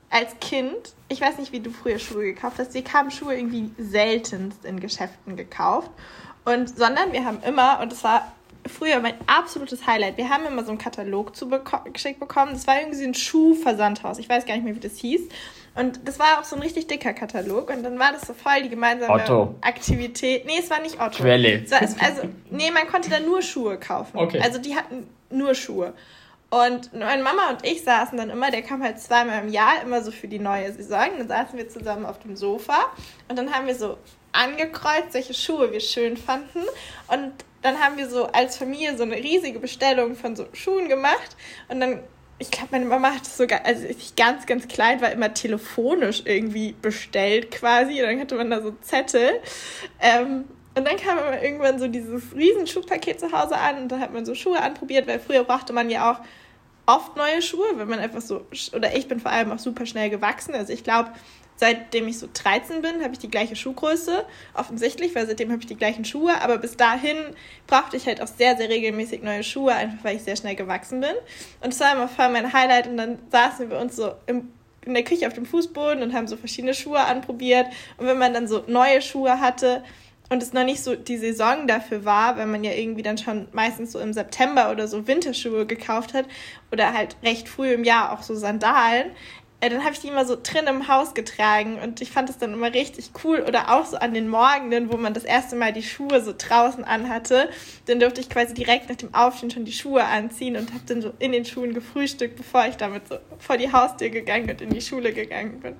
als 0.09 0.39
Kind, 0.39 0.95
ich 1.07 1.21
weiß 1.21 1.37
nicht, 1.37 1.51
wie 1.51 1.59
du 1.59 1.69
früher 1.69 1.99
Schuhe 1.99 2.23
gekauft 2.23 2.57
hast, 2.57 2.73
wir 2.73 2.83
haben 2.91 3.11
Schuhe 3.11 3.35
irgendwie 3.35 3.71
seltenst 3.77 4.65
in 4.65 4.79
Geschäften 4.79 5.35
gekauft. 5.35 5.91
Und, 6.45 6.69
sondern 6.69 7.11
wir 7.11 7.25
haben 7.25 7.41
immer, 7.43 7.79
und 7.79 7.91
das 7.91 8.03
war 8.03 8.31
früher 8.69 8.99
mein 8.99 9.15
absolutes 9.27 9.85
Highlight. 9.85 10.17
Wir 10.17 10.29
haben 10.29 10.45
immer 10.45 10.63
so 10.63 10.69
einen 10.69 10.77
Katalog 10.77 11.35
zu 11.35 11.49
beko 11.49 11.79
geschickt 11.91 12.19
bekommen. 12.19 12.53
Das 12.53 12.67
war 12.67 12.79
irgendwie 12.79 13.03
ein 13.03 13.13
Schuhversandhaus. 13.13 14.19
Ich 14.19 14.29
weiß 14.29 14.45
gar 14.45 14.55
nicht 14.55 14.63
mehr, 14.63 14.75
wie 14.75 14.79
das 14.79 14.97
hieß. 14.97 15.21
Und 15.75 16.07
das 16.07 16.19
war 16.19 16.39
auch 16.39 16.43
so 16.43 16.55
ein 16.55 16.61
richtig 16.61 16.87
dicker 16.87 17.13
Katalog. 17.13 17.69
Und 17.69 17.83
dann 17.83 17.99
war 17.99 18.11
das 18.11 18.21
so 18.21 18.33
voll 18.33 18.63
die 18.63 18.69
gemeinsame 18.69 19.11
Otto. 19.11 19.55
Aktivität. 19.61 20.45
Nee, 20.45 20.59
es 20.59 20.69
war 20.69 20.81
nicht 20.81 20.99
Otto. 20.99 21.23
Quelle. 21.23 21.69
War, 21.69 21.81
also, 21.81 22.21
nee, 22.49 22.71
man 22.71 22.87
konnte 22.87 23.09
da 23.09 23.19
nur 23.19 23.41
Schuhe 23.41 23.77
kaufen. 23.77 24.17
Okay. 24.17 24.39
Also 24.41 24.59
die 24.59 24.75
hatten 24.75 25.07
nur 25.29 25.55
Schuhe. 25.55 25.93
Und 26.49 26.93
meine 26.93 27.21
Mama 27.21 27.51
und 27.51 27.63
ich 27.63 27.83
saßen 27.83 28.17
dann 28.17 28.31
immer, 28.31 28.49
der 28.49 28.63
kam 28.63 28.81
halt 28.81 28.99
zweimal 28.99 29.43
im 29.43 29.49
Jahr, 29.49 29.83
immer 29.83 30.01
so 30.01 30.09
für 30.09 30.27
die 30.27 30.39
neue 30.39 30.73
Saison. 30.73 31.09
Dann 31.17 31.27
saßen 31.27 31.57
wir 31.57 31.69
zusammen 31.69 32.05
auf 32.05 32.19
dem 32.19 32.35
Sofa 32.35 32.87
und 33.27 33.37
dann 33.37 33.53
haben 33.53 33.67
wir 33.67 33.75
so 33.75 33.97
angekreuzt, 34.31 35.13
welche 35.13 35.33
Schuhe 35.33 35.71
wir 35.71 35.79
schön 35.79 36.17
fanden. 36.17 36.61
Und 37.07 37.33
dann 37.61 37.79
haben 37.79 37.97
wir 37.97 38.09
so 38.09 38.27
als 38.27 38.57
Familie 38.57 38.97
so 38.97 39.03
eine 39.03 39.15
riesige 39.15 39.59
Bestellung 39.59 40.15
von 40.15 40.35
so 40.35 40.45
Schuhen 40.53 40.87
gemacht 40.87 41.35
und 41.67 41.79
dann 41.79 41.99
ich 42.39 42.51
glaube, 42.51 42.69
meine 42.71 42.85
Mama 42.85 43.13
hat 43.13 43.23
es 43.23 43.35
sogar, 43.35 43.65
also 43.65 43.85
ich 43.85 44.15
ganz, 44.15 44.45
ganz 44.45 44.67
klein 44.67 45.01
war, 45.01 45.11
immer 45.11 45.33
telefonisch 45.33 46.23
irgendwie 46.23 46.73
bestellt 46.81 47.51
quasi. 47.51 48.01
Und 48.01 48.07
dann 48.07 48.19
hatte 48.21 48.35
man 48.35 48.49
da 48.49 48.61
so 48.61 48.71
Zettel. 48.81 49.41
Ähm, 49.99 50.45
und 50.75 50.87
dann 50.87 50.95
kam 50.95 51.17
immer 51.17 51.41
irgendwann 51.43 51.79
so 51.79 51.89
dieses 51.89 52.33
riesen 52.33 52.65
Schuhpaket 52.65 53.19
zu 53.19 53.33
Hause 53.33 53.57
an 53.57 53.83
und 53.83 53.89
da 53.89 53.99
hat 53.99 54.13
man 54.13 54.25
so 54.25 54.33
Schuhe 54.35 54.61
anprobiert, 54.61 55.07
weil 55.07 55.19
früher 55.19 55.43
brauchte 55.43 55.73
man 55.73 55.89
ja 55.89 56.11
auch 56.11 56.19
oft 56.85 57.17
neue 57.17 57.41
Schuhe, 57.41 57.67
wenn 57.75 57.89
man 57.89 57.99
einfach 57.99 58.21
so, 58.21 58.45
oder 58.73 58.95
ich 58.95 59.07
bin 59.07 59.19
vor 59.19 59.31
allem 59.31 59.51
auch 59.51 59.59
super 59.59 59.85
schnell 59.85 60.09
gewachsen. 60.09 60.55
Also 60.55 60.71
ich 60.71 60.83
glaube, 60.83 61.11
seitdem 61.59 62.07
ich 62.07 62.17
so 62.17 62.29
13 62.31 62.81
bin, 62.81 63.03
habe 63.03 63.11
ich 63.11 63.19
die 63.19 63.29
gleiche 63.29 63.57
Schuhgröße, 63.57 64.23
offensichtlich, 64.53 65.13
weil 65.13 65.27
seitdem 65.27 65.51
habe 65.51 65.59
ich 65.59 65.67
die 65.67 65.75
gleichen 65.75 66.05
Schuhe. 66.05 66.41
Aber 66.41 66.57
bis 66.57 66.77
dahin 66.77 67.17
brauchte 67.67 67.97
ich 67.97 68.07
halt 68.07 68.21
auch 68.21 68.27
sehr, 68.27 68.55
sehr 68.55 68.69
regelmäßig 68.69 69.23
neue 69.23 69.43
Schuhe, 69.43 69.73
einfach 69.73 70.01
weil 70.03 70.15
ich 70.15 70.23
sehr 70.23 70.37
schnell 70.37 70.55
gewachsen 70.55 71.01
bin. 71.01 71.13
Und 71.61 71.73
das 71.73 71.79
war 71.81 71.93
immer 71.93 72.07
voll 72.07 72.29
mein 72.29 72.53
Highlight. 72.53 72.87
Und 72.87 72.95
dann 72.95 73.19
saßen 73.29 73.69
wir 73.69 73.77
uns 73.77 73.97
so 73.97 74.13
im, 74.25 74.47
in 74.85 74.93
der 74.93 75.03
Küche 75.03 75.27
auf 75.27 75.33
dem 75.33 75.45
Fußboden 75.45 76.01
und 76.01 76.13
haben 76.13 76.27
so 76.27 76.37
verschiedene 76.37 76.73
Schuhe 76.73 76.99
anprobiert. 76.99 77.67
Und 77.97 78.07
wenn 78.07 78.17
man 78.17 78.33
dann 78.33 78.47
so 78.47 78.63
neue 78.65 79.01
Schuhe 79.01 79.41
hatte, 79.41 79.83
und 80.29 80.43
es 80.43 80.53
noch 80.53 80.63
nicht 80.63 80.83
so 80.83 80.95
die 80.95 81.17
Saison 81.17 81.67
dafür 81.67 82.05
war, 82.05 82.37
wenn 82.37 82.51
man 82.51 82.63
ja 82.63 82.71
irgendwie 82.71 83.01
dann 83.01 83.17
schon 83.17 83.47
meistens 83.51 83.91
so 83.91 83.99
im 83.99 84.13
September 84.13 84.71
oder 84.71 84.87
so 84.87 85.07
Winterschuhe 85.07 85.65
gekauft 85.65 86.13
hat 86.13 86.25
oder 86.71 86.93
halt 86.93 87.17
recht 87.23 87.49
früh 87.49 87.73
im 87.73 87.83
Jahr 87.83 88.13
auch 88.13 88.21
so 88.21 88.35
Sandalen, 88.35 89.11
äh, 89.61 89.69
dann 89.69 89.83
habe 89.83 89.93
ich 89.93 89.99
die 89.99 90.07
immer 90.07 90.25
so 90.25 90.37
drin 90.41 90.67
im 90.67 90.87
Haus 90.87 91.13
getragen 91.13 91.79
und 91.79 92.01
ich 92.01 92.11
fand 92.11 92.29
das 92.29 92.37
dann 92.37 92.53
immer 92.53 92.73
richtig 92.73 93.11
cool. 93.23 93.43
Oder 93.45 93.73
auch 93.73 93.85
so 93.85 93.97
an 93.97 94.13
den 94.13 94.29
Morgenen, 94.29 94.91
wo 94.91 94.97
man 94.97 95.13
das 95.13 95.25
erste 95.25 95.55
Mal 95.55 95.73
die 95.73 95.83
Schuhe 95.83 96.21
so 96.21 96.33
draußen 96.37 96.83
anhatte, 96.83 97.49
dann 97.87 97.99
durfte 97.99 98.21
ich 98.21 98.29
quasi 98.29 98.53
direkt 98.53 98.89
nach 98.89 98.95
dem 98.95 99.13
Aufstehen 99.13 99.51
schon 99.51 99.65
die 99.65 99.73
Schuhe 99.73 100.05
anziehen 100.05 100.55
und 100.55 100.73
habe 100.73 100.83
dann 100.87 101.01
so 101.01 101.13
in 101.19 101.31
den 101.31 101.45
Schuhen 101.45 101.73
gefrühstückt, 101.73 102.37
bevor 102.37 102.67
ich 102.67 102.75
damit 102.75 103.07
so 103.07 103.17
vor 103.39 103.57
die 103.57 103.71
Haustür 103.71 104.09
gegangen 104.09 104.49
und 104.49 104.61
in 104.61 104.69
die 104.69 104.81
Schule 104.81 105.11
gegangen 105.11 105.59
bin. 105.59 105.75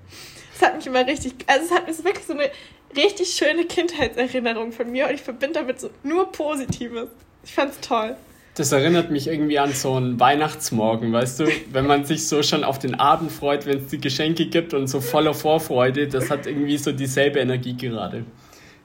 Das 0.53 0.67
hat 0.67 0.75
mich 0.75 0.87
immer 0.87 1.05
richtig, 1.07 1.33
also 1.47 1.65
es 1.65 1.71
hat 1.71 1.87
ist 1.87 2.03
wirklich 2.03 2.25
so 2.25 2.33
eine 2.33 2.49
richtig 2.97 3.29
schöne 3.29 3.65
Kindheitserinnerung 3.65 4.73
von 4.73 4.91
mir 4.91 5.07
und 5.07 5.13
ich 5.13 5.21
verbinde 5.21 5.59
damit 5.59 5.79
so 5.79 5.89
nur 6.03 6.31
Positives. 6.31 7.09
Ich 7.43 7.53
fand's 7.53 7.79
toll. 7.79 8.17
Das 8.59 8.73
erinnert 8.73 9.09
mich 9.09 9.27
irgendwie 9.27 9.57
an 9.57 9.71
so 9.71 9.93
einen 9.93 10.19
Weihnachtsmorgen, 10.19 11.13
weißt 11.13 11.39
du? 11.39 11.45
Wenn 11.71 11.87
man 11.87 12.03
sich 12.03 12.27
so 12.27 12.43
schon 12.43 12.65
auf 12.65 12.77
den 12.77 12.95
Abend 12.95 13.31
freut, 13.31 13.65
wenn 13.65 13.77
es 13.77 13.87
die 13.87 14.01
Geschenke 14.01 14.47
gibt 14.47 14.73
und 14.73 14.87
so 14.87 14.99
voller 14.99 15.33
Vorfreude, 15.33 16.09
das 16.09 16.29
hat 16.29 16.45
irgendwie 16.45 16.77
so 16.77 16.91
dieselbe 16.91 17.39
Energie 17.39 17.77
gerade. 17.77 18.25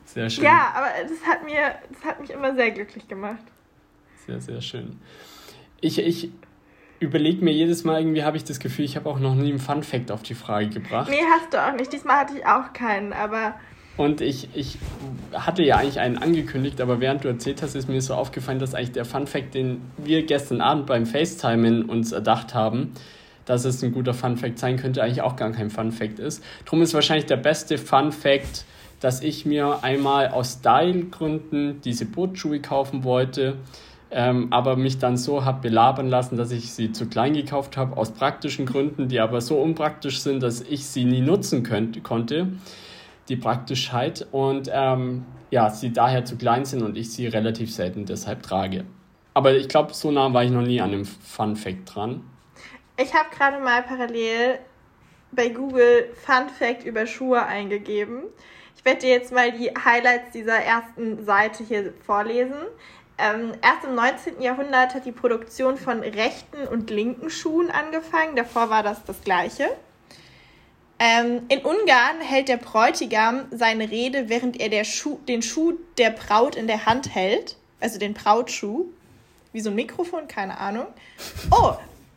Sehr 0.04 0.30
schön. 0.30 0.44
Ja, 0.44 0.72
aber 0.76 0.86
das 1.02 1.26
hat, 1.28 1.44
mir, 1.44 1.74
das 1.92 2.04
hat 2.04 2.20
mich 2.20 2.30
immer 2.30 2.54
sehr 2.54 2.70
glücklich 2.70 3.08
gemacht. 3.08 3.42
Sehr, 4.28 4.40
sehr 4.40 4.60
schön. 4.60 5.00
Ich, 5.80 5.98
ich 5.98 6.30
überlege 7.00 7.44
mir 7.44 7.52
jedes 7.52 7.82
Mal, 7.82 7.98
irgendwie 7.98 8.22
habe 8.22 8.36
ich 8.36 8.44
das 8.44 8.60
Gefühl, 8.60 8.84
ich 8.84 8.94
habe 8.94 9.10
auch 9.10 9.18
noch 9.18 9.34
nie 9.34 9.50
einen 9.50 9.58
Fun-Fact 9.58 10.12
auf 10.12 10.22
die 10.22 10.34
Frage 10.34 10.68
gebracht. 10.68 11.10
Nee, 11.10 11.24
hast 11.32 11.52
du 11.52 11.60
auch 11.60 11.72
nicht. 11.72 11.92
Diesmal 11.92 12.18
hatte 12.18 12.38
ich 12.38 12.46
auch 12.46 12.72
keinen, 12.74 13.12
aber 13.12 13.56
und 13.96 14.20
ich, 14.20 14.48
ich 14.54 14.78
hatte 15.32 15.62
ja 15.62 15.76
eigentlich 15.76 16.00
einen 16.00 16.18
angekündigt, 16.18 16.80
aber 16.80 17.00
während 17.00 17.22
du 17.22 17.28
erzählt 17.28 17.62
hast, 17.62 17.76
ist 17.76 17.88
mir 17.88 18.00
so 18.00 18.14
aufgefallen, 18.14 18.58
dass 18.58 18.74
eigentlich 18.74 18.92
der 18.92 19.04
Fun 19.04 19.26
Fact, 19.26 19.54
den 19.54 19.82
wir 19.98 20.26
gestern 20.26 20.60
Abend 20.60 20.86
beim 20.86 21.06
FaceTimen 21.06 21.84
uns 21.84 22.10
erdacht 22.10 22.54
haben, 22.54 22.92
dass 23.44 23.64
es 23.64 23.82
ein 23.82 23.92
guter 23.92 24.14
Fun 24.14 24.36
Fact 24.36 24.58
sein 24.58 24.76
könnte, 24.76 25.02
eigentlich 25.02 25.22
auch 25.22 25.36
gar 25.36 25.52
kein 25.52 25.70
Fun 25.70 25.92
Fact 25.92 26.18
ist. 26.18 26.42
Drum 26.64 26.82
ist 26.82 26.92
wahrscheinlich 26.94 27.26
der 27.26 27.36
beste 27.36 27.78
Fun 27.78 28.10
Fact, 28.10 28.64
dass 28.98 29.22
ich 29.22 29.46
mir 29.46 29.84
einmal 29.84 30.28
aus 30.28 30.54
Style-Gründen 30.60 31.80
diese 31.82 32.06
Bootschuhe 32.06 32.60
kaufen 32.60 33.04
wollte, 33.04 33.56
ähm, 34.10 34.52
aber 34.52 34.76
mich 34.76 34.98
dann 34.98 35.16
so 35.16 35.44
habe 35.44 35.60
belabern 35.60 36.08
lassen, 36.08 36.36
dass 36.36 36.50
ich 36.50 36.72
sie 36.72 36.90
zu 36.90 37.06
klein 37.06 37.34
gekauft 37.34 37.76
habe, 37.76 37.96
aus 37.96 38.12
praktischen 38.12 38.66
Gründen, 38.66 39.08
die 39.08 39.20
aber 39.20 39.40
so 39.40 39.56
unpraktisch 39.56 40.20
sind, 40.20 40.42
dass 40.42 40.62
ich 40.62 40.86
sie 40.86 41.04
nie 41.04 41.20
nutzen 41.20 41.62
könnt, 41.62 42.02
konnte 42.02 42.48
die 43.28 43.36
Praktischheit 43.36 44.26
und 44.32 44.70
ähm, 44.72 45.24
ja, 45.50 45.70
sie 45.70 45.92
daher 45.92 46.24
zu 46.24 46.36
klein 46.36 46.64
sind 46.64 46.82
und 46.82 46.96
ich 46.96 47.12
sie 47.12 47.26
relativ 47.26 47.72
selten 47.72 48.06
deshalb 48.06 48.42
trage. 48.42 48.84
Aber 49.34 49.52
ich 49.52 49.68
glaube, 49.68 49.94
so 49.94 50.10
nah 50.10 50.32
war 50.32 50.44
ich 50.44 50.50
noch 50.50 50.62
nie 50.62 50.80
an 50.80 50.92
dem 50.92 51.04
Fun 51.04 51.56
Fact 51.56 51.94
dran. 51.94 52.22
Ich 52.96 53.12
habe 53.14 53.28
gerade 53.36 53.58
mal 53.58 53.82
parallel 53.82 54.58
bei 55.32 55.48
Google 55.48 56.08
Fun 56.24 56.48
Fact 56.48 56.84
über 56.84 57.06
Schuhe 57.06 57.44
eingegeben. 57.44 58.22
Ich 58.76 58.84
werde 58.84 59.00
dir 59.00 59.10
jetzt 59.10 59.32
mal 59.32 59.50
die 59.50 59.70
Highlights 59.70 60.32
dieser 60.32 60.58
ersten 60.58 61.24
Seite 61.24 61.64
hier 61.64 61.92
vorlesen. 62.04 62.54
Ähm, 63.16 63.52
erst 63.62 63.84
im 63.84 63.94
19. 63.94 64.42
Jahrhundert 64.42 64.94
hat 64.94 65.06
die 65.06 65.12
Produktion 65.12 65.76
von 65.76 66.00
rechten 66.00 66.66
und 66.70 66.90
linken 66.90 67.30
Schuhen 67.30 67.70
angefangen. 67.70 68.36
Davor 68.36 68.70
war 68.70 68.82
das 68.82 69.04
das 69.04 69.22
gleiche. 69.22 69.68
Ähm, 71.04 71.42
in 71.50 71.58
Ungarn 71.58 72.22
hält 72.22 72.48
der 72.48 72.56
Bräutigam 72.56 73.42
seine 73.50 73.90
Rede, 73.90 74.30
während 74.30 74.58
er 74.58 74.84
Schuh, 74.84 75.18
den 75.28 75.42
Schuh 75.42 75.74
der 75.98 76.08
Braut 76.08 76.56
in 76.56 76.66
der 76.66 76.86
Hand 76.86 77.14
hält. 77.14 77.56
Also 77.78 77.98
den 77.98 78.14
Brautschuh. 78.14 78.86
Wie 79.52 79.60
so 79.60 79.68
ein 79.68 79.76
Mikrofon, 79.76 80.28
keine 80.28 80.56
Ahnung. 80.58 80.86
Oh, 81.50 81.72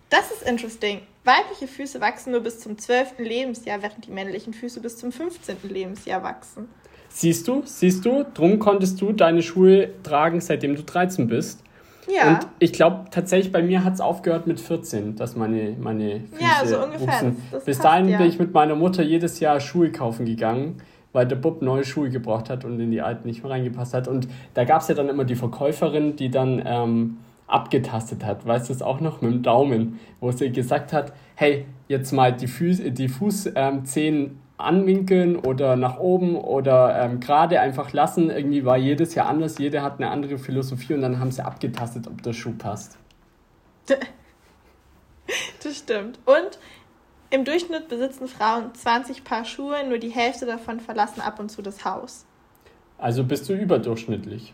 das 0.09 0.31
ist 0.31 0.43
interesting. 0.43 1.01
Weibliche 1.25 1.67
Füße 1.67 1.99
wachsen 1.99 2.31
nur 2.31 2.39
bis 2.39 2.61
zum 2.61 2.77
12. 2.77 3.15
Lebensjahr, 3.17 3.81
während 3.81 4.05
die 4.05 4.11
männlichen 4.11 4.53
Füße 4.53 4.79
bis 4.79 4.97
zum 4.97 5.11
15. 5.11 5.57
Lebensjahr 5.63 6.23
wachsen. 6.23 6.69
Siehst 7.09 7.45
du, 7.45 7.63
siehst 7.65 8.05
du, 8.05 8.25
drum 8.33 8.57
konntest 8.57 9.01
du 9.01 9.11
deine 9.11 9.43
Schuhe 9.43 9.89
tragen, 10.03 10.39
seitdem 10.39 10.77
du 10.77 10.83
13 10.83 11.27
bist. 11.27 11.59
Ja. 12.09 12.29
Und 12.29 12.47
ich 12.59 12.73
glaube 12.73 13.05
tatsächlich, 13.11 13.51
bei 13.51 13.61
mir 13.61 13.83
hat 13.83 13.93
es 13.93 14.01
aufgehört 14.01 14.47
mit 14.47 14.59
14, 14.59 15.15
dass 15.15 15.35
meine, 15.35 15.75
meine 15.79 16.21
Füße 16.21 16.41
Ja, 16.41 16.65
so 16.65 16.83
ungefähr. 16.83 17.33
Bis 17.65 17.79
dahin 17.79 18.07
ja. 18.07 18.17
bin 18.17 18.27
ich 18.27 18.39
mit 18.39 18.53
meiner 18.53 18.75
Mutter 18.75 19.03
jedes 19.03 19.39
Jahr 19.39 19.59
Schuhe 19.59 19.91
kaufen 19.91 20.25
gegangen, 20.25 20.77
weil 21.11 21.27
der 21.27 21.35
Bub 21.35 21.61
neue 21.61 21.83
Schuhe 21.83 22.09
gebraucht 22.09 22.49
hat 22.49 22.65
und 22.65 22.79
in 22.79 22.91
die 22.91 23.01
alten 23.01 23.27
nicht 23.27 23.43
mehr 23.43 23.51
reingepasst 23.51 23.93
hat. 23.93 24.07
Und 24.07 24.27
da 24.53 24.63
gab 24.63 24.81
es 24.81 24.87
ja 24.87 24.95
dann 24.95 25.09
immer 25.09 25.25
die 25.25 25.35
Verkäuferin, 25.35 26.15
die 26.15 26.29
dann 26.29 26.61
ähm, 26.65 27.17
abgetastet 27.47 28.25
hat, 28.25 28.45
weißt 28.45 28.69
du 28.69 28.73
es 28.73 28.81
auch 28.81 28.99
noch, 28.99 29.21
mit 29.21 29.31
dem 29.31 29.43
Daumen, 29.43 29.99
wo 30.19 30.31
sie 30.31 30.51
gesagt 30.51 30.93
hat, 30.93 31.13
hey, 31.35 31.65
jetzt 31.87 32.11
mal 32.11 32.33
die, 32.33 32.47
Fuß, 32.47 32.81
die 32.89 33.07
Fußzehen 33.07 34.15
ähm, 34.15 34.39
anwinkeln 34.57 35.35
oder 35.35 35.75
nach 35.75 35.97
oben 35.99 36.35
oder 36.35 36.99
ähm, 36.99 37.19
gerade 37.19 37.59
einfach 37.59 37.93
lassen. 37.93 38.29
Irgendwie 38.29 38.65
war 38.65 38.77
jedes 38.77 39.15
Jahr 39.15 39.27
anders, 39.27 39.57
jeder 39.59 39.83
hat 39.83 39.99
eine 39.99 40.09
andere 40.09 40.37
Philosophie 40.37 40.93
und 40.93 41.01
dann 41.01 41.19
haben 41.19 41.31
sie 41.31 41.45
abgetastet, 41.45 42.07
ob 42.07 42.21
der 42.23 42.33
Schuh 42.33 42.53
passt. 42.57 42.97
Das 45.61 45.79
stimmt. 45.79 46.19
Und 46.23 46.57
im 47.29 47.43
Durchschnitt 47.43 47.89
besitzen 47.89 48.29
Frauen 48.29 48.73
20 48.73 49.25
Paar 49.25 49.43
Schuhe, 49.43 49.85
nur 49.85 49.97
die 49.97 50.09
Hälfte 50.09 50.45
davon 50.45 50.79
verlassen 50.79 51.19
ab 51.19 51.41
und 51.41 51.49
zu 51.49 51.61
das 51.61 51.83
Haus. 51.83 52.25
Also 52.97 53.25
bist 53.25 53.49
du 53.49 53.53
überdurchschnittlich. 53.53 54.53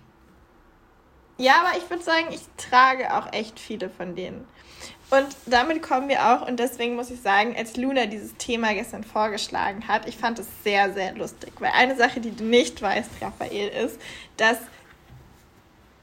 Ja, 1.38 1.62
aber 1.64 1.78
ich 1.78 1.88
würde 1.90 2.04
sagen, 2.04 2.28
ich 2.32 2.42
trage 2.58 3.16
auch 3.16 3.32
echt 3.32 3.60
viele 3.60 3.90
von 3.90 4.16
denen. 4.16 4.46
Und 5.14 5.28
damit 5.46 5.84
kommen 5.84 6.10
wir 6.10 6.26
auch, 6.26 6.48
und 6.48 6.60
deswegen 6.60 6.96
muss 6.96 7.12
ich 7.12 7.22
sagen, 7.22 7.56
als 7.56 7.78
Luna 7.78 8.08
dieses 8.08 8.36
Thema 8.38 8.74
gestern 8.74 9.04
vorgeschlagen 9.04 9.88
hat, 9.88 10.08
ich 10.08 10.18
fand 10.18 10.40
es 10.40 10.48
sehr, 10.64 10.92
sehr 10.92 11.14
lustig. 11.14 11.54
Weil 11.60 11.70
eine 11.76 11.96
Sache, 11.96 12.20
die 12.20 12.36
du 12.36 12.44
nicht 12.44 12.82
weißt, 12.82 13.12
Raphael, 13.22 13.70
ist, 13.86 14.00
dass 14.38 14.58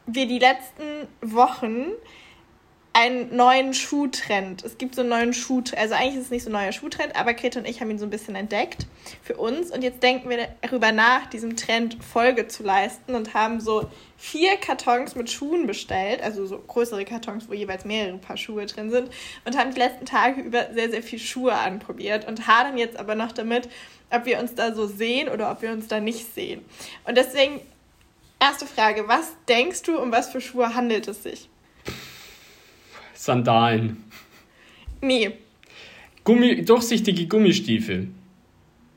wir 0.07 0.27
die 0.27 0.39
letzten 0.39 1.09
Wochen 1.23 1.87
einen 2.93 3.37
neuen 3.37 3.73
Schuhtrend. 3.73 4.65
Es 4.65 4.77
gibt 4.77 4.97
so 4.97 5.03
einen 5.03 5.11
neuen 5.11 5.33
Schuhtrend. 5.33 5.81
Also 5.81 5.95
eigentlich 5.95 6.17
ist 6.17 6.25
es 6.25 6.31
nicht 6.31 6.43
so 6.43 6.51
ein 6.51 6.55
neuer 6.55 6.73
Schuhtrend, 6.73 7.15
aber 7.15 7.35
Greta 7.35 7.61
und 7.61 7.69
ich 7.69 7.81
haben 7.81 7.91
ihn 7.91 7.99
so 7.99 8.05
ein 8.05 8.11
bisschen 8.11 8.35
entdeckt 8.35 8.87
für 9.23 9.37
uns. 9.37 9.71
Und 9.71 9.83
jetzt 9.83 10.03
denken 10.03 10.29
wir 10.29 10.49
darüber 10.61 10.91
nach, 10.91 11.27
diesem 11.27 11.57
Trend 11.57 12.03
Folge 12.03 12.49
zu 12.49 12.65
leisten 12.65 13.15
und 13.15 13.33
haben 13.33 13.61
so 13.61 13.89
vier 14.17 14.57
Kartons 14.57 15.15
mit 15.15 15.31
Schuhen 15.31 15.69
bestellt, 15.69 16.21
also 16.21 16.47
so 16.47 16.59
größere 16.59 17.05
Kartons, 17.05 17.49
wo 17.49 17.53
jeweils 17.53 17.85
mehrere 17.85 18.19
Paar 18.19 18.37
Schuhe 18.37 18.67
drin 18.67 18.91
sind 18.91 19.11
und 19.45 19.57
haben 19.57 19.73
die 19.73 19.79
letzten 19.79 20.05
Tage 20.05 20.41
über 20.41 20.73
sehr, 20.75 20.91
sehr 20.91 21.03
viel 21.03 21.21
Schuhe 21.21 21.55
anprobiert 21.55 22.27
und 22.27 22.49
hadern 22.49 22.77
jetzt 22.77 22.99
aber 22.99 23.15
noch 23.15 23.31
damit, 23.31 23.69
ob 24.11 24.27
wir 24.27 24.41
uns 24.41 24.57
da 24.57 24.75
so 24.75 24.89
sehen 24.89 25.29
oder 25.29 25.53
ob 25.53 25.63
wir 25.63 25.71
uns 25.71 25.87
da 25.87 26.01
nicht 26.01 26.35
sehen. 26.35 26.65
Und 27.07 27.17
deswegen, 27.17 27.61
erste 28.41 28.67
Frage, 28.67 29.07
was 29.07 29.33
denkst 29.49 29.83
du, 29.83 29.97
um 29.97 30.11
was 30.11 30.31
für 30.31 30.41
Schuhe 30.41 30.75
handelt 30.75 31.07
es 31.07 31.23
sich? 31.23 31.49
Sandalen. 33.21 33.99
Nee. 35.03 35.33
Gummi, 36.25 36.65
durchsichtige 36.65 37.27
Gummistiefel. 37.27 38.09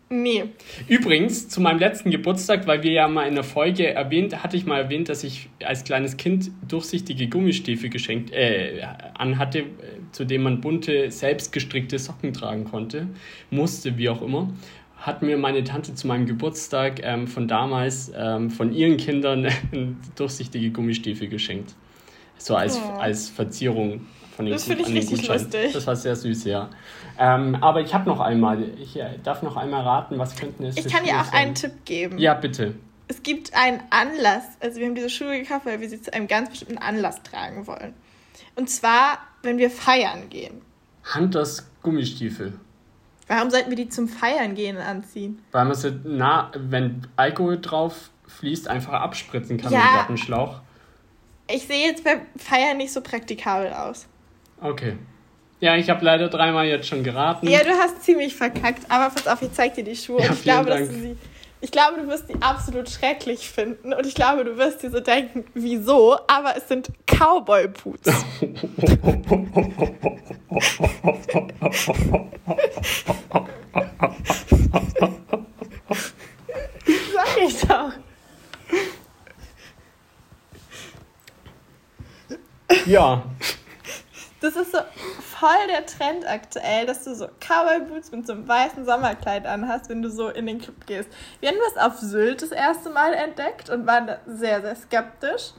Nee. 0.10 0.46
Übrigens, 0.88 1.50
zu 1.50 1.60
meinem 1.60 1.80
letzten 1.80 2.10
Geburtstag, 2.10 2.66
weil 2.66 2.84
wir 2.84 2.92
ja 2.94 3.10
mal 3.10 3.28
in 3.28 3.36
der 3.36 3.44
Folge 3.44 3.88
erwähnt, 3.88 4.42
hatte 4.42 4.56
ich 4.56 4.66
mal 4.66 4.80
erwähnt, 4.80 5.10
dass 5.10 5.26
ich 5.26 5.50
als 5.62 5.84
kleines 5.84 6.16
Kind 6.16 6.52
durchsichtige 6.66 7.28
Gummistiefel 7.28 7.90
geschenkt, 7.90 8.32
äh, 8.32 8.82
anhatte, 9.16 9.60
äh, 9.60 9.66
zu 10.14 10.24
denen 10.24 10.46
man 10.46 10.62
bunte, 10.62 11.12
selbstgestrickte 11.12 12.00
Socken 12.00 12.32
tragen 12.32 12.64
konnte, 12.64 13.10
musste, 13.50 13.98
wie 13.98 14.08
auch 14.08 14.22
immer. 14.22 14.54
Hat 14.96 15.22
mir 15.22 15.38
meine 15.38 15.66
Tante 15.66 15.96
zu 15.96 16.08
meinem 16.08 16.28
Geburtstag 16.28 17.02
ähm, 17.04 17.28
von 17.28 17.50
damals 17.50 18.10
ähm, 18.16 18.50
von 18.52 18.72
ihren 18.72 18.96
Kindern 18.96 19.50
durchsichtige 20.16 20.72
Gummistiefel 20.72 21.28
geschenkt. 21.28 21.76
So 22.44 22.56
als, 22.56 22.78
oh. 22.78 23.00
als 23.00 23.30
Verzierung 23.30 24.06
von 24.36 24.46
den, 24.46 24.54
das 24.54 24.66
finde 24.66 24.84
ich 24.84 24.94
richtig 24.94 25.28
lustig. 25.28 25.74
Das 25.74 25.88
war 25.88 25.96
sehr 25.96 26.16
süß, 26.16 26.44
ja. 26.46 26.70
Ähm, 27.18 27.56
aber 27.62 27.82
ich 27.82 27.94
habe 27.94 28.10
noch 28.10 28.20
einmal, 28.20 28.64
ich 28.80 28.98
äh, 28.98 29.18
darf 29.24 29.44
noch 29.44 29.56
einmal 29.56 29.82
raten, 29.84 30.18
was 30.20 30.36
könnten 30.36 30.66
es 30.66 30.76
Ich 30.76 30.92
kann 30.92 31.06
dir 31.06 31.20
auch 31.22 31.26
sein? 31.26 31.34
einen 31.34 31.56
Tipp 31.56 31.86
geben. 31.86 32.18
Ja, 32.18 32.34
bitte. 32.34 32.76
Es 33.08 33.24
gibt 33.24 33.54
einen 33.54 33.82
Anlass, 33.92 34.44
also 34.60 34.80
wir 34.80 34.88
haben 34.88 34.96
diese 34.96 35.10
Schuhe 35.10 35.40
gekauft, 35.40 35.66
weil 35.66 35.80
wir 35.80 35.90
sie 35.90 36.02
zu 36.02 36.14
einem 36.14 36.28
ganz 36.28 36.50
bestimmten 36.50 36.80
Anlass 36.80 37.22
tragen 37.24 37.66
wollen. 37.68 37.94
Und 38.56 38.70
zwar, 38.70 39.20
wenn 39.42 39.58
wir 39.58 39.70
feiern 39.70 40.30
gehen. 40.30 40.62
Hunters 41.16 41.70
Gummistiefel. 41.82 42.54
Warum 43.28 43.52
sollten 43.52 43.70
wir 43.70 43.78
die 43.78 43.90
zum 43.90 44.08
Feiern 44.08 44.56
gehen 44.56 44.78
anziehen? 44.78 45.40
Weil 45.52 45.66
man 45.66 45.76
sie, 45.76 45.98
na, 46.04 46.52
wenn 46.56 47.08
Alkohol 47.16 47.60
drauf 47.62 48.10
fließt, 48.28 48.68
einfach 48.68 48.94
abspritzen 48.94 49.58
kann 49.58 49.72
ja, 49.72 49.80
mit 49.80 49.90
Gartenschlauch. 49.94 50.62
Ich 51.48 51.68
sehe 51.68 51.88
jetzt 51.88 52.04
beim 52.04 52.22
Feiern 52.38 52.78
nicht 52.78 52.94
so 52.94 53.02
praktikabel 53.02 53.74
aus. 53.74 54.08
Okay. 54.62 54.96
Ja, 55.60 55.76
ich 55.78 55.90
habe 55.90 56.04
leider 56.04 56.30
dreimal 56.30 56.68
jetzt 56.68 56.88
schon 56.88 57.04
geraten. 57.04 57.48
Ja, 57.48 57.64
du 57.64 57.72
hast 57.72 58.04
ziemlich 58.04 58.36
verkackt, 58.36 58.84
aber 58.90 59.14
pass 59.14 59.28
auf, 59.28 59.42
ich 59.42 59.54
zeig 59.54 59.74
dir 59.76 59.84
die 59.84 59.96
Schuhe. 59.96 60.22
Ja, 60.22 60.34
ich, 60.34 60.44
glaube, 60.44 60.70
dass 60.70 60.90
du 60.90 60.94
sie, 60.94 61.16
ich 61.62 61.72
glaube, 61.72 62.02
du 62.02 62.08
wirst 62.10 62.28
die 62.30 62.36
absolut 62.42 62.90
schrecklich 62.90 63.50
finden 63.50 63.94
und 63.94 64.06
ich 64.06 64.14
glaube, 64.14 64.44
du 64.44 64.58
wirst 64.58 64.84
dir 64.84 64.92
so 64.92 65.00
denken, 65.00 65.46
wieso? 65.54 66.18
Aber 66.28 66.58
es 66.58 66.68
sind 66.68 66.90
Cowboy-Boots. 67.06 68.12
Sag 77.14 77.38
ich 77.46 77.62
doch. 77.62 77.92
Ja. 82.86 83.24
Das 84.40 84.58
ist 84.58 84.74
so 84.74 84.80
voll 85.22 85.68
der 85.70 85.86
Trend 85.86 86.28
aktuell, 86.28 86.86
dass 86.86 87.06
du 87.06 87.16
so 87.16 87.30
Cowboy-Boots 87.40 88.12
mit 88.12 88.28
so 88.28 88.34
einem 88.34 88.46
weißen 88.46 88.84
Sommerkleid 88.84 89.46
anhast, 89.46 89.88
wenn 89.88 90.02
du 90.02 90.10
so 90.10 90.28
in 90.28 90.48
den 90.48 90.60
Club 90.60 90.86
gehst. 90.86 91.08
Wir 91.40 91.48
haben 91.48 91.60
das 91.74 91.82
auf 91.82 91.98
Sylt 92.00 92.42
das 92.42 92.52
erste 92.52 92.90
Mal 92.90 93.14
entdeckt 93.14 93.70
und 93.70 93.88
waren 93.88 94.06
da 94.06 94.18
sehr, 94.26 94.60
sehr 94.60 94.76
skeptisch. 94.76 95.54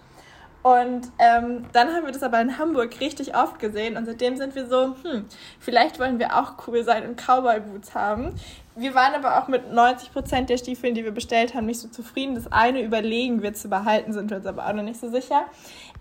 Und 0.62 1.10
ähm, 1.18 1.64
dann 1.72 1.94
haben 1.94 2.04
wir 2.04 2.12
das 2.12 2.22
aber 2.22 2.42
in 2.42 2.58
Hamburg 2.58 3.00
richtig 3.00 3.34
oft 3.34 3.58
gesehen 3.58 3.96
und 3.96 4.04
seitdem 4.04 4.36
sind 4.36 4.54
wir 4.54 4.66
so, 4.66 4.94
hm, 5.02 5.26
vielleicht 5.60 5.98
wollen 5.98 6.18
wir 6.18 6.38
auch 6.38 6.66
cool 6.66 6.84
sein 6.84 7.08
und 7.08 7.16
Cowboy-Boots 7.18 7.94
haben. 7.94 8.34
Wir 8.76 8.94
waren 8.94 9.14
aber 9.14 9.40
auch 9.40 9.46
mit 9.46 9.70
90% 9.72 10.46
der 10.46 10.56
Stiefeln, 10.56 10.94
die 10.94 11.04
wir 11.04 11.12
bestellt 11.12 11.54
haben, 11.54 11.66
nicht 11.66 11.78
so 11.78 11.86
zufrieden. 11.88 12.34
Das 12.34 12.50
eine 12.50 12.82
überlegen 12.82 13.40
wir 13.40 13.54
zu 13.54 13.68
behalten, 13.68 14.12
sind 14.12 14.30
wir 14.30 14.38
uns 14.38 14.46
aber 14.46 14.66
auch 14.66 14.72
noch 14.72 14.82
nicht 14.82 14.98
so 14.98 15.08
sicher. 15.08 15.44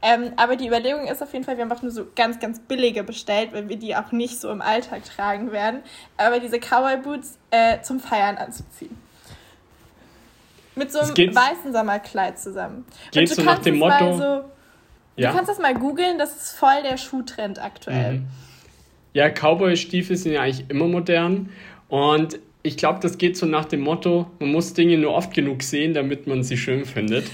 Ähm, 0.01 0.33
aber 0.37 0.55
die 0.55 0.67
Überlegung 0.67 1.07
ist 1.07 1.21
auf 1.21 1.31
jeden 1.33 1.45
Fall, 1.45 1.57
wir 1.57 1.63
haben 1.63 1.71
auch 1.71 1.83
nur 1.83 1.91
so 1.91 2.07
ganz, 2.15 2.39
ganz 2.39 2.59
billige 2.59 3.03
bestellt, 3.03 3.53
weil 3.53 3.69
wir 3.69 3.77
die 3.77 3.95
auch 3.95 4.11
nicht 4.11 4.41
so 4.41 4.49
im 4.49 4.61
Alltag 4.61 5.03
tragen 5.05 5.51
werden. 5.51 5.81
Aber 6.17 6.39
diese 6.39 6.57
Cowboy 6.57 6.97
Boots 6.97 7.37
äh, 7.51 7.81
zum 7.81 7.99
Feiern 7.99 8.37
anzuziehen. 8.37 8.97
Mit 10.75 10.91
so 10.91 10.99
einem 10.99 11.35
weißen 11.35 11.71
Sommerkleid 11.71 12.39
zusammen. 12.39 12.85
Geht 13.11 13.29
so 13.29 13.43
nach 13.43 13.59
dem 13.59 13.77
Motto. 13.77 14.17
So, 14.17 14.23
ja? 15.15 15.29
Du 15.29 15.35
kannst 15.35 15.49
das 15.49 15.59
mal 15.59 15.75
googeln, 15.75 16.17
das 16.17 16.35
ist 16.35 16.51
voll 16.53 16.81
der 16.83 16.97
Schuhtrend 16.97 17.63
aktuell. 17.63 18.19
Mhm. 18.19 18.27
Ja, 19.13 19.29
Cowboy-Stiefel 19.29 20.17
sind 20.17 20.33
ja 20.33 20.41
eigentlich 20.41 20.67
immer 20.71 20.87
modern. 20.87 21.51
Und 21.87 22.39
ich 22.63 22.77
glaube, 22.77 22.99
das 23.01 23.17
geht 23.17 23.37
so 23.37 23.45
nach 23.45 23.65
dem 23.65 23.81
Motto, 23.81 24.31
man 24.39 24.51
muss 24.51 24.73
Dinge 24.73 24.97
nur 24.97 25.13
oft 25.13 25.33
genug 25.33 25.61
sehen, 25.63 25.93
damit 25.93 26.27
man 26.27 26.43
sie 26.43 26.57
schön 26.57 26.85
findet. 26.85 27.25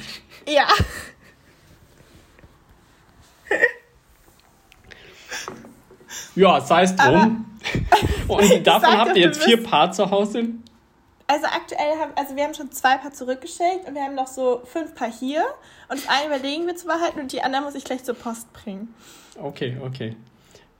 Ja. 0.47 0.67
Ja, 6.35 6.61
sei 6.61 6.83
es 6.83 6.95
drum. 6.95 7.45
Und 8.27 8.63
davon 8.67 8.97
habt 8.97 9.15
ihr 9.15 9.23
jetzt 9.23 9.43
vier 9.43 9.61
Paar 9.61 9.91
zu 9.91 10.09
Hause? 10.09 10.45
Also 11.27 11.45
aktuell 11.45 11.95
haben, 11.99 12.11
also 12.15 12.35
wir 12.35 12.43
haben 12.43 12.55
schon 12.55 12.71
zwei 12.71 12.97
Paar 12.97 13.13
zurückgeschickt 13.13 13.87
und 13.87 13.93
wir 13.93 14.01
haben 14.01 14.15
noch 14.15 14.25
so 14.25 14.63
fünf 14.65 14.95
Paar 14.95 15.11
hier. 15.11 15.43
Und 15.87 15.99
das 15.99 16.07
eine 16.09 16.25
überlegen 16.25 16.65
wir 16.65 16.75
zu 16.75 16.87
behalten 16.87 17.19
und 17.19 17.31
die 17.31 17.43
anderen 17.43 17.65
muss 17.65 17.75
ich 17.75 17.83
gleich 17.83 18.03
zur 18.03 18.15
Post 18.15 18.51
bringen. 18.51 18.95
Okay, 19.39 19.77
okay. 19.79 20.15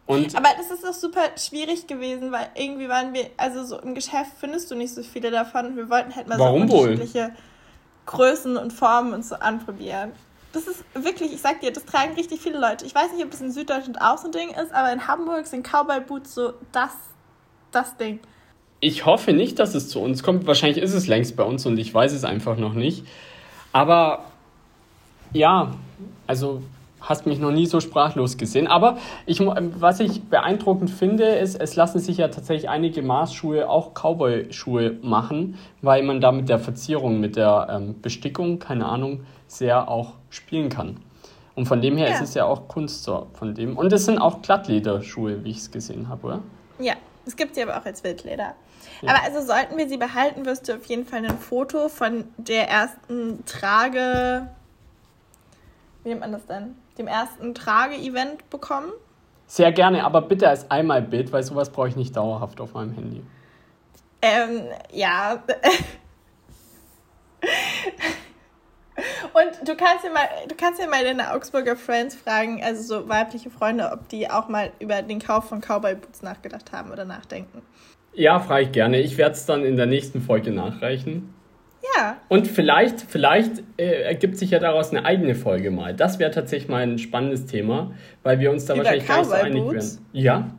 Und 0.10 0.36
Aber 0.36 0.49
das 0.57 0.72
ist 0.72 0.84
doch 0.84 0.93
super 0.93 1.22
schwierig 1.38 1.86
gewesen, 1.86 2.32
weil 2.32 2.47
irgendwie 2.55 2.89
waren 2.89 3.14
wir, 3.14 3.30
also 3.38 3.64
so 3.64 3.80
im 3.80 3.93
Geschäft 3.93 4.32
findest 4.39 4.72
du 4.72 4.76
nicht 4.76 4.91
so 4.91 5.03
viele 5.03 5.30
davon. 5.30 5.76
Wir 5.76 5.88
wollten 5.88 6.16
halt 6.16 6.28
mal 6.28 6.39
Warum 6.39 6.68
so 6.68 6.80
unterschiedliche 6.80 7.26
wohl? 7.26 7.32
Größen 8.07 8.57
und 8.57 8.74
Formen 8.74 9.14
und 9.14 9.24
so 9.24 9.36
anprobieren. 9.36 10.14
Das 10.51 10.66
ist 10.66 10.84
wirklich, 10.95 11.32
ich 11.32 11.41
sag 11.41 11.62
dir, 11.62 11.72
das 11.72 11.86
tragen 11.86 12.16
richtig 12.16 12.41
viele 12.41 12.60
Leute. 12.60 12.88
Ich 12.88 12.95
weiß 12.95 13.14
nicht, 13.14 13.24
ob 13.24 13.30
das 13.30 13.39
in 13.39 13.51
Süddeutschland 13.51 14.01
auch 14.01 14.18
so 14.18 14.30
ein 14.30 14.32
Ding 14.32 14.49
ist, 14.49 14.74
aber 14.74 14.91
in 14.91 15.07
Hamburg 15.07 15.45
sind 15.45 15.64
Cowboy 15.64 15.99
Boots 15.99 16.34
so 16.34 16.53
das, 16.72 16.93
das 17.72 17.95
Ding. 17.97 18.20
Ich 18.80 19.05
hoffe 19.05 19.32
nicht, 19.32 19.60
dass 19.60 19.76
es 19.76 19.89
zu 19.89 19.99
uns 19.99 20.24
kommt. 20.24 20.47
Wahrscheinlich 20.47 20.82
ist 20.82 20.95
es 20.95 21.05
längst 21.05 21.36
bei 21.36 21.43
uns 21.43 21.68
und 21.68 21.78
ich 21.78 21.93
weiß 21.93 22.14
es 22.14 22.24
einfach 22.24 22.57
noch 22.57 22.74
nicht. 22.74 23.05
Aber 23.74 24.26
ja, 25.34 25.76
also 26.26 26.64
hast 27.02 27.26
mich 27.26 27.39
noch 27.39 27.52
nie 27.52 27.66
so 27.66 27.80
sprachlos 27.80 28.38
gesehen. 28.38 28.68
Aber 28.68 28.97
ich, 29.26 29.39
was 29.41 30.00
ich 30.00 30.24
beeindruckend 30.24 30.89
finde, 30.89 31.26
ist, 31.26 31.60
es 31.60 31.76
lassen 31.76 32.00
sich 32.00 32.18
ja 32.18 32.28
tatsächlich 32.28 32.70
einige 32.70 33.02
Maßschuhe, 33.02 33.70
auch 33.70 33.93
Cowboy-Schuhe 33.93 34.97
machen, 35.02 35.58
weil 35.82 36.04
man 36.04 36.22
da 36.22 36.32
mit 36.32 36.50
der 36.50 36.60
Verzierung, 36.60 37.20
mit 37.20 37.36
der 37.36 37.68
ähm, 37.70 38.02
Bestickung, 38.02 38.60
keine 38.60 38.86
Ahnung, 38.86 39.26
sehr 39.47 39.89
auch 39.89 40.14
spielen 40.30 40.70
kann. 40.70 40.97
Und 41.56 41.66
von 41.66 41.82
dem 41.82 41.97
her 41.97 42.08
ja. 42.10 42.16
ist 42.16 42.22
es 42.22 42.34
ja 42.36 42.45
auch 42.45 42.68
Kunst 42.68 43.04
so. 43.04 43.28
Von 43.34 43.54
dem. 43.54 43.78
Und 43.78 43.91
es 43.91 44.06
sind 44.06 44.18
auch 44.18 44.41
Glattlederschuhe, 44.41 45.43
wie 45.43 45.52
ich 45.52 45.58
es 45.58 45.72
gesehen 45.72 46.08
habe, 46.08 46.28
oder? 46.28 46.41
Ja, 46.80 46.93
Es 47.26 47.36
gibt 47.36 47.56
sie 47.56 47.64
aber 47.64 47.78
auch 47.78 47.86
als 47.86 48.04
Wildleder. 48.04 48.56
Ja. 49.02 49.10
Aber 49.10 49.24
also 49.24 49.45
sollten 49.45 49.78
wir 49.78 49.88
sie 49.88 49.97
behalten, 49.97 50.45
wirst 50.45 50.68
du 50.68 50.76
auf 50.76 50.86
jeden 50.86 51.06
Fall 51.06 51.26
ein 51.26 51.38
Foto 51.38 51.89
von 51.89 52.26
der 52.38 52.70
ersten 52.70 53.45
Trage. 53.45 54.47
Wie 56.04 56.10
nennt 56.10 56.22
man 56.22 56.32
das 56.32 56.45
denn? 56.47 56.76
Dem 57.00 57.08
ersten 57.08 57.56
Trage-Event 57.56 58.50
bekommen. 58.50 58.91
Sehr 59.47 59.72
gerne, 59.72 60.04
aber 60.04 60.22
bitte 60.22 60.47
als 60.47 60.70
Einmalbild, 60.70 61.32
weil 61.32 61.41
sowas 61.41 61.72
brauche 61.72 61.88
ich 61.88 61.95
nicht 61.95 62.16
dauerhaft 62.16 62.62
auf 62.62 62.76
meinem 62.76 62.91
Handy. 62.91 63.24
Ähm, 64.22 64.66
ja. 64.91 65.41
Und 69.34 69.68
du 69.68 69.76
kannst 69.76 70.04
ja 70.04 70.12
mal, 70.12 70.28
du 70.47 70.56
kannst 70.56 70.82
ja 70.82 70.88
mal 70.88 71.04
deine 71.04 71.34
Augsburger 71.34 71.76
Friends 71.76 72.16
fragen, 72.16 72.62
also 72.64 72.82
so 72.82 73.10
weibliche 73.10 73.50
Freunde, 73.50 73.89
ob 73.93 74.10
die 74.10 74.30
auch 74.30 74.50
mal 74.50 74.72
über 74.80 75.02
den 75.02 75.20
Kauf 75.20 75.47
von 75.47 75.62
Cowboy 75.62 75.95
Boots 75.95 76.22
nachgedacht 76.22 76.72
haben 76.74 76.91
oder 76.91 77.06
nachdenken. 77.06 77.62
Ja, 78.14 78.39
frage 78.39 78.64
ich 78.64 78.72
gerne. 78.72 79.00
Ich 79.00 79.18
werde 79.18 79.36
es 79.36 79.45
dann 79.45 79.64
in 79.64 79.78
der 79.78 79.86
nächsten 79.86 80.22
Folge 80.22 80.52
nachreichen. 80.52 81.34
Ja. 81.96 82.18
Und 82.28 82.48
vielleicht, 82.48 83.02
vielleicht 83.02 83.64
äh, 83.78 84.04
ergibt 84.04 84.38
sich 84.38 84.52
ja 84.52 84.60
daraus 84.60 84.92
eine 84.92 85.06
eigene 85.06 85.36
Folge 85.36 85.72
mal. 85.72 85.94
Das 85.94 86.20
wäre 86.20 86.32
tatsächlich 86.32 86.70
mal 86.70 86.84
ein 86.84 87.00
spannendes 87.00 87.46
Thema, 87.46 87.94
weil 88.24 88.40
wir 88.40 88.52
uns 88.52 88.66
da 88.66 88.74
Über 88.74 88.84
wahrscheinlich 88.84 89.08
gar 89.08 89.20
nicht 89.20 89.30
so 89.30 89.34
einig 89.34 89.72
werden. 89.72 90.08
Ja. 90.14 90.52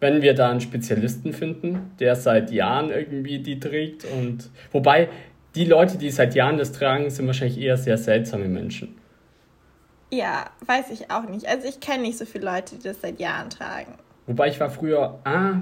Wenn 0.00 0.22
wir 0.22 0.34
da 0.34 0.50
einen 0.50 0.60
Spezialisten 0.60 1.32
finden, 1.32 1.92
der 2.00 2.16
seit 2.16 2.50
Jahren 2.50 2.90
irgendwie 2.90 3.38
die 3.38 3.60
trägt 3.60 4.04
und 4.04 4.50
wobei 4.72 5.08
die 5.54 5.64
Leute, 5.64 5.98
die 5.98 6.10
seit 6.10 6.34
Jahren 6.34 6.58
das 6.58 6.72
tragen, 6.72 7.10
sind 7.10 7.26
wahrscheinlich 7.26 7.60
eher 7.60 7.76
sehr 7.76 7.98
seltsame 7.98 8.46
Menschen. 8.46 8.96
Ja, 10.12 10.50
weiß 10.66 10.90
ich 10.90 11.10
auch 11.10 11.28
nicht. 11.28 11.46
Also 11.46 11.68
ich 11.68 11.80
kenne 11.80 12.02
nicht 12.02 12.18
so 12.18 12.24
viele 12.24 12.46
Leute, 12.46 12.76
die 12.76 12.82
das 12.82 13.00
seit 13.00 13.20
Jahren 13.20 13.50
tragen. 13.50 13.94
Wobei 14.26 14.48
ich 14.48 14.60
war 14.60 14.70
früher, 14.70 15.18
ah, 15.24 15.60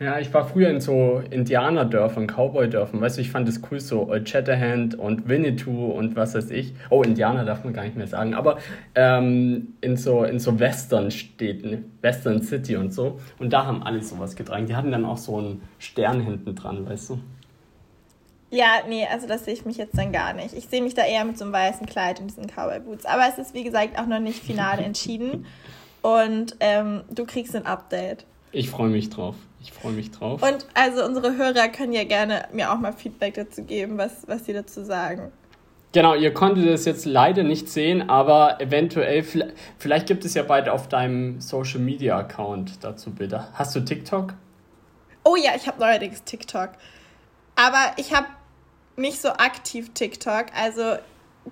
ja, 0.00 0.18
ich 0.18 0.32
war 0.32 0.48
früher 0.48 0.70
in 0.70 0.80
so 0.80 1.22
Indianerdörfern, 1.30 2.26
Cowboy-Dörfern. 2.26 3.02
Weißt 3.02 3.18
du, 3.18 3.20
ich 3.20 3.30
fand 3.30 3.46
das 3.46 3.60
cool, 3.70 3.80
so 3.80 4.08
Old 4.08 4.26
Shatterhand 4.26 4.94
und 4.94 5.28
Winnetou 5.28 5.90
und 5.90 6.16
was 6.16 6.34
weiß 6.34 6.50
ich. 6.52 6.72
Oh, 6.88 7.02
Indianer 7.02 7.44
darf 7.44 7.64
man 7.64 7.74
gar 7.74 7.84
nicht 7.84 7.96
mehr 7.96 8.06
sagen. 8.06 8.32
Aber 8.32 8.56
ähm, 8.94 9.74
in 9.82 9.98
so, 9.98 10.24
in 10.24 10.38
so 10.38 10.58
Western-Städten, 10.58 11.92
Western 12.00 12.40
City 12.40 12.76
und 12.76 12.94
so. 12.94 13.20
Und 13.38 13.52
da 13.52 13.66
haben 13.66 13.82
alle 13.82 14.02
sowas 14.02 14.36
getragen. 14.36 14.64
Die 14.64 14.74
hatten 14.74 14.90
dann 14.90 15.04
auch 15.04 15.18
so 15.18 15.36
einen 15.36 15.60
Stern 15.78 16.20
hinten 16.20 16.54
dran, 16.54 16.88
weißt 16.88 17.10
du? 17.10 17.20
Ja, 18.50 18.78
nee, 18.88 19.06
also 19.06 19.28
das 19.28 19.44
sehe 19.44 19.52
ich 19.52 19.66
mich 19.66 19.76
jetzt 19.76 19.98
dann 19.98 20.12
gar 20.12 20.32
nicht. 20.32 20.54
Ich 20.54 20.66
sehe 20.66 20.82
mich 20.82 20.94
da 20.94 21.04
eher 21.04 21.26
mit 21.26 21.36
so 21.36 21.44
einem 21.44 21.52
weißen 21.52 21.86
Kleid 21.86 22.20
und 22.20 22.28
diesen 22.28 22.46
Cowboy-Boots. 22.46 23.04
Aber 23.04 23.28
es 23.28 23.36
ist, 23.36 23.52
wie 23.52 23.64
gesagt, 23.64 23.98
auch 23.98 24.06
noch 24.06 24.18
nicht 24.18 24.42
final 24.42 24.78
entschieden. 24.82 25.44
Und 26.00 26.56
ähm, 26.60 27.02
du 27.10 27.26
kriegst 27.26 27.54
ein 27.54 27.66
Update. 27.66 28.24
Ich 28.52 28.70
freue 28.70 28.88
mich 28.88 29.10
drauf. 29.10 29.36
Ich 29.60 29.72
freue 29.72 29.92
mich 29.92 30.10
drauf. 30.10 30.42
Und 30.42 30.66
also 30.74 31.04
unsere 31.04 31.36
Hörer 31.36 31.68
können 31.68 31.92
ja 31.92 32.04
gerne 32.04 32.48
mir 32.52 32.72
auch 32.72 32.78
mal 32.78 32.92
Feedback 32.92 33.34
dazu 33.34 33.62
geben, 33.62 33.98
was, 33.98 34.26
was 34.26 34.46
sie 34.46 34.52
dazu 34.52 34.84
sagen. 34.84 35.30
Genau, 35.92 36.14
ihr 36.14 36.32
konntet 36.32 36.66
es 36.66 36.84
jetzt 36.84 37.04
leider 37.04 37.42
nicht 37.42 37.68
sehen, 37.68 38.08
aber 38.08 38.60
eventuell, 38.60 39.24
vielleicht 39.76 40.06
gibt 40.06 40.24
es 40.24 40.34
ja 40.34 40.44
bald 40.44 40.68
auf 40.68 40.88
deinem 40.88 41.40
Social 41.40 41.80
Media 41.80 42.16
Account 42.16 42.84
dazu 42.84 43.10
Bilder. 43.10 43.48
Hast 43.54 43.74
du 43.74 43.80
TikTok? 43.80 44.34
Oh 45.24 45.34
ja, 45.36 45.50
ich 45.56 45.66
habe 45.66 45.80
neuerdings 45.80 46.22
TikTok. 46.22 46.70
Aber 47.56 47.92
ich 47.96 48.14
habe 48.14 48.28
nicht 48.96 49.20
so 49.20 49.30
aktiv 49.30 49.92
TikTok. 49.92 50.46
Also 50.54 50.96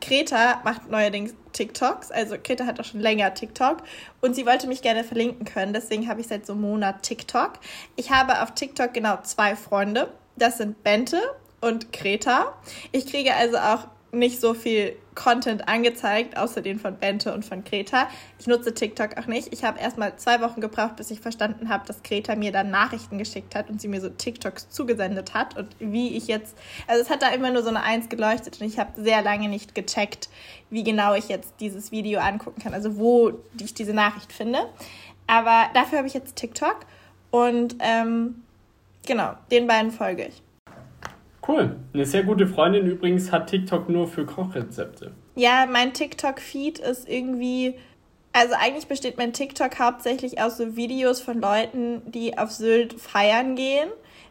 Greta 0.01 0.61
macht 0.65 0.89
neuerdings 0.91 1.35
TikToks. 1.59 2.11
Also 2.13 2.37
Greta 2.43 2.67
hat 2.67 2.79
auch 2.79 2.85
schon 2.85 3.01
länger 3.01 3.35
TikTok 3.35 3.79
und 4.21 4.35
sie 4.35 4.47
wollte 4.47 4.69
mich 4.69 4.81
gerne 4.81 5.03
verlinken 5.03 5.45
können. 5.45 5.73
Deswegen 5.73 6.09
habe 6.09 6.21
ich 6.21 6.29
seit 6.29 6.47
so 6.47 6.53
einem 6.53 6.63
Monat 6.63 7.03
TikTok. 7.03 7.55
Ich 7.97 8.11
habe 8.11 8.43
auf 8.43 8.55
TikTok 8.55 8.95
genau 8.95 9.19
zwei 9.23 9.57
Freunde. 9.57 10.13
Das 10.37 10.59
sind 10.59 10.85
Bente 10.85 11.21
und 11.61 11.93
Greta. 11.93 12.55
Ich 12.93 13.07
kriege 13.07 13.35
also 13.35 13.59
auch 13.59 13.89
nicht 14.11 14.41
so 14.41 14.55
viel 14.55 14.97
Content 15.15 15.69
angezeigt, 15.69 16.37
außer 16.37 16.63
den 16.63 16.79
von 16.79 16.97
Bente 16.97 17.35
und 17.35 17.45
von 17.45 17.65
Greta. 17.65 18.09
Ich 18.39 18.47
nutze 18.47 18.73
TikTok 18.73 19.19
auch 19.19 19.27
nicht. 19.27 19.53
Ich 19.53 19.65
habe 19.65 19.81
erstmal 19.81 20.17
zwei 20.17 20.41
Wochen 20.41 20.61
gebraucht, 20.61 20.97
bis 20.97 21.11
ich 21.11 21.21
verstanden 21.21 21.69
habe, 21.69 21.87
dass 21.87 22.03
Greta 22.03 22.37
mir 22.37 22.53
dann 22.53 22.71
Nachrichten 22.71 23.19
geschickt 23.19 23.55
hat 23.55 23.69
und 23.69 23.81
sie 23.81 23.89
mir 23.89 24.01
so 24.01 24.09
TikToks 24.09 24.71
zugesendet 24.71 25.35
hat 25.35 25.59
und 25.59 25.75
wie 25.81 26.17
ich 26.17 26.29
jetzt, 26.29 26.57
also 26.87 27.03
es 27.03 27.11
hat 27.11 27.23
da 27.23 27.29
immer 27.29 27.51
nur 27.51 27.63
so 27.63 27.69
eine 27.69 27.83
Eins 27.83 28.09
geleuchtet 28.09 28.61
und 28.61 28.67
ich 28.67 28.79
habe 28.79 28.91
sehr 29.03 29.23
lange 29.23 29.49
nicht 29.49 29.75
gecheckt, 29.75 30.29
wie 30.71 30.85
genau 30.85 31.15
ich 31.15 31.29
jetzt 31.29 31.55
dieses 31.61 31.91
Video 31.91 32.21
angucken 32.21 32.63
kann, 32.63 32.75
also 32.75 32.97
wo 32.97 33.33
ich 33.61 33.75
diese 33.75 33.93
Nachricht 33.93 34.33
finde. 34.33 34.61
Aber 35.27 35.69
dafür 35.75 35.99
habe 35.99 36.09
ich 36.09 36.15
jetzt 36.15 36.37
TikTok 36.37 36.87
und 37.31 37.77
ähm, 37.81 38.43
genau, 39.07 39.35
den 39.51 39.67
beiden 39.67 39.91
folge 39.91 40.27
ich. 40.27 40.43
Cool. 41.49 41.77
Eine 41.95 42.05
sehr 42.05 42.25
gute 42.25 42.47
Freundin 42.47 42.87
übrigens 42.87 43.33
hat 43.33 43.49
TikTok 43.49 43.89
nur 43.89 44.07
für 44.07 44.27
Kochrezepte. 44.27 45.13
Ja, 45.35 45.67
mein 45.71 45.95
TikTok-Feed 45.95 46.79
ist 46.79 47.09
irgendwie. 47.09 47.75
Also 48.35 48.55
eigentlich 48.61 48.87
besteht 48.87 49.17
mein 49.17 49.33
TikTok 49.33 49.79
hauptsächlich 49.79 50.41
aus 50.41 50.59
so 50.59 50.77
Videos 50.77 51.21
von 51.23 51.41
Leuten, 51.41 52.03
die 52.05 52.37
auf 52.37 52.51
Sylt 52.51 52.93
feiern 52.93 53.57
gehen, 53.57 53.89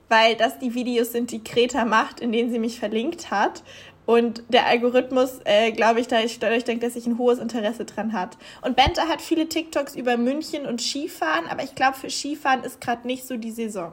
weil 0.08 0.36
das 0.36 0.60
die 0.60 0.76
Videos 0.76 1.12
sind, 1.12 1.32
die 1.32 1.44
Greta 1.44 1.84
macht, 1.84 2.20
in 2.20 2.32
denen 2.32 2.52
sie 2.52 2.60
mich 2.60 2.80
verlinkt 2.80 3.32
hat. 3.32 3.64
Und 4.06 4.44
der 4.50 4.68
Algorithmus, 4.68 5.40
äh, 5.44 5.72
glaube 5.72 6.00
ich, 6.00 6.08
dadurch, 6.08 6.38
dadurch 6.40 6.64
denkt, 6.64 6.84
dass 6.84 6.94
sich 6.94 7.08
ein 7.08 7.18
hohes 7.18 7.40
Interesse 7.40 7.84
dran 7.84 8.14
hat. 8.14 8.38
Und 8.62 8.76
Bente 8.78 9.02
hat 9.02 9.22
viele 9.22 9.50
TikToks 9.50 9.96
über 9.96 10.16
München 10.16 10.66
und 10.68 10.80
Skifahren, 10.80 11.48
aber 11.50 11.64
ich 11.64 11.74
glaube, 11.74 11.98
für 11.98 12.10
Skifahren 12.10 12.64
ist 12.64 12.80
gerade 12.80 13.06
nicht 13.08 13.26
so 13.26 13.36
die 13.36 13.52
Saison. 13.52 13.92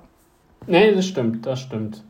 Nee, 0.67 0.95
das 0.95 1.07
stimmt, 1.07 1.45
das 1.47 1.61
stimmt. 1.61 2.05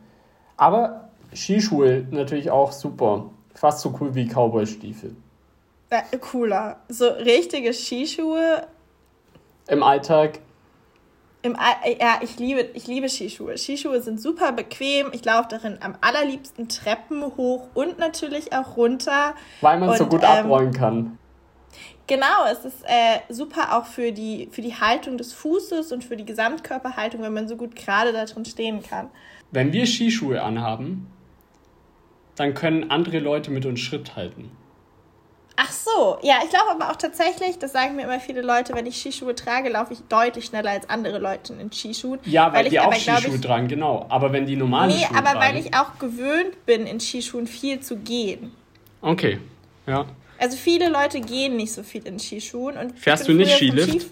Aber 0.56 1.03
Skischuhe 1.34 2.06
natürlich 2.10 2.50
auch 2.50 2.72
super. 2.72 3.30
Fast 3.54 3.80
so 3.80 3.96
cool 4.00 4.14
wie 4.14 4.26
Cowboy-Stiefel. 4.26 5.14
Äh, 5.90 6.18
cooler. 6.18 6.80
So 6.88 7.08
richtige 7.08 7.72
Skischuhe. 7.72 8.66
Im 9.68 9.82
Alltag. 9.82 10.40
Im 11.42 11.56
All 11.56 11.74
ja, 12.00 12.20
ich 12.22 12.38
liebe, 12.38 12.62
ich 12.72 12.86
liebe 12.86 13.08
Skischuhe. 13.08 13.58
Skischuhe 13.58 14.00
sind 14.00 14.20
super 14.20 14.52
bequem. 14.52 15.08
Ich 15.12 15.24
laufe 15.24 15.48
darin 15.50 15.76
am 15.80 15.94
allerliebsten 16.00 16.68
Treppen 16.68 17.22
hoch 17.36 17.68
und 17.74 17.98
natürlich 17.98 18.54
auch 18.54 18.76
runter. 18.76 19.34
Weil 19.60 19.78
man 19.78 19.90
und, 19.90 19.98
so 19.98 20.06
gut 20.06 20.22
ähm, 20.22 20.28
abrollen 20.28 20.72
kann. 20.72 21.18
Genau, 22.06 22.46
es 22.50 22.64
ist 22.64 22.82
äh, 22.84 23.20
super 23.32 23.76
auch 23.76 23.86
für 23.86 24.12
die, 24.12 24.48
für 24.52 24.62
die 24.62 24.74
Haltung 24.74 25.16
des 25.16 25.32
Fußes 25.32 25.92
und 25.92 26.04
für 26.04 26.16
die 26.16 26.24
Gesamtkörperhaltung, 26.24 27.22
wenn 27.22 27.32
man 27.32 27.46
so 27.46 27.56
gut 27.56 27.76
gerade 27.76 28.12
da 28.12 28.24
drin 28.24 28.44
stehen 28.44 28.82
kann. 28.82 29.10
Wenn 29.50 29.72
wir 29.72 29.86
Skischuhe 29.86 30.42
anhaben, 30.42 31.08
dann 32.36 32.54
können 32.54 32.90
andere 32.90 33.18
Leute 33.18 33.50
mit 33.50 33.66
uns 33.66 33.80
Schritt 33.80 34.16
halten. 34.16 34.50
Ach 35.56 35.70
so, 35.70 36.18
ja, 36.22 36.38
ich 36.42 36.50
glaube 36.50 36.70
aber 36.70 36.90
auch 36.90 36.96
tatsächlich, 36.96 37.58
das 37.58 37.72
sagen 37.72 37.94
mir 37.94 38.02
immer 38.02 38.18
viele 38.18 38.42
Leute, 38.42 38.74
wenn 38.74 38.86
ich 38.86 38.96
Skischuhe 38.96 39.36
trage, 39.36 39.68
laufe 39.68 39.92
ich 39.92 40.00
deutlich 40.08 40.46
schneller 40.46 40.70
als 40.70 40.90
andere 40.90 41.18
Leute 41.18 41.52
in 41.52 41.70
Skischuhen. 41.70 42.18
Ja, 42.24 42.52
weil, 42.52 42.64
weil 42.64 42.70
die 42.70 42.80
auch 42.80 42.86
aber, 42.86 42.96
Skischuhe 42.96 43.36
ich, 43.36 43.40
tragen, 43.40 43.68
genau. 43.68 44.04
Aber 44.08 44.32
wenn 44.32 44.46
die 44.46 44.56
normalen 44.56 44.90
nee, 44.90 45.04
Schuhe 45.04 45.12
Nee, 45.12 45.18
aber 45.18 45.38
tragen, 45.38 45.54
weil 45.54 45.64
ich 45.64 45.74
auch 45.74 45.98
gewöhnt 46.00 46.66
bin, 46.66 46.86
in 46.88 46.98
Skischuhen 46.98 47.46
viel 47.46 47.78
zu 47.78 47.98
gehen. 47.98 48.50
Okay, 49.00 49.38
ja. 49.86 50.06
Also 50.38 50.56
viele 50.56 50.88
Leute 50.88 51.20
gehen 51.20 51.54
nicht 51.54 51.72
so 51.72 51.84
viel 51.84 52.04
in 52.04 52.18
Skischuhen. 52.18 52.76
Und 52.76 52.98
Fährst 52.98 53.28
du 53.28 53.32
nicht 53.32 53.52
Skilift? 53.52 54.10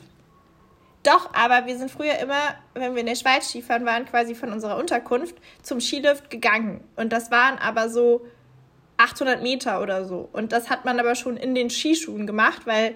Doch, 1.03 1.35
aber 1.35 1.67
wir 1.67 1.77
sind 1.77 1.91
früher 1.91 2.19
immer, 2.19 2.55
wenn 2.75 2.95
wir 2.95 3.01
in 3.01 3.07
der 3.07 3.17
Schweiz 3.17 3.49
Skifahren 3.49 3.85
waren, 3.85 4.05
quasi 4.05 4.35
von 4.35 4.53
unserer 4.53 4.77
Unterkunft 4.77 5.35
zum 5.63 5.81
Skilift 5.81 6.31
gegangen. 6.31 6.83
Und 6.95 7.13
das 7.13 7.31
waren 7.31 7.59
aber 7.59 7.89
so 7.89 8.25
800 8.99 9.43
Meter 9.43 9.83
oder 9.83 10.05
so. 10.05 10.29
Und 10.33 10.53
das 10.53 10.71
hat 10.71 10.85
man 10.85 11.01
aber 11.01 11.17
schon 11.17 11.37
in 11.37 11.55
den 11.55 11.71
Skischuhen 11.71 12.27
gemacht, 12.27 12.67
weil 12.67 12.95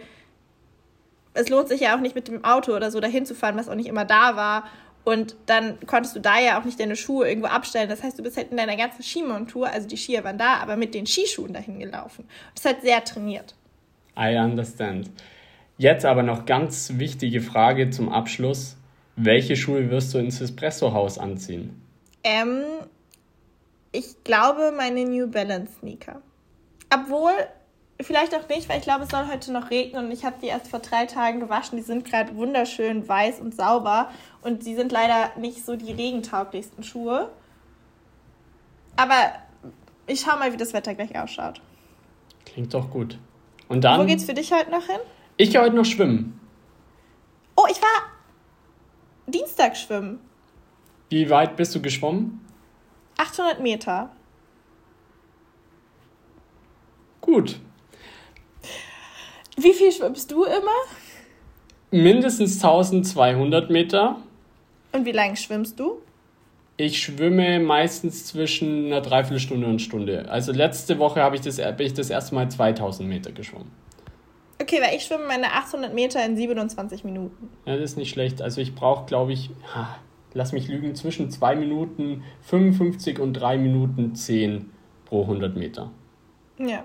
es 1.35 1.49
lohnt 1.49 1.69
sich 1.69 1.81
ja 1.81 1.97
auch 1.97 2.01
nicht 2.01 2.15
mit 2.15 2.29
dem 2.29 2.45
Auto 2.45 2.75
oder 2.75 2.91
so 2.91 3.01
dahin 3.01 3.27
zu 3.27 3.35
fahren, 3.35 3.57
was 3.57 3.69
auch 3.69 3.75
nicht 3.75 3.89
immer 3.89 4.05
da 4.05 4.37
war. 4.37 4.69
Und 5.05 5.37
dann 5.47 5.79
konntest 5.87 6.17
du 6.17 6.21
da 6.21 6.39
ja 6.39 6.59
auch 6.59 6.65
nicht 6.65 6.81
deine 6.81 6.97
Schuhe 6.97 7.29
irgendwo 7.29 7.49
abstellen. 7.49 7.89
Das 7.89 8.03
heißt, 8.03 8.19
du 8.19 8.23
bist 8.23 8.37
halt 8.37 8.51
in 8.51 8.57
deiner 8.57 8.77
ganzen 8.77 9.03
Skimontur, 9.03 9.69
also 9.69 9.87
die 9.87 9.97
Skier 9.97 10.25
waren 10.25 10.39
da, 10.39 10.55
aber 10.57 10.77
mit 10.77 10.95
den 10.95 11.07
Skischuhen 11.07 11.53
dahin 11.53 11.79
gelaufen. 11.79 12.29
Das 12.55 12.65
halt 12.65 12.83
sehr 12.83 13.05
trainiert. 13.05 13.55
I 14.19 14.37
understand. 14.37 15.11
Jetzt 15.79 16.05
aber 16.07 16.23
noch 16.23 16.47
ganz 16.47 16.93
wichtige 16.95 17.41
Frage 17.41 17.91
zum 17.91 18.09
Abschluss. 18.09 18.77
Welche 19.17 19.57
Schuhe 19.57 19.91
wirst 19.91 20.13
du 20.15 20.19
ins 20.19 20.41
Espresso-Haus 20.41 21.19
anziehen? 21.19 21.83
Ähm, 22.25 22.63
ich 23.93 24.25
glaube 24.25 24.73
meine 24.77 25.05
New 25.05 25.29
Balance 25.29 25.73
Sneaker. 25.81 26.23
Obwohl, 26.93 27.33
vielleicht 28.01 28.35
auch 28.35 28.49
nicht, 28.49 28.69
weil 28.69 28.79
ich 28.79 28.85
glaube, 28.85 29.05
es 29.05 29.11
soll 29.11 29.29
heute 29.31 29.53
noch 29.53 29.71
regnen 29.71 30.07
und 30.07 30.13
ich 30.13 30.25
habe 30.25 30.37
die 30.41 30.47
erst 30.47 30.69
vor 30.69 30.81
drei 30.81 31.07
Tagen 31.07 31.41
gewaschen. 31.41 31.77
Die 31.77 31.85
sind 31.85 32.05
gerade 32.05 32.35
wunderschön 32.37 33.07
weiß 33.07 33.41
und 33.41 33.55
sauber 33.55 34.11
und 34.43 34.65
sie 34.65 34.75
sind 34.77 34.93
leider 34.93 35.31
nicht 35.39 35.65
so 35.65 35.77
die 35.77 35.93
regentauglichsten 35.93 36.85
Schuhe. 36.85 37.31
Aber 38.97 39.33
ich 40.07 40.21
schau 40.21 40.39
mal, 40.39 40.53
wie 40.53 40.57
das 40.57 40.73
Wetter 40.73 40.95
gleich 40.95 41.19
ausschaut. 41.19 41.61
Klingt 42.47 42.73
doch 42.73 42.91
gut. 42.91 43.19
Und 43.69 43.85
dann? 43.85 44.01
Wo 44.01 44.07
geht's 44.07 44.25
für 44.25 44.35
dich 44.35 44.53
heute 44.53 44.71
noch 44.71 44.87
hin? 44.87 45.01
Ich 45.39 45.51
gehe 45.51 45.61
heute 45.61 45.77
noch 45.77 45.85
schwimmen. 45.85 46.41
Oh, 47.57 47.67
ich 47.71 47.81
war. 47.83 48.11
Dienstag 49.27 49.77
schwimmen. 49.77 50.19
Wie 51.11 51.29
weit 51.29 51.57
bist 51.57 51.75
du 51.75 51.83
geschwommen? 51.83 52.41
800 53.19 53.61
Meter. 53.61 54.11
Gut. 57.21 57.59
Wie 59.57 59.73
viel 59.73 59.93
schwimmst 59.93 60.31
du 60.31 60.45
immer? 60.45 60.71
Mindestens 61.91 62.63
1200 62.63 63.71
Meter. 63.71 64.17
Und 64.93 65.05
wie 65.05 65.13
lange 65.13 65.37
schwimmst 65.37 65.79
du? 65.79 65.99
Ich 66.79 67.03
schwimme 67.03 67.59
meistens 67.61 68.27
zwischen 68.27 68.87
einer 68.87 69.01
Dreiviertelstunde 69.01 69.67
und 69.67 69.81
Stunde. 69.81 70.31
Also 70.31 70.53
letzte 70.53 70.99
Woche 70.99 71.23
habe 71.23 71.37
ich 71.37 71.43
das, 71.43 71.57
bin 71.57 71.87
ich 71.87 71.95
das 71.95 72.11
erste 72.11 72.35
Mal 72.35 72.51
2000 72.51 73.09
Meter 73.09 73.33
geschwommen. 73.33 73.71
Okay, 74.67 74.83
weil 74.83 74.97
ich 74.97 75.05
schwimme 75.05 75.29
meine 75.29 75.53
800 75.53 75.95
Meter 75.95 76.25
in 76.27 76.37
27 76.37 77.05
Minuten. 77.05 77.51
Ja, 77.67 77.75
das 77.77 77.93
ist 77.93 77.97
nicht 77.97 78.11
schlecht. 78.11 78.43
Also 78.43 78.61
ich 78.61 78.75
brauche, 78.75 79.07
glaube 79.07 79.33
ich, 79.33 79.51
lass 80.35 80.51
mich 80.51 80.67
lügen, 80.67 80.97
zwischen 80.97 81.31
2 81.31 81.55
Minuten 81.55 82.25
55 82.43 83.21
und 83.21 83.35
3 83.35 83.59
Minuten 83.59 84.17
10 84.17 84.69
pro 85.05 85.23
100 85.23 85.57
Meter. 85.57 85.93
Ja. 86.59 86.83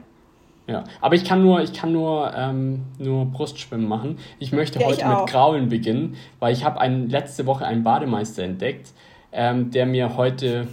Ja, 0.68 0.84
aber 1.02 1.16
ich 1.16 1.26
kann 1.26 1.42
nur, 1.42 1.62
ich 1.62 1.74
kann 1.74 1.92
nur, 1.92 2.32
ähm, 2.36 2.84
nur 3.00 3.26
Brustschwimmen 3.26 3.88
machen. 3.88 4.20
Ich 4.38 4.52
möchte 4.52 4.80
ja, 4.80 4.86
heute 4.86 5.02
ich 5.02 5.08
mit 5.08 5.28
Graulen 5.28 5.70
beginnen, 5.70 6.18
weil 6.40 6.54
ich 6.54 6.64
habe 6.64 6.86
letzte 6.88 7.48
Woche 7.48 7.66
einen 7.66 7.84
Bademeister 7.84 8.44
entdeckt, 8.44 8.94
ähm, 9.32 9.72
der 9.72 9.88
mir 9.88 10.18
heute 10.18 10.68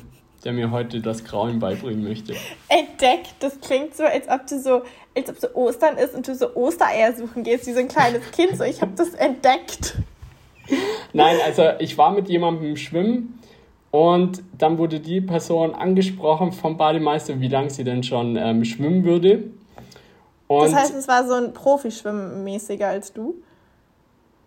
der 0.45 0.53
mir 0.53 0.71
heute 0.71 1.01
das 1.01 1.25
Graulen 1.25 1.59
beibringen 1.59 2.03
möchte. 2.05 2.35
Entdeckt, 2.69 3.35
das 3.41 3.61
klingt 3.61 3.97
so, 3.97 4.05
als 4.05 4.29
ob 4.29 4.47
du 4.47 4.61
so, 4.61 4.83
als 5.17 5.29
ob 5.29 5.39
so 5.39 5.49
Ostern 5.55 5.97
ist 5.97 6.15
und 6.15 6.29
du 6.29 6.35
so 6.35 6.55
Ostereier 6.55 7.13
suchen 7.15 7.43
gehst, 7.43 7.67
wie 7.67 7.73
so 7.73 7.81
ein 7.81 7.89
kleines 7.89 8.31
Kind. 8.31 8.57
So, 8.57 8.65
ich 8.65 8.81
habe 8.81 8.93
das 8.97 9.15
entdeckt. 9.15 9.97
Nein, 11.13 11.37
also 11.45 11.65
ich 11.79 11.97
war 11.99 12.13
mit 12.13 12.29
jemandem 12.29 12.77
schwimmen 12.77 13.41
und 13.91 14.43
dann 14.57 14.79
wurde 14.79 15.01
die 15.01 15.21
Person 15.21 15.75
angesprochen 15.75 16.53
vom 16.53 16.77
Bademeister, 16.77 17.41
wie 17.41 17.49
lange 17.49 17.71
sie 17.71 17.85
denn 17.85 18.03
schon 18.03 18.37
ähm, 18.37 18.65
schwimmen 18.65 19.05
würde. 19.05 19.45
Und 20.47 20.65
das 20.65 20.75
heißt, 20.75 20.95
es 20.95 21.09
war 21.09 21.27
so 21.27 21.35
ein 21.35 21.53
Profischwimmmäßiger 21.53 22.89
als 22.89 23.13
du? 23.13 23.35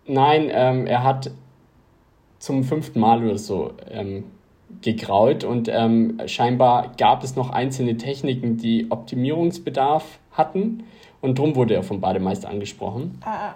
Nein, 0.06 0.48
ähm, 0.50 0.86
er 0.86 1.04
hat 1.04 1.30
zum 2.38 2.64
fünften 2.64 2.98
Mal 2.98 3.24
oder 3.24 3.38
so 3.38 3.72
ähm, 3.88 4.24
gegraut 4.80 5.44
und 5.44 5.68
ähm, 5.68 6.18
scheinbar 6.26 6.92
gab 6.96 7.22
es 7.22 7.36
noch 7.36 7.50
einzelne 7.50 7.96
Techniken, 7.96 8.56
die 8.56 8.86
Optimierungsbedarf 8.90 10.18
hatten 10.32 10.84
und 11.20 11.38
darum 11.38 11.54
wurde 11.54 11.74
er 11.74 11.82
vom 11.82 12.00
Bademeister 12.00 12.48
angesprochen. 12.48 13.18
Ah, 13.24 13.50
ah. 13.50 13.54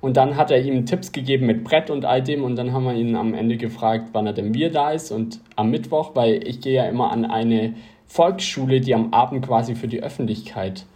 Und 0.00 0.16
dann 0.16 0.36
hat 0.36 0.50
er 0.50 0.62
ihm 0.62 0.86
Tipps 0.86 1.12
gegeben 1.12 1.46
mit 1.46 1.62
Brett 1.62 1.90
und 1.90 2.04
all 2.04 2.22
dem 2.22 2.44
und 2.44 2.56
dann 2.56 2.72
haben 2.72 2.84
wir 2.84 2.94
ihn 2.94 3.14
am 3.14 3.34
Ende 3.34 3.56
gefragt, 3.56 4.08
wann 4.12 4.26
er 4.26 4.32
denn 4.32 4.54
wieder 4.54 4.70
da 4.70 4.90
ist 4.90 5.12
und 5.12 5.40
am 5.54 5.70
Mittwoch, 5.70 6.12
weil 6.14 6.46
ich 6.46 6.60
gehe 6.60 6.74
ja 6.74 6.84
immer 6.86 7.12
an 7.12 7.24
eine 7.24 7.74
Volksschule, 8.06 8.80
die 8.80 8.94
am 8.94 9.12
Abend 9.12 9.46
quasi 9.46 9.74
für 9.74 9.88
die 9.88 10.02
Öffentlichkeit 10.02 10.86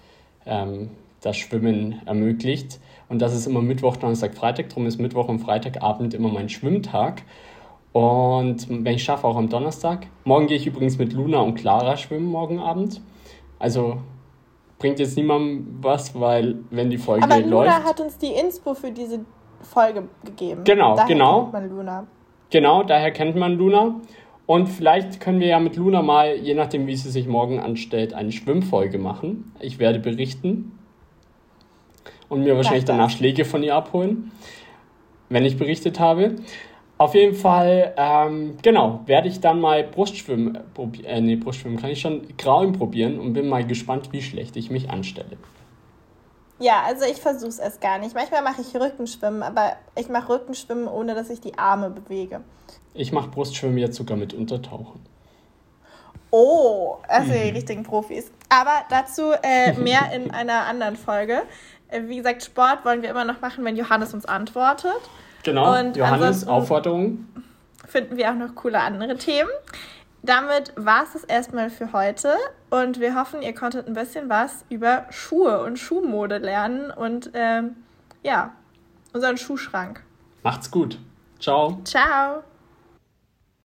ähm, 0.47 0.91
das 1.21 1.37
Schwimmen 1.37 2.01
ermöglicht. 2.07 2.81
Und 3.09 3.21
das 3.21 3.35
ist 3.35 3.47
immer 3.47 3.61
Mittwoch, 3.61 3.97
Donnerstag, 3.97 4.35
Freitag. 4.35 4.69
Darum 4.69 4.87
ist 4.87 4.99
Mittwoch 4.99 5.29
und 5.29 5.41
Freitagabend 5.41 6.15
immer 6.15 6.29
mein 6.29 6.49
Schwimmtag. 6.49 7.23
Und 7.93 8.69
wenn 8.69 8.95
ich 8.95 9.03
schaffe, 9.03 9.27
auch 9.27 9.37
am 9.37 9.49
Donnerstag. 9.49 10.07
Morgen 10.25 10.47
gehe 10.47 10.57
ich 10.57 10.67
übrigens 10.67 10.99
mit 10.99 11.13
Luna 11.13 11.41
und 11.41 11.55
Clara 11.55 11.97
schwimmen, 11.97 12.27
morgen 12.27 12.61
Abend. 12.61 13.01
Also 13.59 13.99
bringt 14.79 14.99
jetzt 14.99 15.17
niemandem 15.17 15.79
was, 15.83 16.19
weil 16.19 16.59
wenn 16.71 16.91
die 16.91 16.99
Folge 16.99 17.25
Aber 17.25 17.41
Luna 17.41 17.65
läuft. 17.65 17.85
hat 17.85 18.01
uns 18.01 18.19
die 18.19 18.33
Inspo 18.33 18.75
für 18.75 18.93
diese 18.93 19.21
Folge 19.63 20.09
gegeben. 20.25 20.63
Genau, 20.65 20.95
daher 20.95 21.09
genau. 21.09 21.41
Kennt 21.43 21.53
man 21.53 21.69
Luna. 21.69 22.07
Genau, 22.51 22.83
daher 22.83 23.11
kennt 23.11 23.37
man 23.37 23.55
Luna. 23.55 24.01
Und 24.47 24.67
vielleicht 24.67 25.21
können 25.21 25.39
wir 25.39 25.47
ja 25.47 25.61
mit 25.61 25.77
Luna 25.77 26.03
mal, 26.03 26.35
je 26.35 26.55
nachdem, 26.55 26.87
wie 26.89 26.97
sie 26.97 27.11
sich 27.11 27.29
morgen 27.29 27.61
anstellt, 27.61 28.15
eine 28.15 28.33
Schwimmfolge 28.33 28.99
machen. 28.99 29.55
Ich 29.61 29.79
werde 29.79 30.01
berichten 30.01 30.77
und 32.29 32.43
mir 32.43 32.57
wahrscheinlich 32.57 32.85
danach 32.85 33.11
Schläge 33.11 33.45
von 33.45 33.63
ihr 33.63 33.77
abholen, 33.77 34.33
wenn 35.29 35.45
ich 35.45 35.57
berichtet 35.57 36.01
habe. 36.01 36.37
Auf 37.01 37.15
jeden 37.15 37.35
Fall, 37.35 37.95
ähm, 37.97 38.59
genau, 38.61 39.01
werde 39.07 39.27
ich 39.27 39.41
dann 39.41 39.59
mal 39.59 39.83
Brustschwimmen, 39.85 40.59
probieren, 40.75 41.07
äh, 41.07 41.21
nee, 41.23 41.37
Brustschwimmen 41.37 41.81
kann 41.81 41.89
ich 41.89 42.03
schon, 42.03 42.37
Grauen 42.37 42.73
probieren 42.73 43.19
und 43.19 43.33
bin 43.33 43.49
mal 43.49 43.67
gespannt, 43.67 44.13
wie 44.13 44.21
schlecht 44.21 44.55
ich 44.57 44.71
mich 44.71 44.91
anstelle. 44.91 45.39
Ja, 46.59 46.83
also 46.85 47.07
ich 47.07 47.17
versuche 47.17 47.49
es 47.49 47.59
erst 47.59 47.81
gar 47.81 47.97
nicht. 47.97 48.15
Manchmal 48.15 48.43
mache 48.43 48.61
ich 48.61 48.79
Rückenschwimmen, 48.79 49.43
aber 49.43 49.77
ich 49.97 50.11
mache 50.11 50.29
Rückenschwimmen, 50.29 50.89
ohne 50.89 51.15
dass 51.15 51.31
ich 51.31 51.41
die 51.41 51.57
Arme 51.57 51.89
bewege. 51.89 52.43
Ich 52.93 53.13
mache 53.13 53.31
Brustschwimmen 53.31 53.79
jetzt 53.79 53.97
sogar 53.97 54.19
mit 54.19 54.35
Untertauchen. 54.35 55.01
Oh, 56.31 56.99
also 57.09 57.33
die 57.33 57.49
richtigen 57.49 57.83
Profis. 57.83 58.31
Aber 58.51 58.85
dazu 58.91 59.33
äh, 59.43 59.73
mehr 59.73 60.13
in 60.15 60.31
einer 60.33 60.67
anderen 60.67 60.97
Folge. 60.97 61.45
Äh, 61.89 62.03
wie 62.09 62.19
gesagt, 62.19 62.45
Sport 62.45 62.85
wollen 62.85 63.01
wir 63.01 63.09
immer 63.09 63.25
noch 63.25 63.41
machen, 63.41 63.65
wenn 63.65 63.77
Johannes 63.79 64.13
uns 64.13 64.27
antwortet. 64.27 65.01
Genau, 65.43 65.79
und 65.79 65.97
Johannes, 65.97 66.47
Aufforderung. 66.47 67.27
Finden 67.87 68.17
wir 68.17 68.31
auch 68.31 68.35
noch 68.35 68.55
coole 68.55 68.81
andere 68.81 69.17
Themen. 69.17 69.51
Damit 70.23 70.73
war 70.77 71.05
es 71.05 71.15
das 71.15 71.25
erstmal 71.25 71.71
für 71.71 71.93
heute 71.93 72.35
und 72.69 73.01
wir 73.01 73.15
hoffen, 73.15 73.41
ihr 73.41 73.55
konntet 73.55 73.87
ein 73.87 73.95
bisschen 73.95 74.29
was 74.29 74.65
über 74.69 75.07
Schuhe 75.11 75.63
und 75.63 75.79
Schuhmode 75.79 76.39
lernen 76.39 76.91
und 76.91 77.31
ähm, 77.33 77.77
ja, 78.23 78.53
unseren 79.15 79.39
Schuhschrank. 79.39 80.03
Macht's 80.43 80.71
gut. 80.71 80.99
Ciao. 81.39 81.81
Ciao. 81.85 82.43